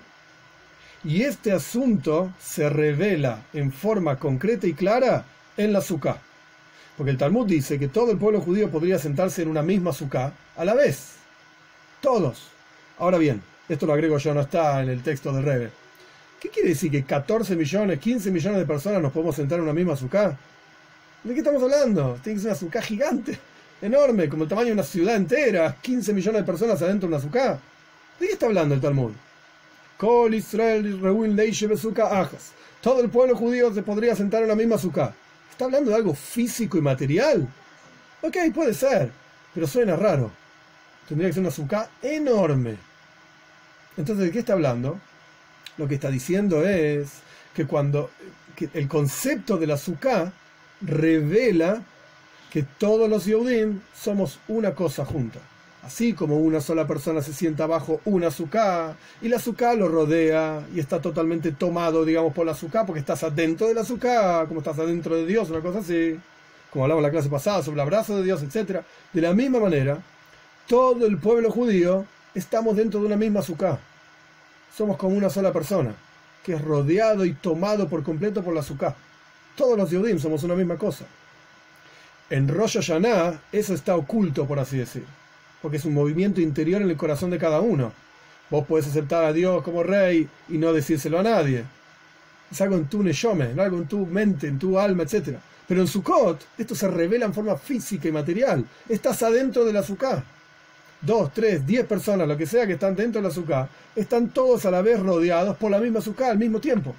Y 1.03 1.23
este 1.23 1.51
asunto 1.51 2.33
se 2.41 2.69
revela 2.69 3.43
en 3.53 3.71
forma 3.71 4.17
concreta 4.17 4.67
y 4.67 4.73
clara 4.73 5.23
en 5.55 5.71
la 5.71 5.81
sukkah. 5.81 6.17
Porque 6.97 7.11
el 7.11 7.17
Talmud 7.17 7.47
dice 7.47 7.79
que 7.79 7.87
todo 7.87 8.11
el 8.11 8.17
pueblo 8.17 8.41
judío 8.41 8.69
podría 8.69 8.99
sentarse 8.99 9.41
en 9.41 9.47
una 9.47 9.61
misma 9.61 9.93
sukkah 9.93 10.33
a 10.57 10.65
la 10.65 10.73
vez. 10.73 11.15
Todos. 12.01 12.49
Ahora 12.97 13.17
bien, 13.17 13.41
esto 13.69 13.85
lo 13.85 13.93
agrego 13.93 14.17
yo, 14.17 14.33
no 14.33 14.41
está 14.41 14.81
en 14.81 14.89
el 14.89 15.01
texto 15.01 15.31
del 15.31 15.45
Rebe. 15.45 15.71
¿Qué 16.39 16.49
quiere 16.49 16.69
decir 16.69 16.91
que 16.91 17.03
14 17.03 17.55
millones, 17.55 17.99
15 17.99 18.31
millones 18.31 18.59
de 18.59 18.65
personas 18.65 19.01
nos 19.01 19.13
podemos 19.13 19.35
sentar 19.35 19.59
en 19.59 19.63
una 19.63 19.73
misma 19.73 19.95
sukkah? 19.95 20.37
¿De 21.23 21.33
qué 21.33 21.39
estamos 21.39 21.61
hablando? 21.61 22.17
Tiene 22.23 22.37
que 22.37 22.41
ser 22.41 22.51
una 22.51 22.55
azúcar 22.55 22.83
gigante, 22.83 23.37
enorme, 23.81 24.29
como 24.29 24.43
el 24.43 24.49
tamaño 24.49 24.67
de 24.67 24.73
una 24.73 24.83
ciudad 24.83 25.17
entera, 25.17 25.75
15 25.81 26.13
millones 26.13 26.41
de 26.41 26.45
personas 26.45 26.81
adentro 26.81 27.09
de 27.09 27.15
una 27.15 27.17
azúcar. 27.17 27.59
¿De 28.19 28.27
qué 28.27 28.33
está 28.33 28.45
hablando 28.45 28.75
el 28.75 28.81
Talmud? 28.81 29.11
Kol 29.97 30.33
Israel 30.33 30.97
Todo 32.81 33.01
el 33.01 33.09
pueblo 33.09 33.35
judío 33.35 33.73
se 33.73 33.83
podría 33.83 34.15
sentar 34.15 34.43
en 34.43 34.47
la 34.47 34.55
misma 34.55 34.75
azúcar. 34.75 35.13
¿Está 35.51 35.65
hablando 35.65 35.91
de 35.91 35.97
algo 35.97 36.13
físico 36.13 36.77
y 36.77 36.81
material? 36.81 37.45
Ok, 38.21 38.37
puede 38.53 38.73
ser, 38.73 39.11
pero 39.53 39.67
suena 39.67 39.97
raro. 39.97 40.31
Tendría 41.05 41.29
que 41.29 41.33
ser 41.33 41.41
una 41.41 41.49
azúcar 41.49 41.89
enorme. 42.01 42.77
Entonces, 43.97 44.27
¿de 44.27 44.31
qué 44.31 44.39
está 44.39 44.53
hablando? 44.53 44.97
Lo 45.77 45.85
que 45.85 45.95
está 45.95 46.09
diciendo 46.09 46.65
es 46.65 47.09
que 47.53 47.65
cuando 47.65 48.09
el 48.73 48.87
concepto 48.87 49.57
de 49.57 49.67
la 49.67 49.73
azúcar 49.73 50.31
revela 50.81 51.81
que 52.51 52.63
todos 52.63 53.09
los 53.09 53.25
Yehudim 53.25 53.81
somos 53.93 54.39
una 54.47 54.73
cosa 54.73 55.05
junta. 55.05 55.39
Así 55.83 56.13
como 56.13 56.37
una 56.37 56.59
sola 56.59 56.85
persona 56.85 57.21
se 57.21 57.31
sienta 57.31 57.65
bajo 57.65 58.01
una 58.05 58.27
azúcar 58.27 58.95
y 59.21 59.29
la 59.29 59.37
azúcar 59.37 59.77
lo 59.77 59.87
rodea 59.87 60.67
y 60.75 60.79
está 60.79 60.99
totalmente 60.99 61.53
tomado, 61.53 62.03
digamos, 62.03 62.33
por 62.33 62.45
la 62.45 62.51
azúcar 62.51 62.85
porque 62.85 62.99
estás 62.99 63.23
adentro 63.23 63.67
de 63.67 63.75
la 63.75 63.81
azúcar, 63.81 64.47
como 64.47 64.59
estás 64.59 64.77
adentro 64.77 65.15
de 65.15 65.25
Dios, 65.25 65.49
una 65.49 65.61
cosa 65.61 65.79
así, 65.79 66.19
como 66.69 66.83
hablamos 66.83 66.99
en 66.99 67.07
la 67.07 67.11
clase 67.11 67.29
pasada 67.29 67.63
sobre 67.63 67.75
el 67.75 67.79
abrazo 67.81 68.17
de 68.17 68.23
Dios, 68.23 68.43
etc. 68.43 68.81
De 69.13 69.21
la 69.21 69.33
misma 69.33 69.59
manera, 69.59 69.99
todo 70.67 71.05
el 71.05 71.17
pueblo 71.17 71.49
judío 71.49 72.05
estamos 72.35 72.75
dentro 72.75 72.99
de 72.99 73.05
una 73.05 73.15
misma 73.15 73.39
azúcar. 73.39 73.79
Somos 74.75 74.97
como 74.97 75.15
una 75.15 75.29
sola 75.29 75.53
persona, 75.53 75.95
que 76.43 76.53
es 76.53 76.61
rodeado 76.61 77.25
y 77.25 77.33
tomado 77.33 77.87
por 77.87 78.03
completo 78.03 78.43
por 78.43 78.53
la 78.53 78.59
azúcar. 78.59 78.95
Todos 79.55 79.77
los 79.77 79.89
judíos 79.89 80.21
somos 80.21 80.43
una 80.43 80.55
misma 80.55 80.77
cosa. 80.77 81.05
En 82.29 82.47
Rosh 82.47 82.75
Hashanah 82.75 83.41
eso 83.51 83.73
está 83.73 83.95
oculto, 83.95 84.45
por 84.45 84.59
así 84.59 84.77
decir 84.77 85.03
porque 85.61 85.77
es 85.77 85.85
un 85.85 85.93
movimiento 85.93 86.41
interior 86.41 86.81
en 86.81 86.89
el 86.89 86.97
corazón 86.97 87.29
de 87.29 87.37
cada 87.37 87.59
uno. 87.61 87.91
Vos 88.49 88.65
podés 88.65 88.87
aceptar 88.87 89.25
a 89.25 89.33
Dios 89.33 89.63
como 89.63 89.83
rey 89.83 90.27
y 90.47 90.57
no 90.57 90.73
decírselo 90.73 91.19
a 91.19 91.23
nadie. 91.23 91.63
Es 92.51 92.61
algo 92.61 92.75
en 92.75 92.85
tu 92.85 93.03
neshome, 93.03 93.53
algo 93.57 93.77
en 93.77 93.87
tu 93.87 94.05
mente, 94.05 94.47
en 94.47 94.57
tu 94.57 94.79
alma, 94.79 95.03
etc. 95.03 95.37
Pero 95.67 95.81
en 95.81 95.87
Sukkot 95.87 96.45
esto 96.57 96.73
se 96.73 96.87
revela 96.87 97.25
en 97.25 97.33
forma 97.33 97.55
física 97.57 98.07
y 98.07 98.11
material. 98.11 98.65
Estás 98.87 99.21
adentro 99.21 99.65
de 99.65 99.73
la 99.73 99.83
Sukkah. 99.83 100.23
Dos, 101.01 101.31
tres, 101.33 101.65
diez 101.65 101.85
personas, 101.85 102.27
lo 102.27 102.35
que 102.35 102.45
sea 102.45 102.65
que 102.65 102.73
están 102.73 102.95
dentro 102.95 103.21
de 103.21 103.27
la 103.27 103.33
Sukkah, 103.33 103.69
están 103.95 104.29
todos 104.29 104.65
a 104.65 104.71
la 104.71 104.81
vez 104.81 104.99
rodeados 104.99 105.55
por 105.57 105.69
la 105.69 105.79
misma 105.79 106.01
Sukkah 106.01 106.31
al 106.31 106.39
mismo 106.39 106.59
tiempo. 106.59 106.95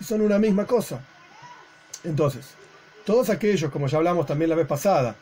Y 0.00 0.04
son 0.04 0.20
una 0.20 0.38
misma 0.38 0.66
cosa. 0.66 1.00
Entonces, 2.04 2.54
todos 3.04 3.30
aquellos, 3.30 3.70
como 3.70 3.86
ya 3.86 3.98
hablamos 3.98 4.26
también 4.26 4.50
la 4.50 4.56
vez 4.56 4.66
pasada, 4.66 5.14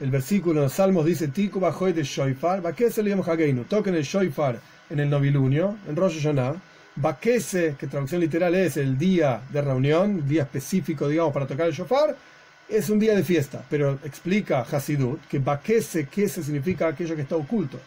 el 0.00 0.10
versículo 0.10 0.60
en 0.60 0.64
los 0.64 0.72
Salmos 0.72 1.04
dice, 1.04 1.28
Tiku 1.28 1.60
bajoy 1.60 1.92
de 1.92 2.02
Shoifar, 2.02 2.62
Bakese 2.62 3.02
le 3.02 3.12
Hageinu, 3.12 3.64
toquen 3.64 3.94
el 3.94 4.02
Shoifar 4.02 4.58
en 4.88 5.00
el 5.00 5.10
novilunio, 5.10 5.76
en 5.88 5.94
Rosh 5.94 6.16
Hashanah, 6.16 6.54
Bakese, 6.96 7.76
que 7.78 7.86
traducción 7.86 8.20
literal 8.20 8.54
es 8.54 8.76
el 8.76 8.98
día 8.98 9.42
de 9.52 9.62
reunión, 9.62 10.26
día 10.26 10.42
específico, 10.42 11.06
digamos, 11.06 11.32
para 11.32 11.46
tocar 11.46 11.66
el 11.66 11.72
Shofar, 11.72 12.16
es 12.68 12.88
un 12.88 12.98
día 12.98 13.14
de 13.14 13.22
fiesta, 13.22 13.64
pero 13.68 13.98
explica 14.04 14.62
Hasidut 14.62 15.20
que 15.28 15.38
Bakese, 15.38 16.06
que 16.06 16.28
se 16.28 16.42
significa 16.42 16.88
aquello 16.88 17.14
que 17.14 17.22
está 17.22 17.36
oculto. 17.36 17.78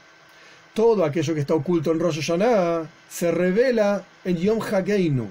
Todo 0.73 1.05
aquello 1.05 1.33
que 1.33 1.41
está 1.41 1.53
oculto 1.53 1.91
en 1.91 1.99
Rosh 1.99 2.21
Hashanah 2.21 2.87
se 3.09 3.31
revela 3.31 4.03
en 4.23 4.37
Yom 4.37 4.61
Hageinu, 4.61 5.29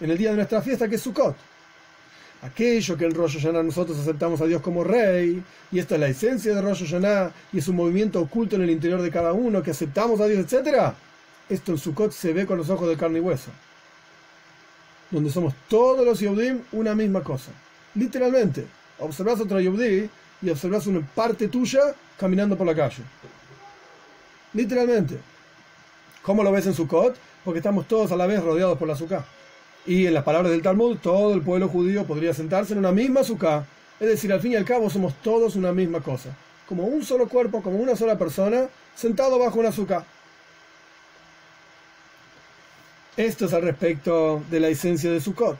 en 0.00 0.10
el 0.10 0.18
día 0.18 0.30
de 0.30 0.36
nuestra 0.36 0.62
fiesta 0.62 0.88
que 0.88 0.96
es 0.96 1.02
Sukkot 1.02 1.49
aquello 2.42 2.96
que 2.96 3.04
en 3.04 3.14
Rosh 3.14 3.38
Hashanah 3.38 3.62
nosotros 3.62 3.98
aceptamos 3.98 4.40
a 4.40 4.46
Dios 4.46 4.62
como 4.62 4.84
rey, 4.84 5.42
y 5.70 5.78
esta 5.78 5.94
es 5.94 6.00
la 6.00 6.08
esencia 6.08 6.54
de 6.54 6.62
Rosh 6.62 6.84
Hashanah, 6.84 7.32
y 7.52 7.58
es 7.58 7.68
un 7.68 7.76
movimiento 7.76 8.20
oculto 8.20 8.56
en 8.56 8.62
el 8.62 8.70
interior 8.70 9.02
de 9.02 9.10
cada 9.10 9.32
uno, 9.32 9.62
que 9.62 9.70
aceptamos 9.70 10.20
a 10.20 10.26
Dios, 10.26 10.52
etc. 10.52 10.92
Esto 11.48 11.72
en 11.72 11.78
Sukkot 11.78 12.12
se 12.12 12.32
ve 12.32 12.46
con 12.46 12.58
los 12.58 12.70
ojos 12.70 12.88
de 12.88 12.96
carne 12.96 13.18
y 13.18 13.22
hueso, 13.22 13.50
donde 15.10 15.30
somos 15.30 15.54
todos 15.68 16.04
los 16.04 16.20
Yehudim 16.20 16.60
una 16.72 16.94
misma 16.94 17.22
cosa. 17.22 17.50
Literalmente, 17.94 18.66
observas 18.98 19.40
otra 19.40 19.60
Yehudí 19.60 20.08
y 20.42 20.50
observas 20.50 20.86
una 20.86 21.00
parte 21.00 21.48
tuya 21.48 21.80
caminando 22.18 22.56
por 22.56 22.66
la 22.66 22.74
calle. 22.74 23.02
Literalmente. 24.54 25.18
¿Cómo 26.22 26.42
lo 26.42 26.52
ves 26.52 26.66
en 26.66 26.74
Sukkot? 26.74 27.16
Porque 27.44 27.58
estamos 27.58 27.88
todos 27.88 28.12
a 28.12 28.16
la 28.16 28.26
vez 28.26 28.42
rodeados 28.42 28.78
por 28.78 28.86
la 28.86 28.96
Sukkot. 28.96 29.39
Y 29.86 30.06
en 30.06 30.14
las 30.14 30.24
palabras 30.24 30.52
del 30.52 30.62
Talmud, 30.62 30.98
todo 30.98 31.34
el 31.34 31.40
pueblo 31.40 31.68
judío 31.68 32.04
podría 32.04 32.34
sentarse 32.34 32.72
en 32.72 32.80
una 32.80 32.92
misma 32.92 33.20
azúcar. 33.20 33.64
Es 33.98 34.08
decir, 34.08 34.32
al 34.32 34.40
fin 34.40 34.52
y 34.52 34.56
al 34.56 34.64
cabo 34.64 34.90
somos 34.90 35.14
todos 35.22 35.56
una 35.56 35.72
misma 35.72 36.00
cosa. 36.00 36.30
Como 36.68 36.84
un 36.84 37.04
solo 37.04 37.28
cuerpo, 37.28 37.62
como 37.62 37.78
una 37.78 37.96
sola 37.96 38.16
persona, 38.18 38.68
sentado 38.94 39.38
bajo 39.38 39.58
un 39.58 39.66
azúcar. 39.66 40.04
Esto 43.16 43.46
es 43.46 43.52
al 43.52 43.62
respecto 43.62 44.42
de 44.50 44.60
la 44.60 44.68
esencia 44.68 45.10
de 45.10 45.20
Sukkot. 45.20 45.58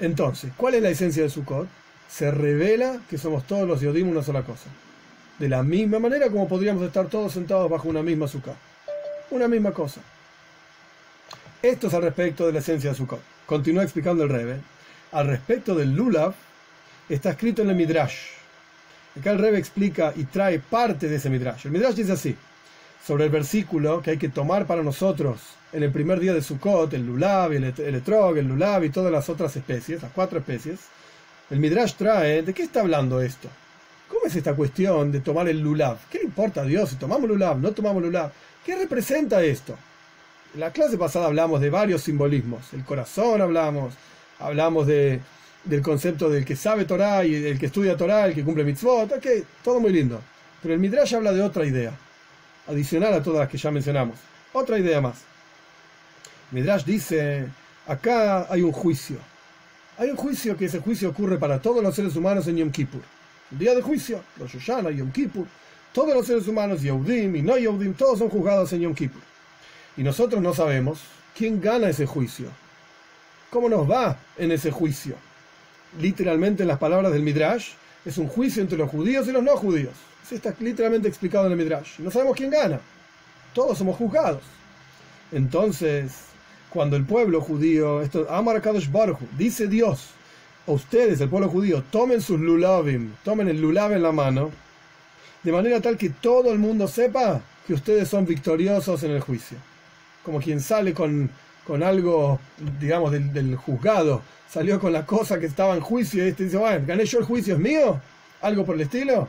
Entonces, 0.00 0.52
¿cuál 0.56 0.74
es 0.74 0.82
la 0.82 0.90
esencia 0.90 1.22
de 1.22 1.30
Sukkot? 1.30 1.68
Se 2.08 2.30
revela 2.30 3.00
que 3.10 3.18
somos 3.18 3.46
todos 3.46 3.68
los 3.68 3.80
Yodim 3.80 4.08
una 4.08 4.22
sola 4.22 4.42
cosa. 4.42 4.70
De 5.38 5.48
la 5.48 5.62
misma 5.62 5.98
manera 5.98 6.30
como 6.30 6.48
podríamos 6.48 6.82
estar 6.82 7.06
todos 7.06 7.32
sentados 7.32 7.70
bajo 7.70 7.88
una 7.88 8.02
misma 8.02 8.24
azúcar. 8.24 8.54
Una 9.30 9.46
misma 9.46 9.72
cosa. 9.72 10.00
Esto 11.62 11.88
es 11.88 11.94
al 11.94 12.02
respecto 12.02 12.46
de 12.46 12.52
la 12.52 12.60
esencia 12.60 12.90
de 12.90 12.96
Sukkot. 12.96 13.20
Continúa 13.44 13.82
explicando 13.82 14.22
el 14.22 14.28
Rebe. 14.28 14.60
Al 15.10 15.26
respecto 15.26 15.74
del 15.74 15.92
Lulav, 15.92 16.32
está 17.08 17.30
escrito 17.30 17.62
en 17.62 17.70
el 17.70 17.74
Midrash. 17.74 18.14
Acá 19.18 19.32
el 19.32 19.40
Rebe 19.40 19.58
explica 19.58 20.12
y 20.14 20.22
trae 20.24 20.60
parte 20.60 21.08
de 21.08 21.16
ese 21.16 21.28
Midrash. 21.28 21.66
El 21.66 21.72
Midrash 21.72 21.96
dice 21.96 22.12
así, 22.12 22.36
sobre 23.04 23.24
el 23.24 23.30
versículo 23.30 24.00
que 24.00 24.12
hay 24.12 24.18
que 24.18 24.28
tomar 24.28 24.66
para 24.68 24.84
nosotros 24.84 25.40
en 25.72 25.82
el 25.82 25.90
primer 25.90 26.20
día 26.20 26.32
de 26.32 26.42
Sukkot, 26.42 26.94
el 26.94 27.04
Lulav, 27.04 27.52
el, 27.52 27.64
el 27.64 27.94
Etrog, 27.96 28.38
el 28.38 28.46
Lulav 28.46 28.84
y 28.84 28.90
todas 28.90 29.10
las 29.10 29.28
otras 29.28 29.56
especies, 29.56 30.00
las 30.00 30.12
cuatro 30.12 30.38
especies. 30.38 30.78
El 31.50 31.58
Midrash 31.58 31.94
trae, 31.94 32.42
¿de 32.42 32.54
qué 32.54 32.62
está 32.62 32.82
hablando 32.82 33.20
esto? 33.20 33.48
¿Cómo 34.08 34.26
es 34.26 34.36
esta 34.36 34.54
cuestión 34.54 35.10
de 35.10 35.18
tomar 35.18 35.48
el 35.48 35.60
Lulav? 35.60 35.98
¿Qué 36.08 36.20
importa 36.22 36.60
a 36.60 36.64
Dios 36.64 36.90
si 36.90 36.96
tomamos 36.96 37.28
Lulav, 37.28 37.58
no 37.58 37.72
tomamos 37.72 38.00
Lulav? 38.00 38.30
¿Qué 38.64 38.76
representa 38.76 39.42
esto? 39.42 39.76
En 40.58 40.62
la 40.62 40.72
clase 40.72 40.98
pasada 40.98 41.26
hablamos 41.26 41.60
de 41.60 41.70
varios 41.70 42.02
simbolismos. 42.02 42.72
El 42.72 42.84
corazón 42.84 43.40
hablamos, 43.40 43.94
hablamos 44.40 44.88
de, 44.88 45.20
del 45.62 45.80
concepto 45.82 46.28
del 46.28 46.44
que 46.44 46.56
sabe 46.56 46.84
Torah 46.84 47.24
y 47.24 47.32
el 47.32 47.60
que 47.60 47.66
estudia 47.66 47.96
Torah, 47.96 48.26
el 48.26 48.34
que 48.34 48.42
cumple 48.42 48.64
mitzvot, 48.64 49.12
ok, 49.12 49.26
todo 49.62 49.78
muy 49.78 49.92
lindo. 49.92 50.20
Pero 50.60 50.74
el 50.74 50.80
Midrash 50.80 51.14
habla 51.14 51.30
de 51.32 51.42
otra 51.42 51.64
idea, 51.64 51.92
adicional 52.66 53.14
a 53.14 53.22
todas 53.22 53.38
las 53.38 53.48
que 53.48 53.56
ya 53.56 53.70
mencionamos. 53.70 54.18
Otra 54.52 54.80
idea 54.80 55.00
más. 55.00 55.18
Midrash 56.50 56.82
dice, 56.82 57.46
acá 57.86 58.48
hay 58.50 58.62
un 58.62 58.72
juicio. 58.72 59.18
Hay 59.96 60.10
un 60.10 60.16
juicio 60.16 60.56
que 60.56 60.64
ese 60.64 60.80
juicio 60.80 61.10
ocurre 61.10 61.38
para 61.38 61.62
todos 61.62 61.84
los 61.84 61.94
seres 61.94 62.16
humanos 62.16 62.48
en 62.48 62.56
Yom 62.56 62.72
Kippur. 62.72 63.02
El 63.52 63.58
día 63.60 63.76
de 63.76 63.82
juicio, 63.82 64.24
los 64.40 64.52
Yoshana, 64.52 64.90
Yom 64.90 65.12
Kippur, 65.12 65.46
todos 65.92 66.12
los 66.12 66.26
seres 66.26 66.48
humanos, 66.48 66.82
Yehudim 66.82 67.36
y 67.36 67.42
no 67.42 67.56
Yehudim, 67.56 67.94
todos 67.94 68.18
son 68.18 68.28
juzgados 68.28 68.72
en 68.72 68.80
Yom 68.80 68.94
Kippur. 68.96 69.22
Y 69.98 70.04
nosotros 70.04 70.40
no 70.40 70.54
sabemos 70.54 71.00
quién 71.36 71.60
gana 71.60 71.88
ese 71.88 72.06
juicio. 72.06 72.46
¿Cómo 73.50 73.68
nos 73.68 73.90
va 73.90 74.16
en 74.36 74.52
ese 74.52 74.70
juicio? 74.70 75.16
Literalmente 76.00 76.62
en 76.62 76.68
las 76.68 76.78
palabras 76.78 77.12
del 77.12 77.22
Midrash, 77.22 77.70
es 78.04 78.16
un 78.16 78.28
juicio 78.28 78.62
entre 78.62 78.78
los 78.78 78.88
judíos 78.90 79.26
y 79.26 79.32
los 79.32 79.42
no 79.42 79.56
judíos. 79.56 79.94
Eso 80.24 80.36
está 80.36 80.54
literalmente 80.60 81.08
explicado 81.08 81.46
en 81.46 81.52
el 81.52 81.58
Midrash. 81.58 81.98
No 81.98 82.12
sabemos 82.12 82.36
quién 82.36 82.50
gana. 82.50 82.78
Todos 83.52 83.76
somos 83.76 83.96
juzgados. 83.96 84.42
Entonces, 85.32 86.12
cuando 86.70 86.94
el 86.94 87.04
pueblo 87.04 87.40
judío, 87.40 88.00
esto, 88.00 88.30
Amar 88.30 88.62
Kadosh 88.62 88.88
dice 89.36 89.66
Dios, 89.66 90.10
a 90.68 90.70
ustedes, 90.70 91.20
el 91.20 91.28
pueblo 91.28 91.48
judío, 91.48 91.82
tomen 91.90 92.22
sus 92.22 92.38
lulavim, 92.38 93.14
tomen 93.24 93.48
el 93.48 93.60
lulav 93.60 93.92
en 93.92 94.04
la 94.04 94.12
mano, 94.12 94.52
de 95.42 95.50
manera 95.50 95.80
tal 95.80 95.96
que 95.96 96.10
todo 96.10 96.52
el 96.52 96.60
mundo 96.60 96.86
sepa 96.86 97.40
que 97.66 97.74
ustedes 97.74 98.08
son 98.08 98.26
victoriosos 98.26 99.02
en 99.02 99.10
el 99.10 99.20
juicio 99.20 99.58
como 100.28 100.40
quien 100.40 100.60
sale 100.60 100.92
con, 100.92 101.30
con 101.66 101.82
algo, 101.82 102.38
digamos, 102.78 103.12
del, 103.12 103.56
juzgado, 103.56 104.20
salió 104.46 104.78
con 104.78 104.92
la 104.92 105.06
cosa 105.06 105.40
que 105.40 105.46
estaba 105.46 105.74
en 105.74 105.80
juicio 105.80 106.22
y 106.22 106.28
este 106.28 106.44
dice, 106.44 106.58
bueno, 106.58 106.84
gané 106.86 107.06
yo 107.06 107.20
el 107.20 107.24
juicio, 107.24 107.54
¿es 107.54 107.60
mío? 107.60 107.98
¿Algo 108.42 108.66
por 108.66 108.74
el 108.74 108.82
estilo? 108.82 109.26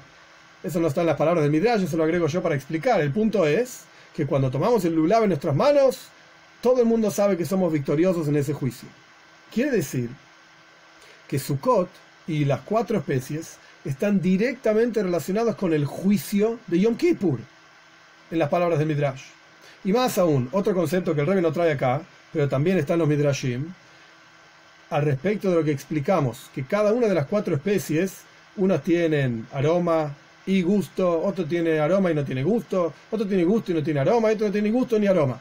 Eso 0.61 0.81
no 0.81 0.89
está 0.89 0.99
en 0.99 1.07
las 1.07 1.15
palabras 1.15 1.43
del 1.43 1.53
Midrash, 1.53 1.83
eso 1.83 1.95
lo 1.95 2.03
agrego 2.03 2.27
yo 2.27 2.43
para 2.43 2.55
explicar. 2.55 2.99
El 2.99 3.13
punto 3.13 3.47
es 3.47 3.83
que 4.13 4.25
cuando 4.25 4.51
tomamos 4.51 4.83
el 4.83 4.93
lulav 4.93 5.23
en 5.23 5.29
nuestras 5.29 5.55
manos, 5.55 6.09
todo 6.59 6.81
el 6.81 6.85
mundo 6.85 7.09
sabe 7.11 7.37
que 7.37 7.45
somos 7.45 7.71
victoriosos 7.71 8.27
en 8.27 8.35
ese 8.35 8.51
juicio. 8.51 8.89
Quiere 9.53 9.71
decir 9.71 10.09
que 11.29 11.39
Sukkot 11.39 11.87
y 12.27 12.43
las 12.43 12.59
cuatro 12.59 12.97
especies 12.97 13.55
están 13.85 14.19
directamente 14.19 15.01
relacionados 15.01 15.55
con 15.55 15.71
el 15.71 15.85
juicio 15.85 16.59
de 16.67 16.81
Yom 16.81 16.97
Kippur, 16.97 17.39
en 18.31 18.37
las 18.37 18.49
palabras 18.49 18.79
del 18.79 18.89
Midrash. 18.89 19.38
Y 19.83 19.93
más 19.93 20.17
aún, 20.17 20.49
otro 20.51 20.73
concepto 20.73 21.15
que 21.15 21.21
el 21.21 21.27
Rebbe 21.27 21.41
no 21.41 21.53
trae 21.53 21.71
acá, 21.71 22.01
pero 22.33 22.49
también 22.49 22.77
está 22.77 22.93
en 22.93 22.99
los 22.99 23.07
Midrashim, 23.07 23.73
al 24.89 25.03
respecto 25.03 25.49
de 25.49 25.55
lo 25.55 25.63
que 25.63 25.71
explicamos, 25.71 26.49
que 26.53 26.65
cada 26.65 26.91
una 26.91 27.07
de 27.07 27.13
las 27.13 27.27
cuatro 27.27 27.55
especies, 27.55 28.21
unas 28.57 28.83
tienen 28.83 29.47
aroma 29.53 30.13
y 30.45 30.61
gusto, 30.63 31.21
otro 31.21 31.45
tiene 31.45 31.79
aroma 31.79 32.11
y 32.11 32.15
no 32.15 32.25
tiene 32.25 32.43
gusto, 32.43 32.93
otro 33.11 33.25
tiene 33.25 33.43
gusto 33.45 33.71
y 33.71 33.75
no 33.75 33.83
tiene 33.83 34.01
aroma, 34.01 34.29
otro 34.29 34.47
no 34.47 34.51
tiene 34.51 34.71
gusto 34.71 34.99
ni 34.99 35.07
aroma. 35.07 35.39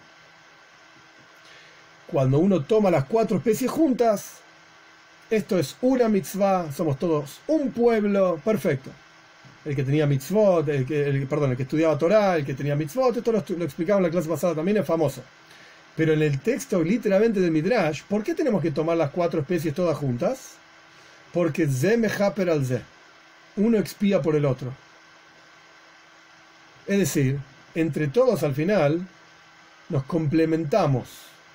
Cuando 2.07 2.39
uno 2.39 2.63
toma 2.63 2.91
las 2.91 3.05
cuatro 3.05 3.39
especies 3.39 3.71
juntas, 3.71 4.37
esto 5.31 5.59
es 5.59 5.77
una 5.83 6.09
mitzvah, 6.09 6.71
somos 6.73 6.99
todos 6.99 7.41
un 7.49 7.73
pueblo 7.73 8.41
perfecto 8.45 8.91
el 9.65 9.77
que 9.77 9.85
tenía 9.85 10.07
mitzvot, 10.07 10.69
el 10.69 10.87
que, 10.87 11.27
perdón, 11.29 11.51
el 11.51 11.57
que 11.57 11.65
estudiaba 11.65 11.99
Torah, 11.99 12.37
el 12.37 12.45
que 12.45 12.55
tenía 12.55 12.77
mitzvot, 12.77 13.17
esto 13.17 13.33
lo, 13.33 13.45
lo 13.57 13.65
explicaba 13.65 13.99
en 13.99 14.05
la 14.05 14.11
clase 14.11 14.29
pasada 14.29 14.55
también, 14.55 14.79
es 14.79 14.87
famoso. 14.87 15.23
Pero 15.97 16.13
en 16.13 16.23
el 16.23 16.39
texto 16.41 16.83
literalmente 16.83 17.41
del 17.41 17.51
Midrash, 17.51 18.03
¿por 18.09 18.23
qué 18.23 18.35
tenemos 18.35 18.63
que 18.63 18.71
tomar 18.71 18.97
las 18.97 19.11
cuatro 19.11 19.41
especies 19.41 19.75
todas 19.75 19.97
juntas? 19.97 20.53
Porque 21.33 21.67
ze 21.67 21.97
mehaper 21.97 22.51
al 22.51 22.65
ze. 22.65 22.83
Uno 23.57 23.79
expía 23.79 24.23
por 24.23 24.37
el 24.37 24.45
otro. 24.45 24.73
Es 26.87 26.99
decir, 26.99 27.39
entre 27.75 28.07
todos 28.07 28.45
al 28.45 28.55
final 28.55 29.07
nos 29.89 30.05
complementamos 30.05 31.09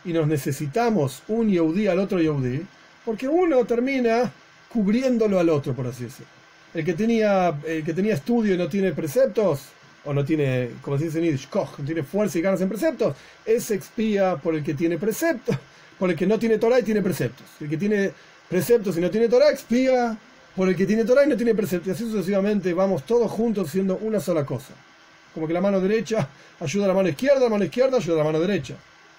y 0.03 0.11
nos 0.11 0.27
necesitamos 0.27 1.23
un 1.29 1.49
Yehudi 1.49 1.87
al 1.87 1.99
otro 1.99 2.19
Yehudi, 2.19 2.65
porque 3.05 3.27
uno 3.27 3.63
termina 3.65 4.31
cubriéndolo 4.69 5.39
al 5.39 5.49
otro, 5.49 5.73
por 5.73 5.87
así 5.87 6.03
decirlo. 6.03 6.42
El 6.73 6.83
que 6.83 6.93
tenía, 6.93 7.57
que 7.63 7.93
tenía 7.93 8.15
estudio 8.15 8.55
y 8.55 8.57
no 8.57 8.67
tiene 8.67 8.91
preceptos, 8.93 9.69
o 10.05 10.13
no 10.13 10.25
tiene, 10.25 10.71
como 10.81 10.97
se 10.97 11.05
dice 11.05 11.19
en 11.19 11.25
Yiddish, 11.25 11.47
no 11.53 11.85
tiene 11.85 12.03
fuerza 12.03 12.37
y 12.37 12.41
ganas 12.41 12.61
en 12.61 12.69
preceptos, 12.69 13.15
ese 13.45 13.75
expía 13.75 14.35
por 14.35 14.55
el 14.55 14.63
que 14.63 14.73
tiene 14.73 14.97
preceptos, 14.97 15.57
por 15.99 16.09
el 16.09 16.15
que 16.15 16.27
no 16.27 16.37
tiene 16.37 16.57
Torah 16.57 16.79
y 16.79 16.83
tiene 16.83 17.01
preceptos. 17.01 17.45
El 17.61 17.69
que 17.69 17.77
tiene 17.77 18.11
preceptos 18.49 18.97
y 18.97 19.01
no 19.01 19.09
tiene 19.09 19.29
Torah 19.29 19.49
expía 19.49 20.17
por 20.55 20.67
el 20.67 20.75
que 20.75 20.85
tiene 20.85 21.05
Torah 21.05 21.25
y 21.25 21.29
no 21.29 21.37
tiene 21.37 21.55
preceptos. 21.55 21.87
Y 21.87 21.91
así 21.91 22.03
sucesivamente 22.03 22.73
vamos 22.73 23.03
todos 23.03 23.31
juntos 23.31 23.69
siendo 23.69 23.97
una 23.97 24.19
sola 24.19 24.45
cosa. 24.45 24.73
Como 25.33 25.47
que 25.47 25.53
la 25.53 25.61
mano 25.61 25.79
derecha 25.79 26.27
ayuda 26.59 26.85
a 26.85 26.87
la 26.89 26.93
mano 26.93 27.09
izquierda, 27.09 27.39
la 27.41 27.49
mano 27.49 27.63
izquierda 27.63 27.97
ayuda 27.97 28.15
a 28.15 28.17
la 28.19 28.23
mano 28.25 28.39
derecha. 28.39 28.75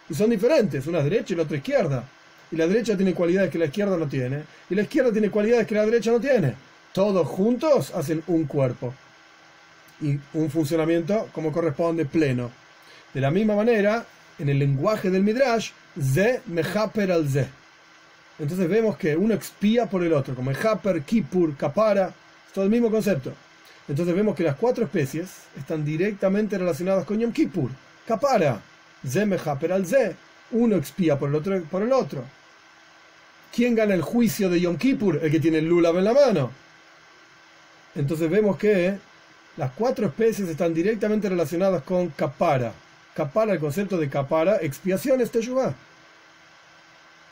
Y 0.09 0.15
son 0.15 0.29
diferentes, 0.29 0.87
una 0.87 0.99
es 0.99 1.05
derecha 1.05 1.33
y 1.33 1.37
la 1.37 1.45
otra 1.45 1.57
izquierda. 1.57 2.05
Y 2.51 2.57
la 2.57 2.67
derecha 2.67 2.95
tiene 2.95 3.15
cualidades 3.15 3.51
que 3.51 3.59
la 3.59 3.65
izquierda 3.65 3.97
no 3.97 4.07
tiene. 4.07 4.43
Y 4.69 4.75
la 4.75 4.83
izquierda 4.83 5.11
tiene 5.11 5.31
cualidades 5.31 5.67
que 5.67 5.75
la 5.75 5.87
derecha 5.87 6.13
no 6.13 6.21
tiene. 6.21 6.55
Todos 6.95 7.27
juntos 7.27 7.93
hacen 7.93 8.23
un 8.29 8.45
cuerpo. 8.45 8.95
Y 10.01 10.21
un 10.33 10.49
funcionamiento 10.49 11.29
como 11.33 11.51
corresponde 11.51 12.05
pleno. 12.05 12.53
De 13.13 13.21
la 13.21 13.33
misma 13.33 13.57
manera, 13.57 14.07
en 14.39 14.49
el 14.49 14.61
lenguaje 14.61 15.11
del 15.11 15.25
Midrash, 15.25 15.73
Ze 16.01 16.41
mehaper 16.47 17.11
al 17.11 17.29
Ze. 17.29 17.49
Entonces 18.39 18.69
vemos 18.69 18.97
que 18.97 19.17
uno 19.17 19.35
expía 19.35 19.87
por 19.87 20.05
el 20.05 20.13
otro, 20.13 20.37
como 20.37 20.53
Mehaper, 20.53 21.03
Kippur, 21.03 21.57
Kapara, 21.57 22.15
es 22.47 22.53
todo 22.53 22.65
el 22.65 22.71
mismo 22.71 22.93
concepto. 22.93 23.33
Entonces 23.89 24.15
vemos 24.15 24.37
que 24.37 24.45
las 24.45 24.55
cuatro 24.55 24.85
especies 24.85 25.31
están 25.57 25.85
directamente 25.85 26.57
relacionadas 26.57 27.05
con 27.05 27.19
Yom 27.19 27.33
Kippur. 27.33 27.71
Kapara, 28.07 28.61
Ze 29.05 29.27
mehaper 29.27 29.73
al 29.73 29.85
Ze. 29.85 30.15
Uno 30.53 30.77
expía 30.77 31.19
por 31.19 31.29
el 31.29 31.35
otro. 31.35 31.61
Por 31.65 31.83
el 31.83 31.93
otro. 31.93 32.23
¿Quién 33.53 33.75
gana 33.75 33.95
el 33.95 34.03
juicio 34.03 34.49
de 34.49 34.61
Yom 34.61 34.77
Kippur? 34.77 35.19
El 35.21 35.33
que 35.33 35.41
tiene 35.41 35.59
el 35.59 35.67
lulav 35.67 35.99
en 35.99 36.05
la 36.05 36.13
mano. 36.13 36.64
Entonces 37.95 38.29
vemos 38.29 38.57
que 38.57 38.97
las 39.57 39.71
cuatro 39.73 40.07
especies 40.07 40.49
están 40.49 40.75
directamente 40.75 41.29
relacionadas 41.29 41.83
con 41.83 42.09
Kapara. 42.09 42.73
Kapara, 43.15 43.53
el 43.53 43.61
concepto 43.61 43.97
de 43.97 44.09
Kapara, 44.09 44.57
expiación 44.57 45.21
es 45.21 45.31
Teshuvah. 45.31 45.75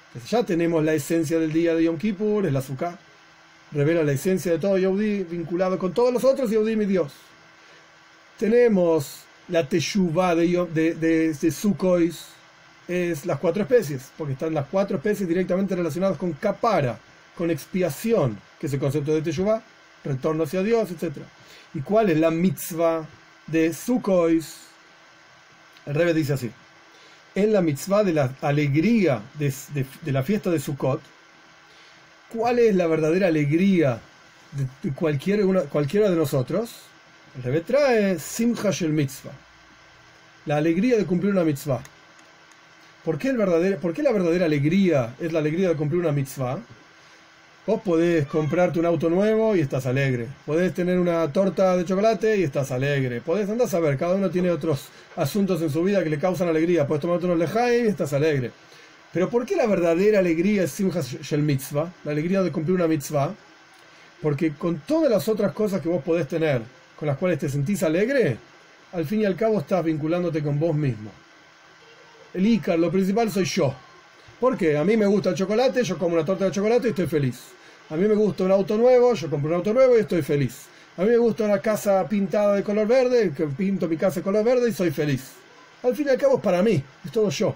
Entonces 0.09 0.31
ya 0.31 0.45
tenemos 0.45 0.85
la 0.85 0.95
esencia 0.95 1.39
del 1.39 1.53
día 1.53 1.75
de 1.75 1.85
Yom 1.85 1.99
Kippur, 1.99 2.47
el 2.47 2.57
azúcar. 2.57 2.97
Revela 3.73 4.05
la 4.05 4.13
esencia 4.13 4.53
de 4.53 4.59
todo 4.59 4.79
Yehudi 4.79 5.25
vinculado 5.25 5.79
con 5.79 5.93
todos 5.93 6.13
los 6.13 6.23
otros 6.23 6.51
Yehudi, 6.51 6.77
mi 6.77 6.85
Dios. 6.85 7.13
Tenemos 8.39 9.23
la 9.49 9.69
Teshuvah 9.69 10.35
de, 10.35 10.67
de, 10.73 10.95
de, 10.95 11.33
de 11.33 11.51
Sukkois, 11.51 12.27
es 12.87 13.27
las 13.27 13.39
cuatro 13.39 13.63
especies, 13.63 14.11
porque 14.19 14.35
están 14.35 14.55
las 14.55 14.67
cuatro 14.67 14.97
especies 14.97 15.29
directamente 15.29 15.75
relacionadas 15.75 16.19
con 16.19 16.33
Kapara, 16.33 16.99
con 17.37 17.51
expiación, 17.51 18.39
que 18.61 18.67
es 18.67 18.73
el 18.73 18.81
concepto 18.81 19.15
de 19.15 19.23
Teshuvah, 19.23 19.63
retorno 20.05 20.45
hacia 20.45 20.63
Dios, 20.63 20.91
etc. 20.91 21.19
¿Y 21.75 21.81
cuál 21.81 22.11
es 22.11 22.19
la 22.19 22.31
mitzvah 22.31 23.07
de 23.47 23.73
Sukkois? 23.73 24.57
El 25.87 25.95
Rebbe 25.95 26.15
dice 26.15 26.35
así: 26.35 26.51
En 27.35 27.53
la 27.53 27.61
mitzvah 27.61 28.05
de 28.05 28.13
la 28.13 28.35
alegría 28.41 29.23
de, 29.35 29.53
la 30.07 30.23
fiesta 30.23 30.51
de 30.51 30.61
Sukkot, 30.61 31.01
¿cuál 32.33 32.59
es 32.59 32.75
la 32.75 32.87
verdadera 32.87 33.29
alegría 33.29 34.01
de, 34.53 34.67
de 34.83 34.95
cualquiera, 34.95 35.45
una, 35.45 35.63
cualquiera 35.63 36.11
de 36.11 36.17
nosotros? 36.17 36.71
El 37.37 37.43
Rebbe 37.43 37.61
trae 37.63 38.19
Simcha 38.19 38.71
Shel 38.71 38.93
Mitzvah, 38.93 39.33
la 40.47 40.57
alegría 40.57 40.97
de 40.97 41.07
cumplir 41.07 41.33
una 41.33 41.45
mitzvah. 41.45 41.83
¿Por 43.05 43.19
qué, 43.19 43.31
el 43.31 43.37
verdadero, 43.37 43.79
¿Por 43.79 43.93
qué 43.95 44.03
la 44.03 44.13
verdadera 44.13 44.45
alegría 44.45 45.15
es 45.19 45.33
la 45.33 45.41
alegría 45.41 45.71
de 45.71 45.75
cumplir 45.75 46.01
una 46.01 46.13
mitzvah? 46.13 46.61
Vos 47.65 47.81
podés 47.81 48.27
comprarte 48.27 48.81
un 48.81 48.87
auto 48.87 49.09
nuevo 49.09 49.55
y 49.55 49.61
estás 49.61 49.87
alegre. 49.87 50.27
Podés 50.45 50.75
tener 50.75 50.99
una 50.99 51.33
torta 51.33 51.77
de 51.77 51.85
chocolate 51.85 52.37
y 52.37 52.43
estás 52.43 52.73
alegre. 52.73 53.21
Podés 53.21 53.49
andar 53.49 53.69
a 53.69 53.71
saber, 53.71 53.97
cada 53.97 54.17
uno 54.17 54.31
tiene 54.31 54.51
otros 54.51 54.89
asuntos 55.15 55.63
en 55.63 55.71
su 55.71 55.85
vida 55.85 56.03
que 56.03 56.11
le 56.11 56.19
causan 56.19 56.49
alegría. 56.49 56.89
Podés 56.89 57.03
tomarte 57.03 57.27
unos 57.27 57.39
lejaim 57.39 57.85
y 57.85 57.89
estás 57.89 58.13
alegre. 58.15 58.51
Pero 59.13 59.31
¿por 59.31 59.47
qué 59.47 59.55
la 59.55 59.67
verdadera 59.67 60.19
alegría 60.19 60.65
es 60.65 60.73
Simcha 60.73 61.03
Shel 61.03 61.43
Mitzvah? 61.43 61.93
La 62.03 62.11
alegría 62.11 62.43
de 62.43 62.51
cumplir 62.51 62.75
una 62.75 62.89
mitzvah. 62.89 63.33
Porque 64.21 64.55
con 64.55 64.81
todas 64.81 65.09
las 65.09 65.29
otras 65.29 65.53
cosas 65.53 65.81
que 65.81 65.89
vos 65.89 66.03
podés 66.03 66.27
tener, 66.27 66.63
con 66.99 67.07
las 67.07 67.17
cuales 67.17 67.39
te 67.39 67.49
sentís 67.49 67.85
alegre, 67.85 68.39
al 68.91 69.07
fin 69.07 69.21
y 69.21 69.25
al 69.25 69.37
cabo 69.37 69.61
estás 69.61 69.85
vinculándote 69.85 70.43
con 70.43 70.59
vos 70.59 70.75
mismo. 70.75 71.13
El 72.35 72.45
Icar, 72.45 72.77
lo 72.77 72.91
principal 72.91 73.31
soy 73.31 73.45
yo. 73.45 73.73
Porque 74.43 74.77
a 74.77 74.83
mí 74.83 74.97
me 74.97 75.07
gusta 75.07 75.31
el 75.31 75.37
chocolate, 75.37 75.85
yo 75.85 75.97
como 75.97 76.17
una 76.17 76.25
torta 76.25 76.47
de 76.47 76.51
chocolate 76.51 76.89
y 76.89 76.91
estoy 76.91 77.07
feliz. 77.07 77.39
A 77.91 77.95
mí 77.97 78.09
me 78.09 78.17
gusta 78.17 78.43
un 78.43 78.51
auto 78.51 78.77
nuevo, 78.77 79.15
yo 79.15 79.31
compro 79.31 79.51
un 79.51 79.55
auto 79.55 79.73
nuevo 79.73 79.97
y 79.97 80.01
estoy 80.01 80.21
feliz. 80.23 80.65
A 80.97 81.03
mí 81.03 81.11
me 81.11 81.17
gusta 81.17 81.45
una 81.45 81.61
casa 81.61 82.05
pintada 82.09 82.57
de 82.57 82.65
color 82.65 82.89
verde, 82.89 83.33
que 83.37 83.47
pinto 83.47 83.87
mi 83.87 83.97
casa 83.97 84.17
de 84.17 84.25
color 84.25 84.45
verde 84.45 84.69
y 84.69 84.73
soy 84.73 84.91
feliz. 84.91 85.31
Al 85.85 85.95
fin 85.95 86.09
y 86.09 86.11
al 86.11 86.19
cabo 86.19 86.39
es 86.39 86.43
para 86.43 86.61
mí, 86.61 86.83
es 87.05 87.13
todo 87.13 87.31
yo. 87.31 87.55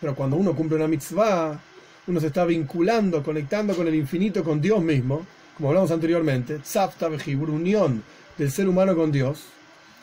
Pero 0.00 0.14
cuando 0.14 0.36
uno 0.36 0.54
cumple 0.54 0.76
una 0.76 0.86
mitzvah, 0.86 1.58
uno 2.06 2.20
se 2.20 2.28
está 2.28 2.44
vinculando, 2.44 3.20
conectando 3.24 3.74
con 3.74 3.88
el 3.88 3.96
infinito, 3.96 4.44
con 4.44 4.60
Dios 4.60 4.80
mismo, 4.80 5.26
como 5.56 5.70
hablamos 5.70 5.90
anteriormente, 5.90 6.60
tzafta 6.60 7.08
unión 7.08 8.04
del 8.38 8.52
ser 8.52 8.68
humano 8.68 8.94
con 8.94 9.10
Dios. 9.10 9.42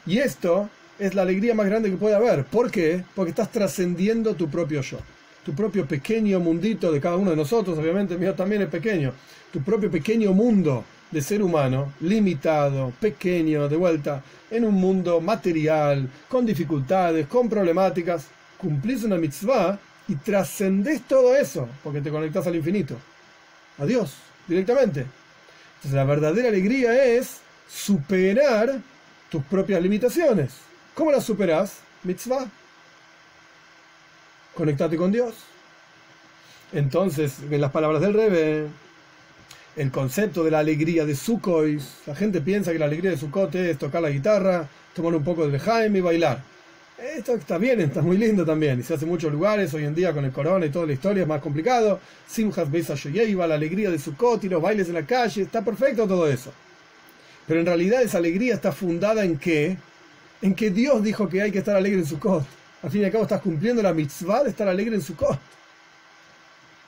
Y 0.05 0.17
esto 0.17 0.69
es 0.99 1.15
la 1.15 1.21
alegría 1.21 1.55
más 1.55 1.67
grande 1.67 1.89
que 1.89 1.95
puede 1.95 2.15
haber. 2.15 2.43
¿Por 2.43 2.69
qué? 2.71 3.05
Porque 3.15 3.29
estás 3.29 3.49
trascendiendo 3.53 4.35
tu 4.35 4.49
propio 4.49 4.81
yo 4.81 4.99
tu 5.45 5.53
propio 5.53 5.85
pequeño 5.85 6.39
mundito 6.39 6.91
de 6.91 7.01
cada 7.01 7.17
uno 7.17 7.31
de 7.31 7.35
nosotros, 7.35 7.77
obviamente 7.77 8.17
mío 8.17 8.33
también 8.33 8.61
es 8.61 8.69
pequeño, 8.69 9.13
tu 9.51 9.61
propio 9.61 9.91
pequeño 9.91 10.33
mundo 10.33 10.85
de 11.11 11.21
ser 11.21 11.43
humano, 11.43 11.93
limitado, 12.01 12.91
pequeño, 12.99 13.69
de 13.69 13.75
vuelta, 13.75 14.23
en 14.49 14.65
un 14.65 14.73
mundo 14.73 15.21
material, 15.21 16.09
con 16.27 16.45
dificultades, 16.45 17.27
con 17.27 17.49
problemáticas, 17.49 18.27
cumplís 18.57 19.03
una 19.03 19.17
mitzvah 19.17 19.77
y 20.07 20.15
trascendés 20.15 21.03
todo 21.03 21.35
eso, 21.35 21.67
porque 21.83 22.01
te 22.01 22.09
conectás 22.09 22.47
al 22.47 22.55
infinito. 22.55 22.97
A 23.77 23.85
Dios, 23.85 24.15
directamente. 24.47 25.05
Entonces 25.75 25.93
la 25.93 26.03
verdadera 26.03 26.49
alegría 26.49 27.05
es 27.05 27.41
superar 27.69 28.79
tus 29.29 29.43
propias 29.43 29.81
limitaciones. 29.81 30.53
¿Cómo 30.95 31.11
las 31.11 31.23
superás? 31.23 31.77
Mitzvah 32.03 32.47
conectate 34.55 34.97
con 34.97 35.11
Dios. 35.11 35.35
Entonces, 36.71 37.37
en 37.49 37.61
las 37.61 37.71
palabras 37.71 38.01
del 38.01 38.13
Rebe, 38.13 38.67
el 39.75 39.91
concepto 39.91 40.43
de 40.43 40.51
la 40.51 40.59
alegría 40.59 41.05
de 41.05 41.15
Sukkot, 41.15 41.79
la 42.07 42.15
gente 42.15 42.41
piensa 42.41 42.71
que 42.71 42.79
la 42.79 42.85
alegría 42.85 43.11
de 43.11 43.17
Sukkot 43.17 43.53
es 43.55 43.77
tocar 43.77 44.01
la 44.01 44.09
guitarra, 44.09 44.67
tomar 44.95 45.15
un 45.15 45.23
poco 45.23 45.47
de 45.47 45.59
Jaime 45.59 45.99
y 45.99 46.01
bailar. 46.01 46.43
Esto 46.97 47.33
está 47.33 47.57
bien, 47.57 47.81
está 47.81 48.01
muy 48.01 48.17
lindo 48.17 48.45
también, 48.45 48.79
y 48.79 48.83
se 48.83 48.93
hace 48.93 49.05
en 49.05 49.09
muchos 49.11 49.31
lugares, 49.31 49.73
hoy 49.73 49.83
en 49.83 49.93
día 49.93 50.13
con 50.13 50.25
el 50.25 50.31
corona 50.31 50.65
y 50.65 50.69
toda 50.69 50.85
la 50.85 50.93
historia 50.93 51.23
es 51.23 51.27
más 51.27 51.41
complicado. 51.41 51.99
Simchas 52.27 52.69
Beisa 52.71 52.95
Shoyeiva, 52.95 53.45
la 53.45 53.55
alegría 53.55 53.89
de 53.89 53.99
Sukkot 53.99 54.43
y 54.43 54.49
los 54.49 54.61
bailes 54.61 54.87
en 54.87 54.93
la 54.93 55.05
calle, 55.05 55.41
está 55.41 55.63
perfecto 55.63 56.07
todo 56.07 56.27
eso. 56.27 56.53
Pero 57.47 57.59
en 57.59 57.65
realidad 57.65 58.01
esa 58.01 58.19
alegría 58.19 58.53
está 58.53 58.71
fundada 58.71 59.25
en 59.25 59.37
qué? 59.37 59.77
En 60.41 60.55
que 60.55 60.69
Dios 60.69 61.03
dijo 61.03 61.27
que 61.27 61.41
hay 61.41 61.51
que 61.51 61.59
estar 61.59 61.75
alegre 61.75 61.99
en 61.99 62.05
Sukkot. 62.05 62.45
Al 62.83 62.91
fin 62.91 63.01
y 63.01 63.05
al 63.05 63.11
cabo 63.11 63.23
estás 63.23 63.41
cumpliendo 63.41 63.81
la 63.81 63.93
mitzvah 63.93 64.43
de 64.43 64.49
estar 64.49 64.67
alegre 64.67 64.95
en 64.95 65.01
su. 65.01 65.15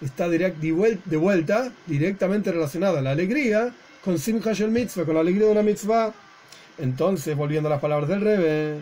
Está 0.02 0.28
de 0.28 1.18
vuelta 1.18 1.72
directamente 1.88 2.52
relacionada 2.52 3.02
la 3.02 3.12
alegría 3.12 3.74
con 4.04 4.20
Simcha 4.20 4.52
Shel 4.52 4.72
Mitzvah, 4.72 5.06
con 5.06 5.16
la 5.16 5.22
alegría 5.22 5.46
de 5.46 5.52
una 5.54 5.64
mitzvah. 5.64 6.14
Entonces, 6.78 7.36
volviendo 7.38 7.70
a 7.70 7.72
las 7.72 7.80
palabras 7.80 8.10
del 8.10 8.20
Rebe, 8.20 8.80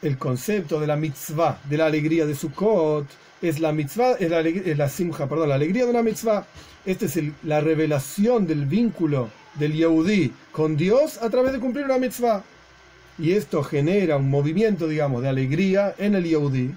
el 0.00 0.16
concepto 0.16 0.80
de 0.80 0.86
la 0.86 0.96
mitzvah, 0.96 1.60
de 1.64 1.76
la 1.76 1.86
alegría 1.86 2.24
de 2.24 2.34
Sukkot, 2.34 3.06
es 3.42 3.60
la 3.60 3.72
mitzvah, 3.72 4.12
es 4.12 4.30
la, 4.30 4.40
es 4.40 4.78
la 4.78 4.88
simcha, 4.88 5.28
perdón, 5.28 5.50
la 5.50 5.56
alegría 5.56 5.84
de 5.84 5.90
una 5.90 6.02
mitzvah. 6.02 6.46
Esta 6.86 7.04
es 7.04 7.18
la 7.42 7.60
revelación 7.60 8.46
del 8.46 8.64
vínculo 8.64 9.28
del 9.56 9.74
Yehudi 9.74 10.32
con 10.50 10.78
Dios 10.78 11.18
a 11.20 11.28
través 11.28 11.52
de 11.52 11.60
cumplir 11.60 11.84
una 11.84 11.98
mitzvah 11.98 12.42
y 13.18 13.32
esto 13.32 13.62
genera 13.62 14.16
un 14.16 14.30
movimiento, 14.30 14.88
digamos, 14.88 15.22
de 15.22 15.28
alegría 15.28 15.94
en 15.98 16.14
el 16.14 16.24
Yehudi. 16.24 16.74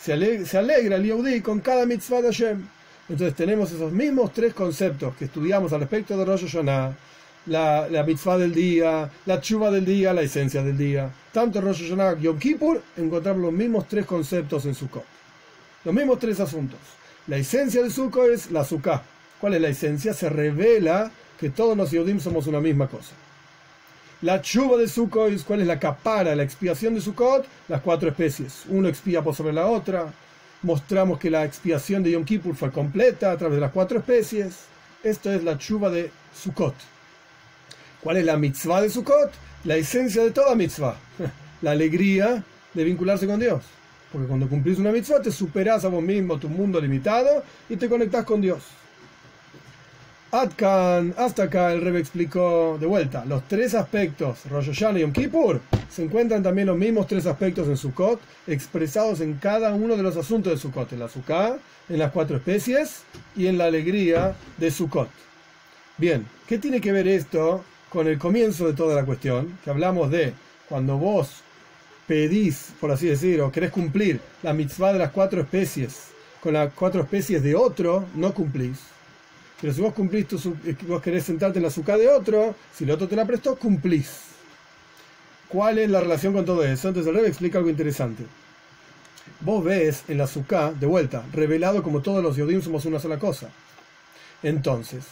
Se, 0.00 0.12
alegra, 0.12 0.96
el 0.96 1.04
Yehudi 1.04 1.40
con 1.40 1.60
cada 1.60 1.86
mitzvah 1.86 2.20
de 2.20 2.28
Hashem. 2.28 2.66
Entonces 3.08 3.34
tenemos 3.34 3.72
esos 3.72 3.92
mismos 3.92 4.32
tres 4.32 4.54
conceptos 4.54 5.14
que 5.16 5.26
estudiamos 5.26 5.72
al 5.72 5.80
respecto 5.80 6.16
de 6.16 6.24
Rosh 6.24 6.46
Hashanah, 6.46 6.96
la, 7.46 8.04
mitzvah 8.06 8.38
del 8.38 8.54
día, 8.54 9.10
la 9.26 9.40
chuva 9.40 9.70
del 9.70 9.84
día, 9.84 10.12
la 10.12 10.22
esencia 10.22 10.62
del 10.62 10.76
día. 10.76 11.10
Tanto 11.32 11.60
Rosh 11.60 11.82
Hashanah 11.82 12.10
como 12.10 12.22
Yom 12.22 12.38
Kippur 12.38 12.82
encontramos 12.96 13.42
los 13.42 13.52
mismos 13.52 13.88
tres 13.88 14.06
conceptos 14.06 14.66
en 14.66 14.74
Sukkot. 14.74 15.04
Los 15.84 15.94
mismos 15.94 16.18
tres 16.18 16.40
asuntos. 16.40 16.80
La 17.26 17.36
esencia 17.36 17.82
de 17.82 17.90
Sukkot 17.90 18.30
es 18.30 18.50
la 18.50 18.64
Sukkah. 18.64 19.02
¿Cuál 19.40 19.54
es 19.54 19.60
la 19.60 19.68
esencia? 19.68 20.14
Se 20.14 20.28
revela 20.28 21.10
que 21.38 21.50
todos 21.50 21.76
los 21.76 21.90
Yehudim 21.90 22.20
somos 22.20 22.46
una 22.46 22.60
misma 22.60 22.88
cosa. 22.88 23.14
La 24.24 24.40
chuva 24.40 24.78
de 24.78 24.88
Sukkot, 24.88 25.44
¿cuál 25.44 25.60
es 25.60 25.66
la 25.66 25.78
capara, 25.78 26.34
la 26.34 26.42
expiación 26.42 26.94
de 26.94 27.02
Sukkot? 27.02 27.46
Las 27.68 27.82
cuatro 27.82 28.08
especies. 28.08 28.62
Uno 28.70 28.88
expía 28.88 29.20
por 29.20 29.34
sobre 29.34 29.52
la 29.52 29.66
otra. 29.66 30.14
Mostramos 30.62 31.18
que 31.18 31.28
la 31.28 31.44
expiación 31.44 32.02
de 32.02 32.12
Yom 32.12 32.24
Kippur 32.24 32.56
fue 32.56 32.70
completa 32.70 33.32
a 33.32 33.36
través 33.36 33.56
de 33.56 33.60
las 33.60 33.70
cuatro 33.70 33.98
especies. 33.98 34.60
Esto 35.02 35.30
es 35.30 35.44
la 35.44 35.58
chuva 35.58 35.90
de 35.90 36.10
Sukkot. 36.34 36.74
¿Cuál 38.00 38.16
es 38.16 38.24
la 38.24 38.38
mitzvah 38.38 38.80
de 38.80 38.88
Sukkot? 38.88 39.30
La 39.64 39.76
esencia 39.76 40.24
de 40.24 40.30
toda 40.30 40.54
mitzvah. 40.54 40.96
La 41.60 41.72
alegría 41.72 42.42
de 42.72 42.82
vincularse 42.84 43.26
con 43.26 43.38
Dios. 43.38 43.62
Porque 44.10 44.26
cuando 44.26 44.48
cumplís 44.48 44.78
una 44.78 44.90
mitzvah 44.90 45.20
te 45.20 45.30
superás 45.30 45.84
a 45.84 45.88
vos 45.88 46.02
mismo, 46.02 46.38
tu 46.38 46.48
mundo 46.48 46.80
limitado, 46.80 47.44
y 47.68 47.76
te 47.76 47.90
conectás 47.90 48.24
con 48.24 48.40
Dios. 48.40 48.62
Atkan, 50.34 51.14
hasta 51.16 51.44
acá 51.44 51.72
el 51.72 51.80
Rebbe 51.80 52.00
explicó 52.00 52.76
de 52.80 52.86
vuelta, 52.86 53.24
los 53.24 53.46
tres 53.46 53.72
aspectos, 53.72 54.40
Rosh 54.50 54.68
y 54.70 54.98
Yom 54.98 55.12
Kippur, 55.12 55.60
se 55.88 56.02
encuentran 56.02 56.42
también 56.42 56.66
los 56.66 56.76
mismos 56.76 57.06
tres 57.06 57.24
aspectos 57.26 57.68
en 57.68 57.76
Sukkot, 57.76 58.20
expresados 58.48 59.20
en 59.20 59.34
cada 59.34 59.72
uno 59.72 59.96
de 59.96 60.02
los 60.02 60.16
asuntos 60.16 60.52
de 60.52 60.58
Sukkot, 60.58 60.92
en 60.92 60.98
la 60.98 61.08
Sukkah, 61.08 61.56
en 61.88 61.98
las 62.00 62.10
cuatro 62.10 62.36
especies 62.36 63.04
y 63.36 63.46
en 63.46 63.58
la 63.58 63.66
alegría 63.66 64.34
de 64.58 64.72
Sukkot. 64.72 65.08
Bien, 65.98 66.26
¿qué 66.48 66.58
tiene 66.58 66.80
que 66.80 66.90
ver 66.90 67.06
esto 67.06 67.62
con 67.88 68.08
el 68.08 68.18
comienzo 68.18 68.66
de 68.66 68.74
toda 68.74 68.96
la 68.96 69.04
cuestión? 69.04 69.56
Que 69.62 69.70
hablamos 69.70 70.10
de 70.10 70.32
cuando 70.68 70.98
vos 70.98 71.42
pedís, 72.08 72.72
por 72.80 72.90
así 72.90 73.06
decirlo, 73.06 73.46
o 73.46 73.52
querés 73.52 73.70
cumplir 73.70 74.20
la 74.42 74.52
mitzvah 74.52 74.94
de 74.94 74.98
las 74.98 75.12
cuatro 75.12 75.42
especies 75.42 76.08
con 76.44 76.54
las 76.54 76.74
cuatro 76.74 77.00
especies 77.00 77.42
de 77.42 77.54
otro, 77.54 78.04
no 78.16 78.34
cumplís. 78.34 78.93
Pero 79.64 79.72
si 79.72 79.80
vos 79.80 79.94
cumplís, 79.94 80.28
tu, 80.28 80.36
eh, 80.66 80.76
vos 80.86 81.00
querés 81.00 81.24
sentarte 81.24 81.58
en 81.58 81.62
la 81.62 81.68
azúcar 81.68 81.98
de 81.98 82.06
otro, 82.06 82.54
si 82.74 82.84
el 82.84 82.90
otro 82.90 83.08
te 83.08 83.16
la 83.16 83.24
prestó, 83.24 83.56
cumplís. 83.56 84.10
¿Cuál 85.48 85.78
es 85.78 85.88
la 85.88 86.00
relación 86.00 86.34
con 86.34 86.44
todo 86.44 86.62
eso? 86.62 86.88
Entonces 86.88 87.08
el 87.08 87.14
Rebbe 87.14 87.28
explica 87.28 87.56
algo 87.56 87.70
interesante. 87.70 88.24
Vos 89.40 89.64
ves 89.64 90.04
en 90.08 90.18
la 90.18 90.24
azúcar, 90.24 90.74
de 90.74 90.86
vuelta, 90.86 91.24
revelado 91.32 91.82
como 91.82 92.02
todos 92.02 92.22
los 92.22 92.36
yodim 92.36 92.60
somos 92.60 92.84
una 92.84 93.00
sola 93.00 93.18
cosa. 93.18 93.48
Entonces, 94.42 95.02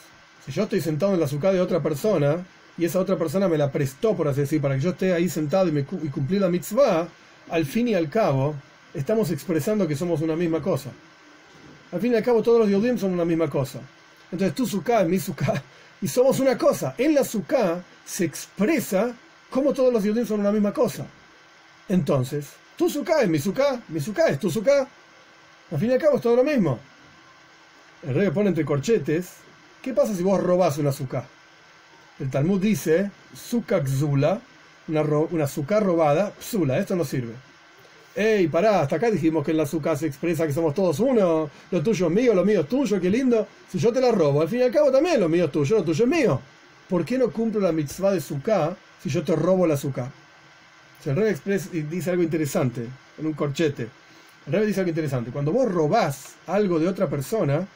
si 0.45 0.53
yo 0.53 0.65
estoy 0.65 0.83
sentado 0.83 1.15
en 1.15 1.21
la 1.21 1.25
azúcar 1.25 1.55
de 1.55 1.61
otra 1.63 1.83
persona, 1.83 2.45
y 2.77 2.85
esa 2.85 3.01
otra 3.01 3.17
persona 3.17 3.49
me 3.49 3.57
la 3.57 3.73
prestó, 3.73 4.15
por 4.15 4.29
así 4.29 4.43
decir, 4.43 4.61
para 4.61 4.75
que 4.75 4.83
yo 4.83 4.91
esté 4.91 5.15
ahí 5.15 5.31
sentado 5.31 5.67
y, 5.69 5.73
me, 5.73 5.81
y 5.81 6.09
cumplir 6.09 6.43
la 6.43 6.51
mitzvah, 6.51 7.09
al 7.49 7.65
fin 7.65 7.89
y 7.89 7.95
al 7.95 8.11
cabo, 8.11 8.55
estamos 8.93 9.31
expresando 9.31 9.89
que 9.89 9.97
somos 9.97 10.21
una 10.21 10.37
misma 10.37 10.61
cosa. 10.61 10.91
Al 11.91 12.03
fin 12.03 12.13
y 12.13 12.17
al 12.17 12.23
cabo, 12.23 12.43
todos 12.43 12.61
los 12.61 12.69
yodim 12.69 12.99
son 12.99 13.13
una 13.13 13.25
misma 13.25 13.49
cosa. 13.49 13.81
Entonces 14.33 14.55
tu 14.55 14.67
suká 14.67 15.03
es 15.03 15.09
mi 15.09 15.21
suká. 15.21 15.63
Y 16.01 16.09
somos 16.09 16.41
una 16.41 16.59
cosa. 16.59 16.95
En 16.99 17.15
la 17.15 17.23
suká 17.23 17.85
se 18.05 18.25
expresa 18.25 19.15
como 19.51 19.73
todos 19.75 19.93
los 19.93 20.03
judíos 20.03 20.27
son 20.27 20.41
una 20.41 20.51
misma 20.51 20.73
cosa. 20.73 21.07
Entonces, 21.89 22.47
tu 22.77 22.89
suká 22.89 23.21
es 23.23 23.29
mi 23.29 23.39
suká, 23.39 23.83
mi 23.89 24.01
suká 24.01 24.29
es 24.29 24.39
tu 24.39 24.51
suká. 24.51 24.89
Al 25.71 25.79
fin 25.79 25.91
y 25.91 25.93
al 25.93 26.01
cabo 26.01 26.17
es 26.17 26.23
todo 26.23 26.37
lo 26.37 26.45
mismo. 26.45 26.79
El 28.03 28.15
rey 28.15 28.31
pone 28.31 28.49
entre 28.49 28.65
corchetes, 28.65 29.35
¿qué 29.83 29.93
pasa 29.93 30.15
si 30.15 30.23
vos 30.23 30.43
robás 30.43 30.79
una 30.79 30.91
suká? 30.91 31.27
El 32.19 32.31
Talmud 32.31 32.61
dice, 32.61 33.11
suká 33.35 33.85
xula, 33.85 34.41
una, 34.89 35.03
una 35.03 35.47
suká 35.47 35.81
robada, 35.81 36.33
psula, 36.41 36.79
esto 36.79 36.97
no 36.97 37.05
sirve. 37.05 37.35
Ey, 38.15 38.47
pará, 38.49 38.83
hasta 38.83 38.97
acá 38.97 39.11
dijimos 39.11 39.43
que 39.43 39.53
en 39.53 39.57
la 39.57 39.63
azúcar 39.63 39.97
se 39.97 40.07
expresa 40.07 40.47
que 40.47 40.53
somos 40.53 40.75
todos 40.75 41.01
uno, 41.01 41.49
lo 41.71 41.83
tuyo 41.83 42.09
es 42.09 42.13
mío, 42.13 42.35
lo 42.35 42.45
mío 42.45 42.61
es 42.61 42.69
tuyo, 42.69 43.01
qué 43.01 43.09
lindo. 43.09 43.47
Si 43.71 43.79
yo 43.79 43.91
te 43.91 44.03
la 44.03 44.13
robo, 44.13 44.43
al 44.43 44.49
fin 44.49 44.61
y 44.61 44.63
al 44.63 44.71
cabo 44.71 44.93
también 44.93 45.19
lo 45.19 45.31
mío 45.31 45.47
es 45.47 45.53
tuyo, 45.53 45.77
lo 45.77 45.85
tuyo 45.85 46.05
es 46.05 46.11
mío. 46.11 46.41
¿Por 46.89 47.07
qué 47.07 47.17
no 47.17 47.31
cumplo 47.31 47.61
la 47.61 47.73
mitzvah 47.73 48.11
de 48.11 48.21
suká 48.21 48.77
si 49.03 49.09
yo 49.09 49.23
te 49.23 49.35
robo 49.35 49.67
la 49.67 49.75
azúcar? 49.75 50.11
el 51.07 51.17
Rebbe 51.17 51.31
Express 51.31 51.71
dice 51.73 52.11
algo 52.11 52.23
interesante, 52.23 52.87
en 53.19 53.27
un 53.27 53.33
corchete. 53.33 53.89
El 54.47 54.53
Rebbe 54.53 54.67
dice 54.67 54.81
algo 54.81 54.91
interesante. 54.91 55.31
Cuando 55.31 55.51
vos 55.51 55.73
robás 55.73 56.35
algo 56.47 56.79
de 56.79 56.89
otra 56.89 57.09
persona, 57.09 57.67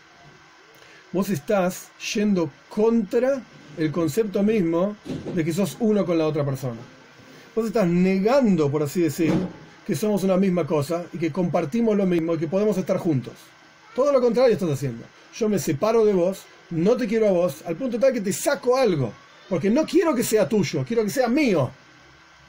vos 1.12 1.30
estás 1.30 1.88
yendo 2.14 2.50
contra 2.68 3.40
el 3.78 3.90
concepto 3.90 4.42
mismo 4.42 4.96
de 5.34 5.44
que 5.44 5.52
sos 5.52 5.76
uno 5.80 6.04
con 6.04 6.18
la 6.18 6.26
otra 6.26 6.44
persona. 6.44 6.80
Vos 7.54 7.66
estás 7.66 7.88
negando, 7.88 8.70
por 8.70 8.82
así 8.82 9.00
decir, 9.00 9.32
que 9.86 9.94
somos 9.94 10.24
una 10.24 10.36
misma 10.36 10.66
cosa 10.66 11.04
y 11.12 11.18
que 11.18 11.30
compartimos 11.30 11.96
lo 11.96 12.06
mismo 12.06 12.34
y 12.34 12.38
que 12.38 12.48
podemos 12.48 12.76
estar 12.76 12.98
juntos. 12.98 13.34
Todo 13.94 14.12
lo 14.12 14.20
contrario 14.20 14.52
estás 14.52 14.70
haciendo. 14.70 15.04
Yo 15.34 15.48
me 15.48 15.58
separo 15.58 16.04
de 16.04 16.12
vos, 16.12 16.42
no 16.70 16.96
te 16.96 17.06
quiero 17.06 17.28
a 17.28 17.30
vos, 17.30 17.62
al 17.64 17.76
punto 17.76 17.98
tal 17.98 18.12
que 18.12 18.20
te 18.20 18.32
saco 18.32 18.76
algo, 18.76 19.12
porque 19.48 19.70
no 19.70 19.86
quiero 19.86 20.14
que 20.14 20.24
sea 20.24 20.48
tuyo, 20.48 20.84
quiero 20.86 21.04
que 21.04 21.10
sea 21.10 21.28
mío. 21.28 21.70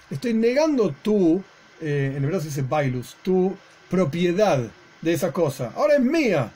Estoy 0.09 0.33
negando 0.33 0.95
tu, 1.01 1.41
eh, 1.79 2.13
en 2.15 2.23
hebreo 2.23 2.39
se 2.39 2.47
dice 2.47 2.63
bailus, 2.63 3.15
tu 3.21 3.55
propiedad 3.89 4.59
de 5.01 5.13
esa 5.13 5.31
cosa. 5.31 5.73
Ahora 5.75 5.95
es 5.95 6.01
mía. 6.01 6.51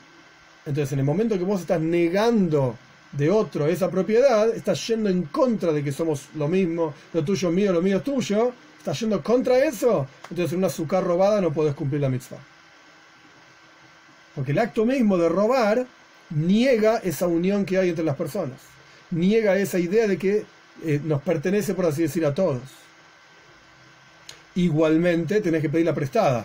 Entonces, 0.66 0.92
en 0.92 1.00
el 1.00 1.04
momento 1.04 1.38
que 1.38 1.44
vos 1.44 1.60
estás 1.60 1.80
negando 1.80 2.76
de 3.12 3.30
otro 3.30 3.66
esa 3.66 3.90
propiedad, 3.90 4.48
estás 4.48 4.84
yendo 4.86 5.10
en 5.10 5.24
contra 5.24 5.72
de 5.72 5.84
que 5.84 5.92
somos 5.92 6.28
lo 6.34 6.48
mismo, 6.48 6.94
lo 7.12 7.24
tuyo 7.24 7.48
es 7.48 7.54
mío, 7.54 7.72
lo 7.72 7.82
mío 7.82 7.98
es 7.98 8.04
tuyo, 8.04 8.52
estás 8.82 8.98
yendo 8.98 9.22
contra 9.22 9.64
eso, 9.64 10.08
entonces 10.28 10.52
en 10.52 10.58
una 10.58 10.66
azúcar 10.66 11.04
robada 11.04 11.40
no 11.40 11.52
puedes 11.52 11.72
cumplir 11.72 12.00
la 12.00 12.08
mitzvah. 12.08 12.38
Porque 14.34 14.50
el 14.50 14.58
acto 14.58 14.84
mismo 14.84 15.16
de 15.16 15.28
robar 15.28 15.86
niega 16.30 16.96
esa 16.96 17.28
unión 17.28 17.64
que 17.64 17.78
hay 17.78 17.90
entre 17.90 18.04
las 18.04 18.16
personas, 18.16 18.58
niega 19.12 19.56
esa 19.56 19.78
idea 19.78 20.08
de 20.08 20.18
que 20.18 20.44
eh, 20.84 21.00
nos 21.04 21.22
pertenece, 21.22 21.74
por 21.74 21.86
así 21.86 22.02
decir, 22.02 22.26
a 22.26 22.34
todos. 22.34 22.62
Igualmente 24.56 25.40
tenés 25.40 25.62
que 25.62 25.68
pedir 25.68 25.86
la 25.86 25.94
prestada. 25.94 26.44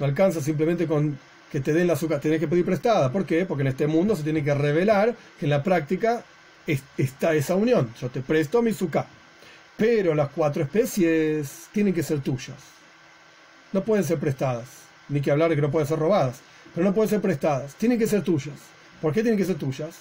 No 0.00 0.06
alcanza 0.06 0.40
simplemente 0.40 0.88
con 0.88 1.16
que 1.52 1.60
te 1.60 1.72
den 1.72 1.86
la 1.86 1.92
azúcar, 1.92 2.18
tenés 2.18 2.40
que 2.40 2.48
pedir 2.48 2.64
prestada. 2.64 3.12
¿Por 3.12 3.24
qué? 3.24 3.46
Porque 3.46 3.62
en 3.62 3.68
este 3.68 3.86
mundo 3.86 4.16
se 4.16 4.24
tiene 4.24 4.42
que 4.42 4.52
revelar 4.52 5.14
que 5.38 5.46
en 5.46 5.50
la 5.50 5.62
práctica 5.62 6.24
está 6.66 7.34
esa 7.34 7.54
unión. 7.54 7.94
Yo 8.00 8.08
te 8.08 8.20
presto 8.20 8.62
mi 8.62 8.70
azúcar 8.72 9.17
pero 9.78 10.12
las 10.12 10.30
cuatro 10.30 10.64
especies 10.64 11.68
tienen 11.72 11.94
que 11.94 12.02
ser 12.02 12.20
tuyas. 12.20 12.58
No 13.72 13.84
pueden 13.84 14.04
ser 14.04 14.18
prestadas. 14.18 14.66
Ni 15.08 15.20
que 15.20 15.30
hablar 15.30 15.48
de 15.48 15.56
que 15.56 15.62
no 15.62 15.70
pueden 15.70 15.86
ser 15.86 16.00
robadas. 16.00 16.40
Pero 16.74 16.84
no 16.84 16.92
pueden 16.92 17.08
ser 17.08 17.20
prestadas. 17.20 17.76
Tienen 17.76 17.98
que 17.98 18.08
ser 18.08 18.22
tuyas. 18.22 18.56
¿Por 19.00 19.14
qué 19.14 19.22
tienen 19.22 19.38
que 19.38 19.44
ser 19.44 19.54
tuyas? 19.54 19.94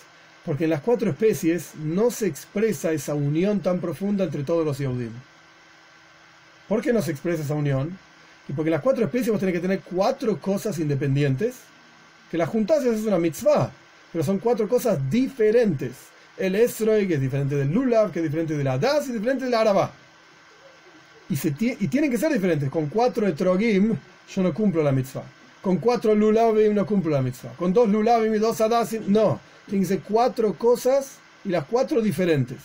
Porque 0.44 0.64
en 0.64 0.72
las 0.72 0.82
cuatro 0.82 1.12
especies 1.12 1.76
no 1.76 2.10
se 2.10 2.26
expresa 2.26 2.92
esa 2.92 3.14
unión 3.14 3.60
tan 3.60 3.80
profunda 3.80 4.24
entre 4.24 4.44
todos 4.44 4.66
los 4.66 4.80
Yehudim. 4.80 5.12
¿Por 6.68 6.82
qué 6.82 6.92
no 6.92 7.04
se 7.04 7.12
expresa 7.12 7.44
esa 7.44 7.54
unión? 7.54 7.98
Y 8.50 8.54
porque 8.54 8.70
en 8.70 8.74
las 8.74 8.82
cuatro 8.82 9.06
especies 9.06 9.32
vos 9.32 9.40
que 9.40 9.60
tener 9.60 9.82
cuatro 9.82 10.40
cosas 10.42 10.80
independientes, 10.80 11.56
que 12.32 12.38
las 12.38 12.50
juntas 12.50 12.84
es 12.84 13.06
una 13.06 13.20
mitzvah, 13.20 13.72
pero 14.12 14.24
son 14.24 14.40
cuatro 14.40 14.68
cosas 14.68 14.98
diferentes 15.10 15.94
el 16.38 16.56
Esroi, 16.56 17.08
que 17.08 17.16
es 17.16 17.22
diferente 17.22 17.56
del 17.56 17.72
Lulav, 17.72 18.12
que 18.12 18.20
es 18.20 18.24
diferente 18.24 18.56
de 18.56 18.64
la 18.64 18.76
y 18.76 19.12
diferente 19.12 19.46
de 19.46 19.52
la 19.52 19.62
Araba. 19.62 19.92
Y, 21.30 21.36
se 21.36 21.50
y 21.60 21.88
tienen 21.88 22.10
que 22.10 22.18
ser 22.18 22.32
diferentes. 22.32 22.70
Con 22.70 22.88
cuatro 22.88 23.28
Etrogim 23.28 23.98
yo 24.34 24.44
no 24.44 24.54
cumplo 24.54 24.84
la 24.84 24.92
mitzvah. 24.92 25.24
Con 25.62 25.78
cuatro 25.78 26.16
Lulavim 26.16 26.74
no 26.74 26.86
cumplo 26.86 27.12
la 27.12 27.22
mitzvah. 27.22 27.54
Con 27.54 27.74
dos 27.74 27.90
Lulavim 27.90 28.34
y 28.34 28.38
dos 28.38 28.62
Adasim, 28.62 29.04
no. 29.08 29.40
Tienen 29.66 29.82
que 29.82 29.96
ser 29.96 30.00
cuatro 30.02 30.54
cosas 30.54 31.18
y 31.44 31.50
las 31.50 31.66
cuatro 31.66 32.02
diferentes. 32.02 32.58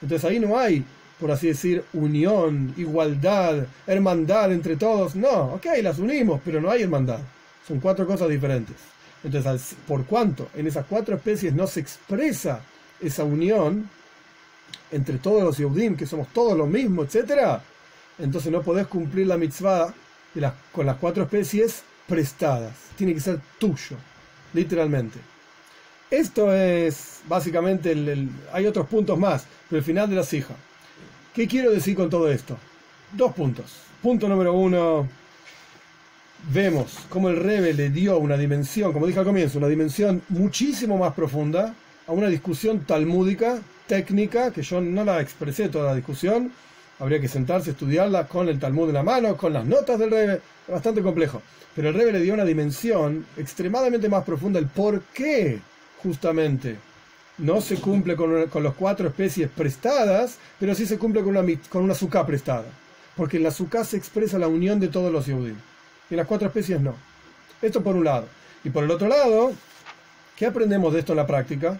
Entonces 0.00 0.28
ahí 0.30 0.40
no 0.40 0.58
hay, 0.58 0.84
por 1.20 1.30
así 1.30 1.48
decir, 1.48 1.84
unión, 1.92 2.72
igualdad, 2.76 3.66
hermandad 3.86 4.52
entre 4.52 4.76
todos. 4.76 5.14
No, 5.14 5.54
ok, 5.54 5.66
las 5.82 5.98
unimos, 5.98 6.40
pero 6.44 6.60
no 6.60 6.70
hay 6.70 6.82
hermandad. 6.82 7.20
Son 7.66 7.80
cuatro 7.80 8.06
cosas 8.06 8.28
diferentes. 8.28 8.76
Entonces, 9.24 9.76
por 9.86 10.04
cuanto 10.04 10.48
en 10.54 10.66
esas 10.66 10.86
cuatro 10.86 11.14
especies 11.14 11.54
no 11.54 11.66
se 11.66 11.80
expresa 11.80 12.60
esa 13.02 13.24
unión 13.24 13.88
entre 14.90 15.18
todos 15.18 15.42
los 15.42 15.58
Yehudim, 15.58 15.96
que 15.96 16.06
somos 16.06 16.28
todos 16.28 16.56
lo 16.56 16.66
mismo, 16.66 17.02
etc., 17.02 17.58
entonces 18.18 18.52
no 18.52 18.62
podés 18.62 18.86
cumplir 18.86 19.26
la 19.26 19.36
mitzvah 19.36 19.92
con 20.70 20.86
las 20.86 20.96
cuatro 20.96 21.24
especies 21.24 21.82
prestadas. 22.06 22.72
Tiene 22.96 23.14
que 23.14 23.20
ser 23.20 23.40
tuyo, 23.58 23.96
literalmente. 24.52 25.18
Esto 26.10 26.52
es 26.54 27.20
básicamente 27.26 27.92
el, 27.92 28.28
hay 28.52 28.66
otros 28.66 28.86
puntos 28.86 29.18
más, 29.18 29.46
pero 29.68 29.78
el 29.78 29.84
final 29.84 30.10
de 30.10 30.16
la 30.16 30.26
hija. 30.30 30.54
¿Qué 31.34 31.48
quiero 31.48 31.70
decir 31.70 31.96
con 31.96 32.10
todo 32.10 32.30
esto? 32.30 32.58
Dos 33.12 33.32
puntos. 33.32 33.76
Punto 34.02 34.28
número 34.28 34.52
uno, 34.52 35.08
vemos 36.52 36.98
cómo 37.08 37.30
el 37.30 37.36
Rebe 37.36 37.72
le 37.72 37.88
dio 37.88 38.18
una 38.18 38.36
dimensión, 38.36 38.92
como 38.92 39.06
dije 39.06 39.20
al 39.20 39.24
comienzo, 39.24 39.58
una 39.58 39.68
dimensión 39.68 40.22
muchísimo 40.28 40.98
más 40.98 41.14
profunda 41.14 41.74
a 42.06 42.12
una 42.12 42.28
discusión 42.28 42.80
talmúdica, 42.80 43.58
técnica, 43.86 44.50
que 44.50 44.62
yo 44.62 44.80
no 44.80 45.04
la 45.04 45.20
expresé 45.20 45.68
toda 45.68 45.90
la 45.90 45.94
discusión, 45.94 46.52
habría 46.98 47.20
que 47.20 47.28
sentarse 47.28 47.70
estudiarla 47.70 48.26
con 48.26 48.48
el 48.48 48.58
Talmud 48.58 48.88
en 48.88 48.94
la 48.94 49.02
mano, 49.02 49.36
con 49.36 49.52
las 49.52 49.64
notas 49.64 49.98
del 49.98 50.10
Rebe, 50.10 50.40
bastante 50.68 51.02
complejo. 51.02 51.42
Pero 51.74 51.88
el 51.88 51.94
Rebe 51.94 52.12
le 52.12 52.20
dio 52.20 52.34
una 52.34 52.44
dimensión 52.44 53.26
extremadamente 53.36 54.08
más 54.08 54.24
profunda, 54.24 54.58
el 54.58 54.66
por 54.66 55.02
qué 55.14 55.58
justamente 56.02 56.76
no 57.38 57.60
se 57.60 57.76
cumple 57.76 58.14
con, 58.14 58.46
con 58.48 58.62
las 58.62 58.74
cuatro 58.74 59.08
especies 59.08 59.48
prestadas, 59.48 60.38
pero 60.60 60.74
sí 60.74 60.86
se 60.86 60.98
cumple 60.98 61.22
con 61.22 61.36
una, 61.36 61.60
con 61.68 61.82
una 61.82 61.94
suká 61.94 62.26
prestada. 62.26 62.66
Porque 63.16 63.38
en 63.38 63.42
la 63.42 63.50
suká 63.50 63.84
se 63.84 63.96
expresa 63.96 64.38
la 64.38 64.48
unión 64.48 64.80
de 64.80 64.88
todos 64.88 65.12
los 65.12 65.26
Yehudim. 65.26 65.56
Y 66.10 66.14
en 66.14 66.16
las 66.18 66.26
cuatro 66.26 66.48
especies 66.48 66.80
no. 66.80 66.94
Esto 67.60 67.82
por 67.82 67.96
un 67.96 68.04
lado. 68.04 68.26
Y 68.64 68.70
por 68.70 68.84
el 68.84 68.90
otro 68.90 69.08
lado, 69.08 69.52
¿qué 70.36 70.46
aprendemos 70.46 70.92
de 70.92 71.00
esto 71.00 71.12
en 71.12 71.18
la 71.18 71.26
práctica? 71.26 71.78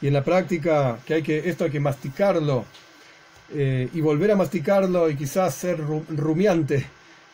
Y 0.00 0.06
en 0.06 0.14
la 0.14 0.22
práctica, 0.24 0.98
que 1.04 1.14
hay 1.14 1.22
que, 1.22 1.48
esto 1.48 1.64
hay 1.64 1.70
que 1.70 1.80
masticarlo 1.80 2.64
eh, 3.52 3.88
y 3.92 4.00
volver 4.00 4.30
a 4.30 4.36
masticarlo 4.36 5.08
y 5.10 5.16
quizás 5.16 5.54
ser 5.54 5.78
rumiante 5.80 6.86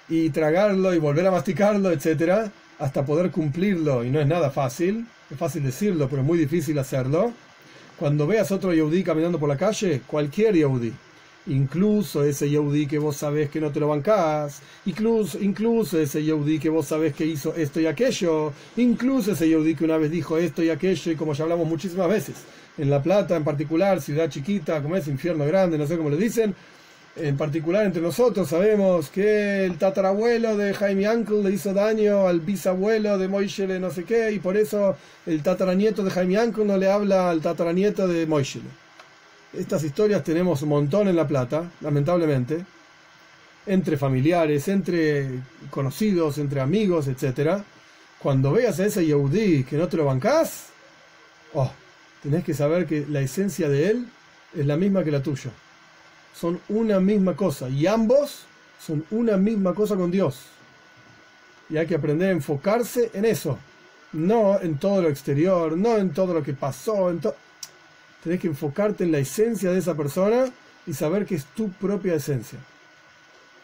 y 0.08 0.30
tragarlo 0.30 0.94
y 0.94 0.98
volver 0.98 1.26
a 1.26 1.30
masticarlo, 1.30 1.90
etcétera, 1.90 2.50
hasta 2.78 3.04
poder 3.04 3.30
cumplirlo. 3.30 4.04
Y 4.04 4.10
no 4.10 4.20
es 4.20 4.26
nada 4.26 4.50
fácil, 4.50 5.06
es 5.30 5.38
fácil 5.38 5.62
decirlo, 5.64 6.08
pero 6.08 6.22
es 6.22 6.26
muy 6.26 6.38
difícil 6.38 6.78
hacerlo. 6.78 7.32
Cuando 7.98 8.26
veas 8.26 8.50
otro 8.50 8.72
Yehudi 8.72 9.04
caminando 9.04 9.38
por 9.38 9.48
la 9.48 9.56
calle, 9.56 10.02
cualquier 10.06 10.54
Yehudi, 10.54 10.92
incluso 11.46 12.24
ese 12.24 12.48
Yehudi 12.48 12.86
que 12.86 12.98
vos 12.98 13.16
sabés 13.16 13.50
que 13.50 13.60
no 13.60 13.70
te 13.70 13.80
lo 13.80 13.88
bancás, 13.88 14.60
incluso, 14.86 15.38
incluso 15.40 15.98
ese 15.98 16.22
Yehudi 16.22 16.58
que 16.58 16.68
vos 16.68 16.86
sabés 16.86 17.14
que 17.14 17.26
hizo 17.26 17.54
esto 17.54 17.80
y 17.80 17.86
aquello, 17.86 18.52
incluso 18.76 19.32
ese 19.32 19.48
Yehudi 19.48 19.74
que 19.74 19.84
una 19.84 19.98
vez 19.98 20.10
dijo 20.10 20.38
esto 20.38 20.62
y 20.62 20.70
aquello, 20.70 21.12
y 21.12 21.16
como 21.16 21.34
ya 21.34 21.44
hablamos 21.44 21.68
muchísimas 21.68 22.08
veces, 22.08 22.36
en 22.78 22.90
La 22.90 23.02
Plata 23.02 23.36
en 23.36 23.44
particular, 23.44 24.00
ciudad 24.00 24.30
chiquita, 24.30 24.82
como 24.82 24.96
es 24.96 25.06
infierno 25.06 25.44
grande, 25.46 25.78
no 25.78 25.86
sé 25.86 25.96
cómo 25.96 26.10
le 26.10 26.16
dicen, 26.16 26.54
en 27.16 27.36
particular 27.36 27.86
entre 27.86 28.02
nosotros 28.02 28.48
sabemos 28.48 29.08
que 29.08 29.64
el 29.64 29.78
tatarabuelo 29.78 30.56
de 30.56 30.74
Jaime 30.74 31.08
Uncle 31.08 31.44
le 31.44 31.52
hizo 31.52 31.72
daño 31.72 32.26
al 32.26 32.40
bisabuelo 32.40 33.18
de 33.18 33.28
Moishele 33.28 33.78
no 33.78 33.90
sé 33.90 34.04
qué, 34.04 34.32
y 34.32 34.40
por 34.40 34.56
eso 34.56 34.96
el 35.26 35.42
tataranieto 35.42 36.02
de 36.02 36.10
Jaime 36.10 36.42
Uncle 36.42 36.64
no 36.64 36.76
le 36.76 36.90
habla 36.90 37.30
al 37.30 37.40
tataranieto 37.40 38.08
de 38.08 38.26
Moishele. 38.26 38.83
Estas 39.58 39.84
historias 39.84 40.24
tenemos 40.24 40.62
un 40.62 40.70
montón 40.70 41.06
en 41.06 41.14
La 41.14 41.28
Plata, 41.28 41.70
lamentablemente, 41.80 42.64
entre 43.66 43.96
familiares, 43.96 44.66
entre 44.66 45.28
conocidos, 45.70 46.38
entre 46.38 46.60
amigos, 46.60 47.06
etc. 47.06 47.62
Cuando 48.18 48.52
veas 48.52 48.80
a 48.80 48.86
ese 48.86 49.06
Yehudi 49.06 49.62
que 49.62 49.76
no 49.76 49.86
te 49.86 49.96
lo 49.96 50.06
bancás, 50.06 50.70
oh, 51.52 51.70
tenés 52.22 52.42
que 52.42 52.52
saber 52.52 52.86
que 52.86 53.06
la 53.08 53.20
esencia 53.20 53.68
de 53.68 53.90
él 53.90 54.08
es 54.56 54.66
la 54.66 54.76
misma 54.76 55.04
que 55.04 55.12
la 55.12 55.22
tuya. 55.22 55.50
Son 56.34 56.60
una 56.68 56.98
misma 56.98 57.36
cosa 57.36 57.68
y 57.68 57.86
ambos 57.86 58.46
son 58.80 59.04
una 59.12 59.36
misma 59.36 59.72
cosa 59.72 59.94
con 59.94 60.10
Dios. 60.10 60.46
Y 61.70 61.76
hay 61.76 61.86
que 61.86 61.94
aprender 61.94 62.28
a 62.28 62.32
enfocarse 62.32 63.10
en 63.14 63.24
eso, 63.24 63.56
no 64.12 64.60
en 64.60 64.78
todo 64.78 65.02
lo 65.02 65.08
exterior, 65.08 65.76
no 65.76 65.96
en 65.96 66.12
todo 66.12 66.34
lo 66.34 66.42
que 66.42 66.54
pasó. 66.54 67.08
En 67.08 67.20
Tenés 68.24 68.40
que 68.40 68.48
enfocarte 68.48 69.04
en 69.04 69.12
la 69.12 69.18
esencia 69.18 69.70
de 69.70 69.78
esa 69.78 69.94
persona 69.94 70.46
y 70.86 70.94
saber 70.94 71.26
que 71.26 71.36
es 71.36 71.44
tu 71.44 71.70
propia 71.70 72.14
esencia. 72.14 72.58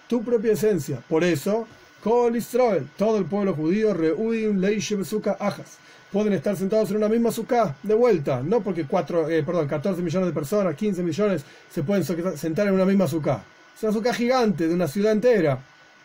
Tu 0.07 0.23
propia 0.23 0.53
esencia. 0.53 1.03
Por 1.09 1.25
eso, 1.25 1.67
Kol 2.05 2.37
Israel, 2.37 2.89
todo 2.97 3.19
el 3.19 3.25
pueblo 3.25 3.55
judío, 3.55 3.95
Reuim, 3.95 4.61
Leishem, 4.61 5.03
Ajas 5.39 5.79
pueden 6.13 6.33
estar 6.33 6.57
sentados 6.57 6.91
en 6.91 6.97
una 6.97 7.09
misma 7.09 7.31
suká 7.31 7.77
de 7.83 7.95
vuelta, 7.95 8.43
no 8.43 8.61
porque 8.61 8.85
cuatro, 8.85 9.29
eh, 9.31 9.43
perdón, 9.43 9.69
14 9.69 10.03
millones 10.03 10.29
de 10.29 10.33
personas, 10.33 10.75
15 10.75 11.03
millones 11.03 11.45
se 11.71 11.83
pueden 11.83 12.05
sentar 12.37 12.67
en 12.67 12.75
una 12.75 12.85
misma 12.85 13.07
suká. 13.07 13.43
Es 13.77 13.83
una 13.83 13.93
suká 13.93 14.13
gigante 14.13 14.67
de 14.67 14.75
una 14.75 14.89
ciudad 14.89 15.13
entera. 15.13 15.59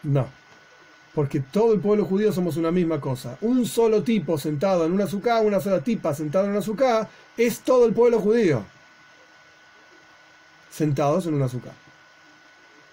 No, 0.03 0.27
porque 1.15 1.39
todo 1.39 1.73
el 1.73 1.79
pueblo 1.79 2.03
judío 2.03 2.33
somos 2.33 2.57
una 2.57 2.71
misma 2.71 2.99
cosa. 2.99 3.37
Un 3.41 3.65
solo 3.65 4.03
tipo 4.03 4.37
sentado 4.37 4.85
en 4.85 4.91
una 4.91 5.07
suká, 5.07 5.39
una 5.39 5.61
sola 5.61 5.81
tipa 5.81 6.13
sentada 6.13 6.45
en 6.45 6.51
una 6.51 6.61
suká, 6.61 7.07
es 7.37 7.61
todo 7.61 7.85
el 7.85 7.93
pueblo 7.93 8.19
judío. 8.19 8.63
Sentados 10.69 11.25
en 11.25 11.35
una 11.35 11.47
suká. 11.47 11.71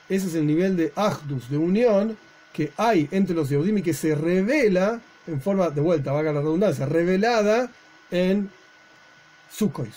Ese 0.08 0.28
es 0.28 0.34
el 0.36 0.46
nivel 0.46 0.76
de 0.76 0.92
ahdus, 0.94 1.50
de 1.50 1.58
unión, 1.58 2.16
que 2.52 2.72
hay 2.76 3.08
entre 3.10 3.34
los 3.34 3.48
Yehudim 3.48 3.78
y 3.78 3.82
que 3.82 3.94
se 3.94 4.14
revela 4.14 5.00
en 5.26 5.40
forma, 5.40 5.70
de 5.70 5.80
vuelta, 5.80 6.12
valga 6.12 6.32
la 6.32 6.40
redundancia, 6.40 6.86
revelada 6.86 7.70
en 8.10 8.50
Sukkot. 9.50 9.88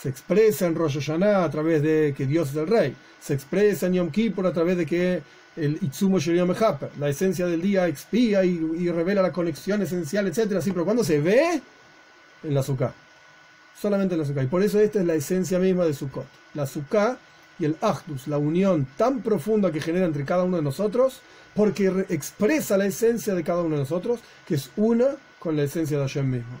Se 0.00 0.08
expresa 0.08 0.66
en 0.66 0.74
Rosh 0.74 0.94
Hashanah 0.94 1.44
a 1.44 1.50
través 1.50 1.82
de 1.82 2.14
que 2.16 2.26
Dios 2.26 2.50
es 2.50 2.56
el 2.56 2.66
rey. 2.66 2.94
Se 3.20 3.34
expresa 3.34 3.86
en 3.86 3.94
Yom 3.94 4.10
Kippur 4.10 4.46
a 4.46 4.52
través 4.52 4.76
de 4.76 4.86
que 4.86 5.22
el 5.58 5.78
Itzumo 5.82 6.18
Sheriam 6.18 6.54
la 6.98 7.08
esencia 7.08 7.46
del 7.46 7.60
día 7.60 7.86
expía 7.86 8.44
y, 8.44 8.88
revela 8.90 9.22
la 9.22 9.32
conexión 9.32 9.82
esencial, 9.82 10.26
etc. 10.26 10.54
Así, 10.56 10.72
pero 10.72 10.84
cuando 10.84 11.04
se 11.04 11.20
ve 11.20 11.60
en 12.42 12.54
la 12.54 12.62
Sukkah. 12.62 12.92
Solamente 13.80 14.14
en 14.14 14.20
la 14.20 14.26
Sukkah. 14.26 14.42
Y 14.42 14.46
por 14.46 14.62
eso 14.62 14.80
esta 14.80 15.00
es 15.00 15.06
la 15.06 15.14
esencia 15.14 15.58
misma 15.58 15.84
de 15.84 15.94
Sukkot. 15.94 16.26
La 16.54 16.66
Sukkah 16.66 17.18
y 17.58 17.64
el 17.64 17.76
Achdus, 17.80 18.28
la 18.28 18.38
unión 18.38 18.86
tan 18.96 19.20
profunda 19.20 19.72
que 19.72 19.80
genera 19.80 20.06
entre 20.06 20.24
cada 20.24 20.44
uno 20.44 20.56
de 20.56 20.62
nosotros, 20.62 21.20
porque 21.54 22.06
expresa 22.08 22.76
la 22.76 22.86
esencia 22.86 23.34
de 23.34 23.42
cada 23.42 23.62
uno 23.62 23.76
de 23.76 23.82
nosotros, 23.82 24.20
que 24.46 24.54
es 24.54 24.70
una 24.76 25.16
con 25.38 25.56
la 25.56 25.64
esencia 25.64 25.98
de 25.98 26.04
Hashem 26.04 26.30
mismo. 26.30 26.58